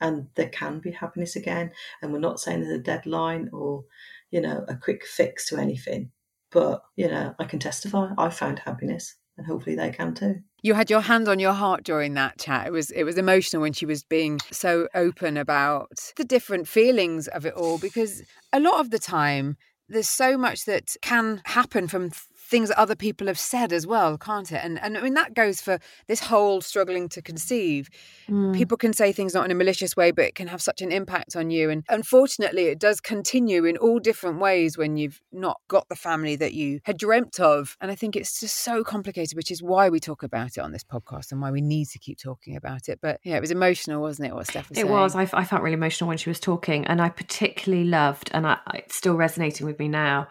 And 0.00 0.28
there 0.34 0.48
can 0.48 0.80
be 0.80 0.90
happiness 0.90 1.36
again. 1.36 1.72
And 2.02 2.12
we're 2.12 2.18
not 2.18 2.40
saying 2.40 2.60
there's 2.60 2.78
a 2.78 2.82
deadline 2.82 3.48
or 3.52 3.84
you 4.30 4.40
know, 4.40 4.64
a 4.68 4.76
quick 4.76 5.04
fix 5.04 5.48
to 5.48 5.56
anything. 5.56 6.10
But, 6.50 6.82
you 6.96 7.08
know, 7.08 7.34
I 7.38 7.44
can 7.44 7.58
testify 7.58 8.12
I 8.18 8.28
found 8.30 8.58
happiness 8.58 9.16
and 9.40 9.46
hopefully 9.46 9.76
they 9.76 9.90
can 9.90 10.14
too. 10.14 10.40
You 10.62 10.74
had 10.74 10.90
your 10.90 11.00
hand 11.00 11.28
on 11.28 11.38
your 11.38 11.52
heart 11.52 11.84
during 11.84 12.14
that 12.14 12.38
chat. 12.38 12.66
It 12.66 12.72
was 12.72 12.90
it 12.90 13.04
was 13.04 13.16
emotional 13.16 13.62
when 13.62 13.72
she 13.72 13.86
was 13.86 14.02
being 14.02 14.40
so 14.50 14.88
open 14.94 15.36
about 15.36 15.88
the 16.16 16.24
different 16.24 16.68
feelings 16.68 17.28
of 17.28 17.46
it 17.46 17.54
all 17.54 17.78
because 17.78 18.22
a 18.52 18.60
lot 18.60 18.80
of 18.80 18.90
the 18.90 18.98
time 18.98 19.56
there's 19.88 20.08
so 20.08 20.36
much 20.36 20.66
that 20.66 20.94
can 21.02 21.42
happen 21.46 21.88
from 21.88 22.10
things 22.50 22.68
that 22.68 22.78
other 22.78 22.96
people 22.96 23.28
have 23.28 23.38
said 23.38 23.72
as 23.72 23.86
well, 23.86 24.18
can't 24.18 24.50
it? 24.50 24.60
And 24.62 24.78
and 24.82 24.98
I 24.98 25.00
mean 25.00 25.14
that 25.14 25.34
goes 25.34 25.60
for 25.60 25.78
this 26.08 26.20
whole 26.20 26.60
struggling 26.60 27.08
to 27.10 27.22
conceive. 27.22 27.88
Mm. 28.28 28.54
People 28.54 28.76
can 28.76 28.92
say 28.92 29.12
things 29.12 29.34
not 29.34 29.44
in 29.44 29.50
a 29.50 29.54
malicious 29.54 29.96
way, 29.96 30.10
but 30.10 30.24
it 30.24 30.34
can 30.34 30.48
have 30.48 30.60
such 30.60 30.82
an 30.82 30.90
impact 30.90 31.36
on 31.36 31.50
you. 31.50 31.70
And 31.70 31.84
unfortunately, 31.88 32.64
it 32.66 32.78
does 32.78 33.00
continue 33.00 33.64
in 33.64 33.76
all 33.76 34.00
different 34.00 34.40
ways 34.40 34.76
when 34.76 34.96
you've 34.96 35.22
not 35.32 35.60
got 35.68 35.88
the 35.88 35.96
family 35.96 36.36
that 36.36 36.52
you 36.52 36.80
had 36.84 36.98
dreamt 36.98 37.38
of. 37.38 37.76
And 37.80 37.90
I 37.90 37.94
think 37.94 38.16
it's 38.16 38.40
just 38.40 38.56
so 38.56 38.82
complicated, 38.82 39.36
which 39.36 39.50
is 39.50 39.62
why 39.62 39.88
we 39.88 40.00
talk 40.00 40.22
about 40.22 40.56
it 40.56 40.60
on 40.60 40.72
this 40.72 40.84
podcast 40.84 41.30
and 41.30 41.40
why 41.40 41.50
we 41.50 41.60
need 41.60 41.88
to 41.90 41.98
keep 41.98 42.18
talking 42.18 42.56
about 42.56 42.88
it. 42.88 42.98
But 43.00 43.20
yeah, 43.22 43.36
it 43.36 43.40
was 43.40 43.52
emotional, 43.52 44.02
wasn't 44.02 44.28
it? 44.28 44.34
What 44.34 44.48
Steph 44.48 44.68
was 44.68 44.78
It 44.78 44.82
saying? 44.82 44.92
was. 44.92 45.14
I, 45.14 45.28
I, 45.32 45.44
felt 45.44 45.62
really 45.62 45.74
emotional 45.74 46.08
when 46.08 46.18
she 46.18 46.30
was 46.30 46.40
talking, 46.40 46.86
and 46.86 47.00
I 47.00 47.08
particularly 47.08 47.84
loved, 47.84 48.30
and 48.32 48.46
I, 48.46 48.58
it's 48.74 48.96
still 48.96 49.14
resonating 49.14 49.66
with 49.66 49.78
me 49.78 49.88
now, 49.88 50.28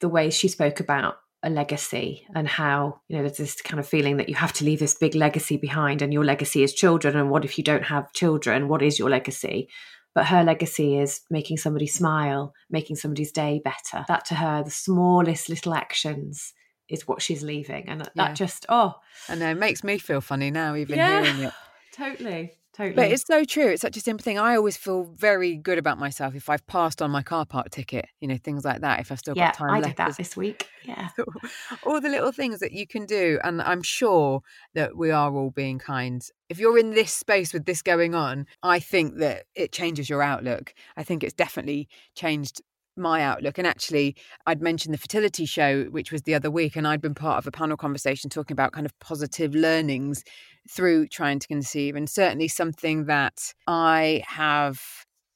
the 0.00 0.08
way 0.08 0.30
she 0.30 0.48
spoke 0.48 0.80
about 0.80 1.16
a 1.42 1.50
legacy 1.50 2.26
and 2.34 2.46
how 2.46 3.00
you 3.08 3.16
know 3.16 3.22
there's 3.22 3.38
this 3.38 3.62
kind 3.62 3.80
of 3.80 3.88
feeling 3.88 4.18
that 4.18 4.28
you 4.28 4.34
have 4.34 4.52
to 4.52 4.64
leave 4.64 4.78
this 4.78 4.94
big 4.94 5.14
legacy 5.14 5.56
behind 5.56 6.02
and 6.02 6.12
your 6.12 6.24
legacy 6.24 6.62
is 6.62 6.74
children 6.74 7.16
and 7.16 7.30
what 7.30 7.44
if 7.44 7.56
you 7.56 7.64
don't 7.64 7.84
have 7.84 8.12
children? 8.12 8.68
What 8.68 8.82
is 8.82 8.98
your 8.98 9.08
legacy? 9.08 9.68
But 10.14 10.26
her 10.26 10.42
legacy 10.42 10.98
is 10.98 11.20
making 11.30 11.58
somebody 11.58 11.86
smile 11.86 12.52
making 12.70 12.96
somebody's 12.96 13.32
day 13.32 13.60
better. 13.64 14.04
That 14.08 14.24
to 14.26 14.34
her 14.34 14.62
the 14.62 14.70
smallest 14.70 15.48
little 15.48 15.74
actions 15.74 16.52
is 16.88 17.06
what 17.06 17.22
she's 17.22 17.42
leaving. 17.42 17.88
And 17.88 18.02
that, 18.02 18.12
yeah. 18.14 18.32
just 18.34 18.66
oh. 18.68 18.94
And 19.28 19.42
it 19.42 19.56
makes 19.56 19.82
me 19.82 19.98
feel 19.98 20.20
funny 20.20 20.50
now 20.50 20.74
even 20.74 20.96
yeah, 20.96 21.22
hearing 21.22 21.44
it. 21.44 21.52
Totally 21.92 22.59
Totally. 22.72 22.94
But 22.94 23.10
it's 23.10 23.26
so 23.26 23.44
true. 23.44 23.66
It's 23.66 23.82
such 23.82 23.96
a 23.96 24.00
simple 24.00 24.22
thing. 24.22 24.38
I 24.38 24.54
always 24.54 24.76
feel 24.76 25.12
very 25.16 25.56
good 25.56 25.76
about 25.76 25.98
myself 25.98 26.36
if 26.36 26.48
I've 26.48 26.64
passed 26.68 27.02
on 27.02 27.10
my 27.10 27.22
car 27.22 27.44
park 27.44 27.70
ticket, 27.70 28.06
you 28.20 28.28
know, 28.28 28.36
things 28.36 28.64
like 28.64 28.80
that. 28.82 29.00
If 29.00 29.10
I've 29.10 29.18
still 29.18 29.36
yeah, 29.36 29.48
got 29.48 29.54
time 29.54 29.70
I 29.70 29.80
left. 29.80 29.88
did 29.88 29.96
that 29.96 30.16
this 30.16 30.36
week. 30.36 30.68
Yeah. 30.84 31.08
all 31.82 32.00
the 32.00 32.08
little 32.08 32.30
things 32.30 32.60
that 32.60 32.72
you 32.72 32.86
can 32.86 33.06
do. 33.06 33.40
And 33.42 33.60
I'm 33.60 33.82
sure 33.82 34.42
that 34.74 34.96
we 34.96 35.10
are 35.10 35.34
all 35.34 35.50
being 35.50 35.80
kind. 35.80 36.22
If 36.48 36.60
you're 36.60 36.78
in 36.78 36.92
this 36.92 37.12
space 37.12 37.52
with 37.52 37.64
this 37.64 37.82
going 37.82 38.14
on, 38.14 38.46
I 38.62 38.78
think 38.78 39.16
that 39.16 39.46
it 39.56 39.72
changes 39.72 40.08
your 40.08 40.22
outlook. 40.22 40.72
I 40.96 41.02
think 41.02 41.24
it's 41.24 41.34
definitely 41.34 41.88
changed 42.14 42.62
my 42.96 43.22
outlook. 43.22 43.58
And 43.58 43.66
actually, 43.66 44.14
I'd 44.46 44.62
mentioned 44.62 44.94
the 44.94 44.98
fertility 44.98 45.46
show, 45.46 45.84
which 45.84 46.12
was 46.12 46.22
the 46.22 46.34
other 46.34 46.50
week, 46.50 46.76
and 46.76 46.86
I'd 46.86 47.00
been 47.00 47.14
part 47.14 47.38
of 47.38 47.46
a 47.46 47.50
panel 47.50 47.76
conversation 47.76 48.30
talking 48.30 48.54
about 48.54 48.72
kind 48.72 48.86
of 48.86 48.98
positive 49.00 49.54
learnings 49.54 50.22
through 50.68 51.08
trying 51.08 51.38
to 51.38 51.46
conceive. 51.46 51.96
And 51.96 52.08
certainly 52.08 52.48
something 52.48 53.06
that 53.06 53.54
I 53.66 54.22
have 54.26 54.80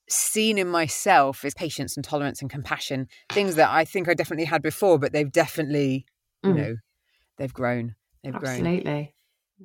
seen 0.08 0.58
in 0.58 0.68
myself 0.68 1.44
is 1.44 1.54
patience 1.54 1.96
and 1.96 2.04
tolerance 2.04 2.40
and 2.40 2.50
compassion, 2.50 3.08
things 3.30 3.54
that 3.56 3.70
I 3.70 3.84
think 3.84 4.08
I 4.08 4.14
definitely 4.14 4.44
had 4.44 4.62
before, 4.62 4.98
but 4.98 5.12
they've 5.12 5.30
definitely, 5.30 6.06
you 6.42 6.50
mm. 6.50 6.56
know, 6.56 6.76
they've 7.38 7.52
grown. 7.52 7.94
They've 8.22 8.34
Absolutely. 8.34 8.62
grown. 8.62 8.78
Absolutely. 8.78 9.14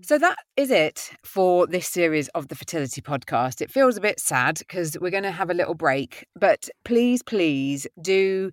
So 0.04 0.18
that 0.20 0.38
is 0.56 0.70
it 0.70 1.12
for 1.26 1.66
this 1.66 1.88
series 1.88 2.28
of 2.30 2.48
the 2.48 2.56
fertility 2.56 3.02
podcast. 3.02 3.60
It 3.60 3.72
feels 3.72 3.98
a 3.98 4.02
bit 4.02 4.20
sad 4.20 4.60
because 4.60 4.96
we're 5.00 5.10
going 5.10 5.24
to 5.24 5.32
have 5.32 5.50
a 5.50 5.54
little 5.54 5.74
break, 5.74 6.26
but 6.40 6.70
please, 6.86 7.24
please 7.24 7.88
do 8.02 8.52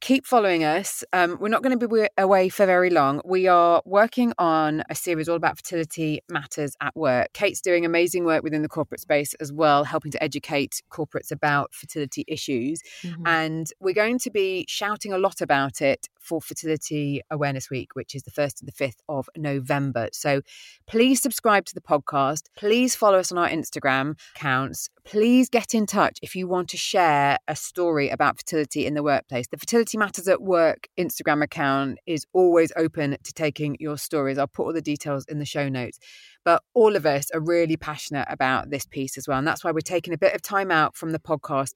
keep 0.00 0.26
following 0.26 0.64
us. 0.64 1.04
Um, 1.12 1.36
we're 1.40 1.48
not 1.48 1.62
going 1.62 1.78
to 1.78 1.88
be 1.88 2.08
away 2.16 2.48
for 2.48 2.66
very 2.66 2.90
long. 2.90 3.20
We 3.24 3.46
are 3.48 3.82
working 3.84 4.32
on 4.38 4.82
a 4.88 4.94
series 4.94 5.28
all 5.28 5.36
about 5.36 5.58
fertility 5.58 6.20
matters 6.28 6.74
at 6.80 6.96
work. 6.96 7.32
Kate's 7.34 7.60
doing 7.60 7.84
amazing 7.84 8.24
work 8.24 8.42
within 8.42 8.62
the 8.62 8.68
corporate 8.68 9.00
space 9.00 9.34
as 9.34 9.52
well, 9.52 9.84
helping 9.84 10.10
to 10.12 10.22
educate 10.22 10.82
corporates 10.90 11.30
about 11.30 11.74
fertility 11.74 12.24
issues. 12.26 12.80
Mm-hmm. 13.02 13.26
And 13.26 13.66
we're 13.78 13.94
going 13.94 14.18
to 14.20 14.30
be 14.30 14.64
shouting 14.68 15.12
a 15.12 15.18
lot 15.18 15.40
about 15.40 15.82
it 15.82 16.08
for 16.30 16.40
Fertility 16.40 17.20
Awareness 17.28 17.70
Week, 17.70 17.96
which 17.96 18.14
is 18.14 18.22
the 18.22 18.30
1st 18.30 18.58
to 18.58 18.64
the 18.64 18.70
5th 18.70 18.98
of 19.08 19.28
November. 19.36 20.08
So 20.12 20.42
please 20.86 21.20
subscribe 21.20 21.64
to 21.64 21.74
the 21.74 21.80
podcast. 21.80 22.42
Please 22.56 22.94
follow 22.94 23.18
us 23.18 23.32
on 23.32 23.38
our 23.38 23.48
Instagram 23.48 24.16
accounts. 24.36 24.90
Please 25.04 25.48
get 25.48 25.74
in 25.74 25.86
touch 25.86 26.20
if 26.22 26.36
you 26.36 26.46
want 26.46 26.68
to 26.68 26.76
share 26.76 27.38
a 27.48 27.56
story 27.56 28.10
about 28.10 28.36
fertility 28.36 28.86
in 28.86 28.94
the 28.94 29.02
workplace. 29.02 29.48
The 29.48 29.56
Fertility 29.56 29.98
Matters 29.98 30.28
at 30.28 30.40
Work 30.40 30.86
Instagram 30.96 31.42
account 31.42 31.98
is 32.06 32.24
always 32.32 32.70
open 32.76 33.16
to 33.24 33.32
taking 33.32 33.76
your 33.80 33.98
stories. 33.98 34.38
I'll 34.38 34.46
put 34.46 34.66
all 34.66 34.72
the 34.72 34.80
details 34.80 35.24
in 35.26 35.40
the 35.40 35.44
show 35.44 35.68
notes. 35.68 35.98
But 36.44 36.62
all 36.74 36.96
of 36.96 37.06
us 37.06 37.30
are 37.32 37.40
really 37.40 37.76
passionate 37.76 38.26
about 38.30 38.70
this 38.70 38.86
piece 38.86 39.18
as 39.18 39.28
well. 39.28 39.38
And 39.38 39.46
that's 39.46 39.62
why 39.64 39.70
we're 39.70 39.80
taking 39.80 40.14
a 40.14 40.18
bit 40.18 40.34
of 40.34 40.42
time 40.42 40.70
out 40.70 40.96
from 40.96 41.12
the 41.12 41.18
podcast 41.18 41.74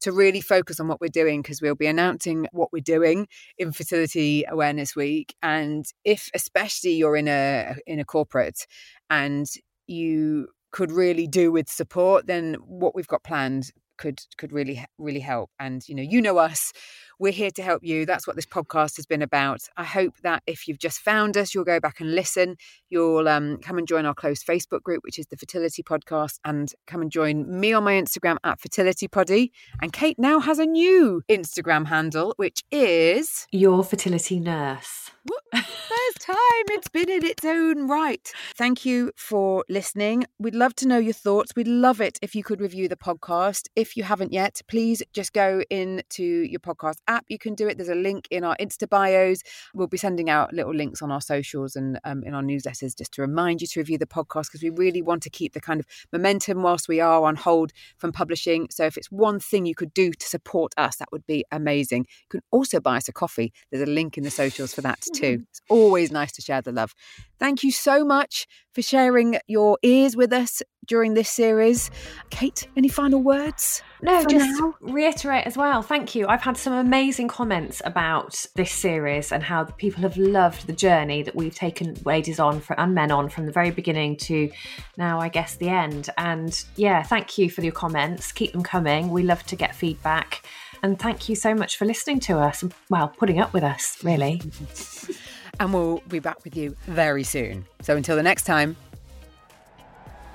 to 0.00 0.12
really 0.12 0.40
focus 0.40 0.80
on 0.80 0.88
what 0.88 1.00
we're 1.00 1.08
doing 1.08 1.42
because 1.42 1.60
we'll 1.60 1.74
be 1.74 1.86
announcing 1.86 2.46
what 2.52 2.72
we're 2.72 2.80
doing 2.80 3.28
in 3.58 3.72
Fertility 3.72 4.44
Awareness 4.48 4.96
Week. 4.96 5.34
And 5.42 5.84
if 6.04 6.30
especially 6.34 6.92
you're 6.92 7.16
in 7.16 7.28
a 7.28 7.76
in 7.86 8.00
a 8.00 8.04
corporate 8.04 8.66
and 9.10 9.46
you 9.86 10.48
could 10.72 10.90
really 10.90 11.26
do 11.26 11.52
with 11.52 11.68
support, 11.68 12.26
then 12.26 12.54
what 12.64 12.94
we've 12.94 13.06
got 13.06 13.22
planned 13.22 13.70
could 13.96 14.20
could 14.36 14.52
really 14.52 14.84
really 14.98 15.20
help 15.20 15.50
and 15.58 15.88
you 15.88 15.94
know 15.94 16.02
you 16.02 16.20
know 16.20 16.36
us 16.36 16.72
we're 17.18 17.32
here 17.32 17.50
to 17.50 17.62
help 17.62 17.82
you 17.82 18.06
that's 18.06 18.26
what 18.26 18.36
this 18.36 18.46
podcast 18.46 18.96
has 18.96 19.06
been 19.06 19.22
about 19.22 19.60
i 19.76 19.84
hope 19.84 20.14
that 20.22 20.42
if 20.46 20.68
you've 20.68 20.78
just 20.78 21.00
found 21.00 21.36
us 21.36 21.54
you'll 21.54 21.64
go 21.64 21.80
back 21.80 22.00
and 22.00 22.14
listen 22.14 22.56
you'll 22.88 23.28
um, 23.28 23.58
come 23.58 23.78
and 23.78 23.88
join 23.88 24.04
our 24.04 24.14
close 24.14 24.42
facebook 24.42 24.82
group 24.82 25.02
which 25.02 25.18
is 25.18 25.26
the 25.26 25.36
fertility 25.36 25.82
podcast 25.82 26.38
and 26.44 26.72
come 26.86 27.02
and 27.02 27.10
join 27.10 27.60
me 27.60 27.72
on 27.72 27.84
my 27.84 27.92
instagram 27.92 28.36
at 28.44 28.60
fertility 28.60 29.08
poddy 29.08 29.52
and 29.80 29.92
kate 29.92 30.18
now 30.18 30.40
has 30.40 30.58
a 30.58 30.66
new 30.66 31.22
instagram 31.28 31.86
handle 31.86 32.34
which 32.36 32.62
is 32.70 33.46
your 33.50 33.82
fertility 33.82 34.38
nurse 34.40 35.10
First 35.52 36.20
time 36.20 36.64
it's 36.68 36.88
been 36.88 37.08
in 37.08 37.24
its 37.24 37.44
own 37.44 37.88
right. 37.88 38.32
Thank 38.54 38.84
you 38.84 39.12
for 39.16 39.64
listening. 39.68 40.24
We'd 40.38 40.54
love 40.54 40.74
to 40.76 40.88
know 40.88 40.98
your 40.98 41.12
thoughts. 41.12 41.52
We'd 41.56 41.68
love 41.68 42.00
it 42.00 42.18
if 42.22 42.34
you 42.34 42.44
could 42.44 42.60
review 42.60 42.88
the 42.88 42.96
podcast. 42.96 43.68
If 43.74 43.96
you 43.96 44.02
haven't 44.04 44.32
yet, 44.32 44.60
please 44.68 45.02
just 45.12 45.32
go 45.32 45.62
into 45.70 46.24
your 46.24 46.60
podcast 46.60 46.96
app. 47.08 47.24
You 47.28 47.38
can 47.38 47.54
do 47.54 47.68
it. 47.68 47.76
There's 47.76 47.88
a 47.88 47.94
link 47.94 48.26
in 48.30 48.44
our 48.44 48.56
Insta 48.56 48.88
bios. 48.88 49.42
We'll 49.74 49.86
be 49.86 49.96
sending 49.96 50.30
out 50.30 50.52
little 50.52 50.74
links 50.74 51.02
on 51.02 51.10
our 51.10 51.20
socials 51.20 51.76
and 51.76 51.98
um, 52.04 52.22
in 52.24 52.34
our 52.34 52.42
newsletters 52.42 52.96
just 52.96 53.12
to 53.12 53.22
remind 53.22 53.60
you 53.60 53.66
to 53.68 53.80
review 53.80 53.98
the 53.98 54.06
podcast 54.06 54.46
because 54.46 54.62
we 54.62 54.70
really 54.70 55.02
want 55.02 55.22
to 55.24 55.30
keep 55.30 55.52
the 55.52 55.60
kind 55.60 55.80
of 55.80 55.86
momentum 56.12 56.62
whilst 56.62 56.88
we 56.88 57.00
are 57.00 57.24
on 57.24 57.36
hold 57.36 57.72
from 57.98 58.12
publishing. 58.12 58.68
So 58.70 58.84
if 58.84 58.96
it's 58.96 59.10
one 59.10 59.40
thing 59.40 59.66
you 59.66 59.74
could 59.74 59.94
do 59.94 60.12
to 60.12 60.26
support 60.26 60.72
us, 60.76 60.96
that 60.96 61.08
would 61.12 61.26
be 61.26 61.44
amazing. 61.52 62.06
You 62.08 62.40
can 62.40 62.42
also 62.50 62.80
buy 62.80 62.96
us 62.96 63.08
a 63.08 63.12
coffee. 63.12 63.52
There's 63.70 63.86
a 63.86 63.90
link 63.90 64.18
in 64.18 64.24
the 64.24 64.30
socials 64.30 64.74
for 64.74 64.82
that 64.82 65.04
too. 65.14 65.44
It's 65.50 65.60
always 65.70 66.10
nice 66.10 66.32
to 66.32 66.42
share 66.42 66.60
the 66.60 66.72
love. 66.72 66.94
Thank 67.38 67.62
you 67.62 67.70
so 67.70 68.04
much 68.04 68.46
for 68.72 68.82
sharing 68.82 69.38
your 69.46 69.78
ears 69.82 70.16
with 70.16 70.32
us 70.32 70.62
during 70.86 71.14
this 71.14 71.28
series. 71.28 71.90
Kate, 72.30 72.68
any 72.76 72.88
final 72.88 73.22
words? 73.22 73.82
No, 74.02 74.24
just 74.24 74.60
now? 74.60 74.74
reiterate 74.80 75.46
as 75.46 75.56
well. 75.56 75.82
Thank 75.82 76.14
you. 76.14 76.28
I've 76.28 76.42
had 76.42 76.56
some 76.56 76.72
amazing 76.72 77.28
comments 77.28 77.82
about 77.84 78.46
this 78.54 78.70
series 78.70 79.32
and 79.32 79.42
how 79.42 79.64
people 79.64 80.02
have 80.02 80.16
loved 80.16 80.66
the 80.66 80.72
journey 80.72 81.22
that 81.22 81.34
we've 81.34 81.54
taken 81.54 81.96
ladies 82.04 82.38
on 82.38 82.60
for, 82.60 82.78
and 82.78 82.94
men 82.94 83.10
on 83.10 83.28
from 83.28 83.46
the 83.46 83.52
very 83.52 83.70
beginning 83.70 84.16
to 84.18 84.50
now, 84.96 85.20
I 85.20 85.28
guess, 85.28 85.56
the 85.56 85.68
end. 85.68 86.10
And 86.16 86.62
yeah, 86.76 87.02
thank 87.02 87.38
you 87.38 87.50
for 87.50 87.62
your 87.62 87.72
comments. 87.72 88.32
Keep 88.32 88.52
them 88.52 88.62
coming. 88.62 89.10
We 89.10 89.22
love 89.22 89.44
to 89.46 89.56
get 89.56 89.74
feedback. 89.74 90.46
And 90.82 90.98
thank 90.98 91.28
you 91.28 91.34
so 91.34 91.54
much 91.54 91.76
for 91.76 91.84
listening 91.84 92.20
to 92.20 92.38
us 92.38 92.62
and, 92.62 92.72
well, 92.90 93.08
putting 93.08 93.40
up 93.40 93.52
with 93.52 93.64
us, 93.64 94.02
really. 94.04 94.42
and 95.58 95.72
we'll 95.72 96.02
be 96.08 96.18
back 96.18 96.44
with 96.44 96.56
you 96.56 96.76
very 96.86 97.22
soon. 97.22 97.66
So 97.80 97.96
until 97.96 98.16
the 98.16 98.22
next 98.22 98.44
time. 98.44 98.76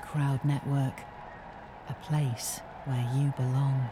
Crowd 0.02 0.44
Network, 0.44 1.00
a 1.88 1.94
place 2.02 2.60
where 2.84 3.08
you 3.16 3.32
belong. 3.36 3.88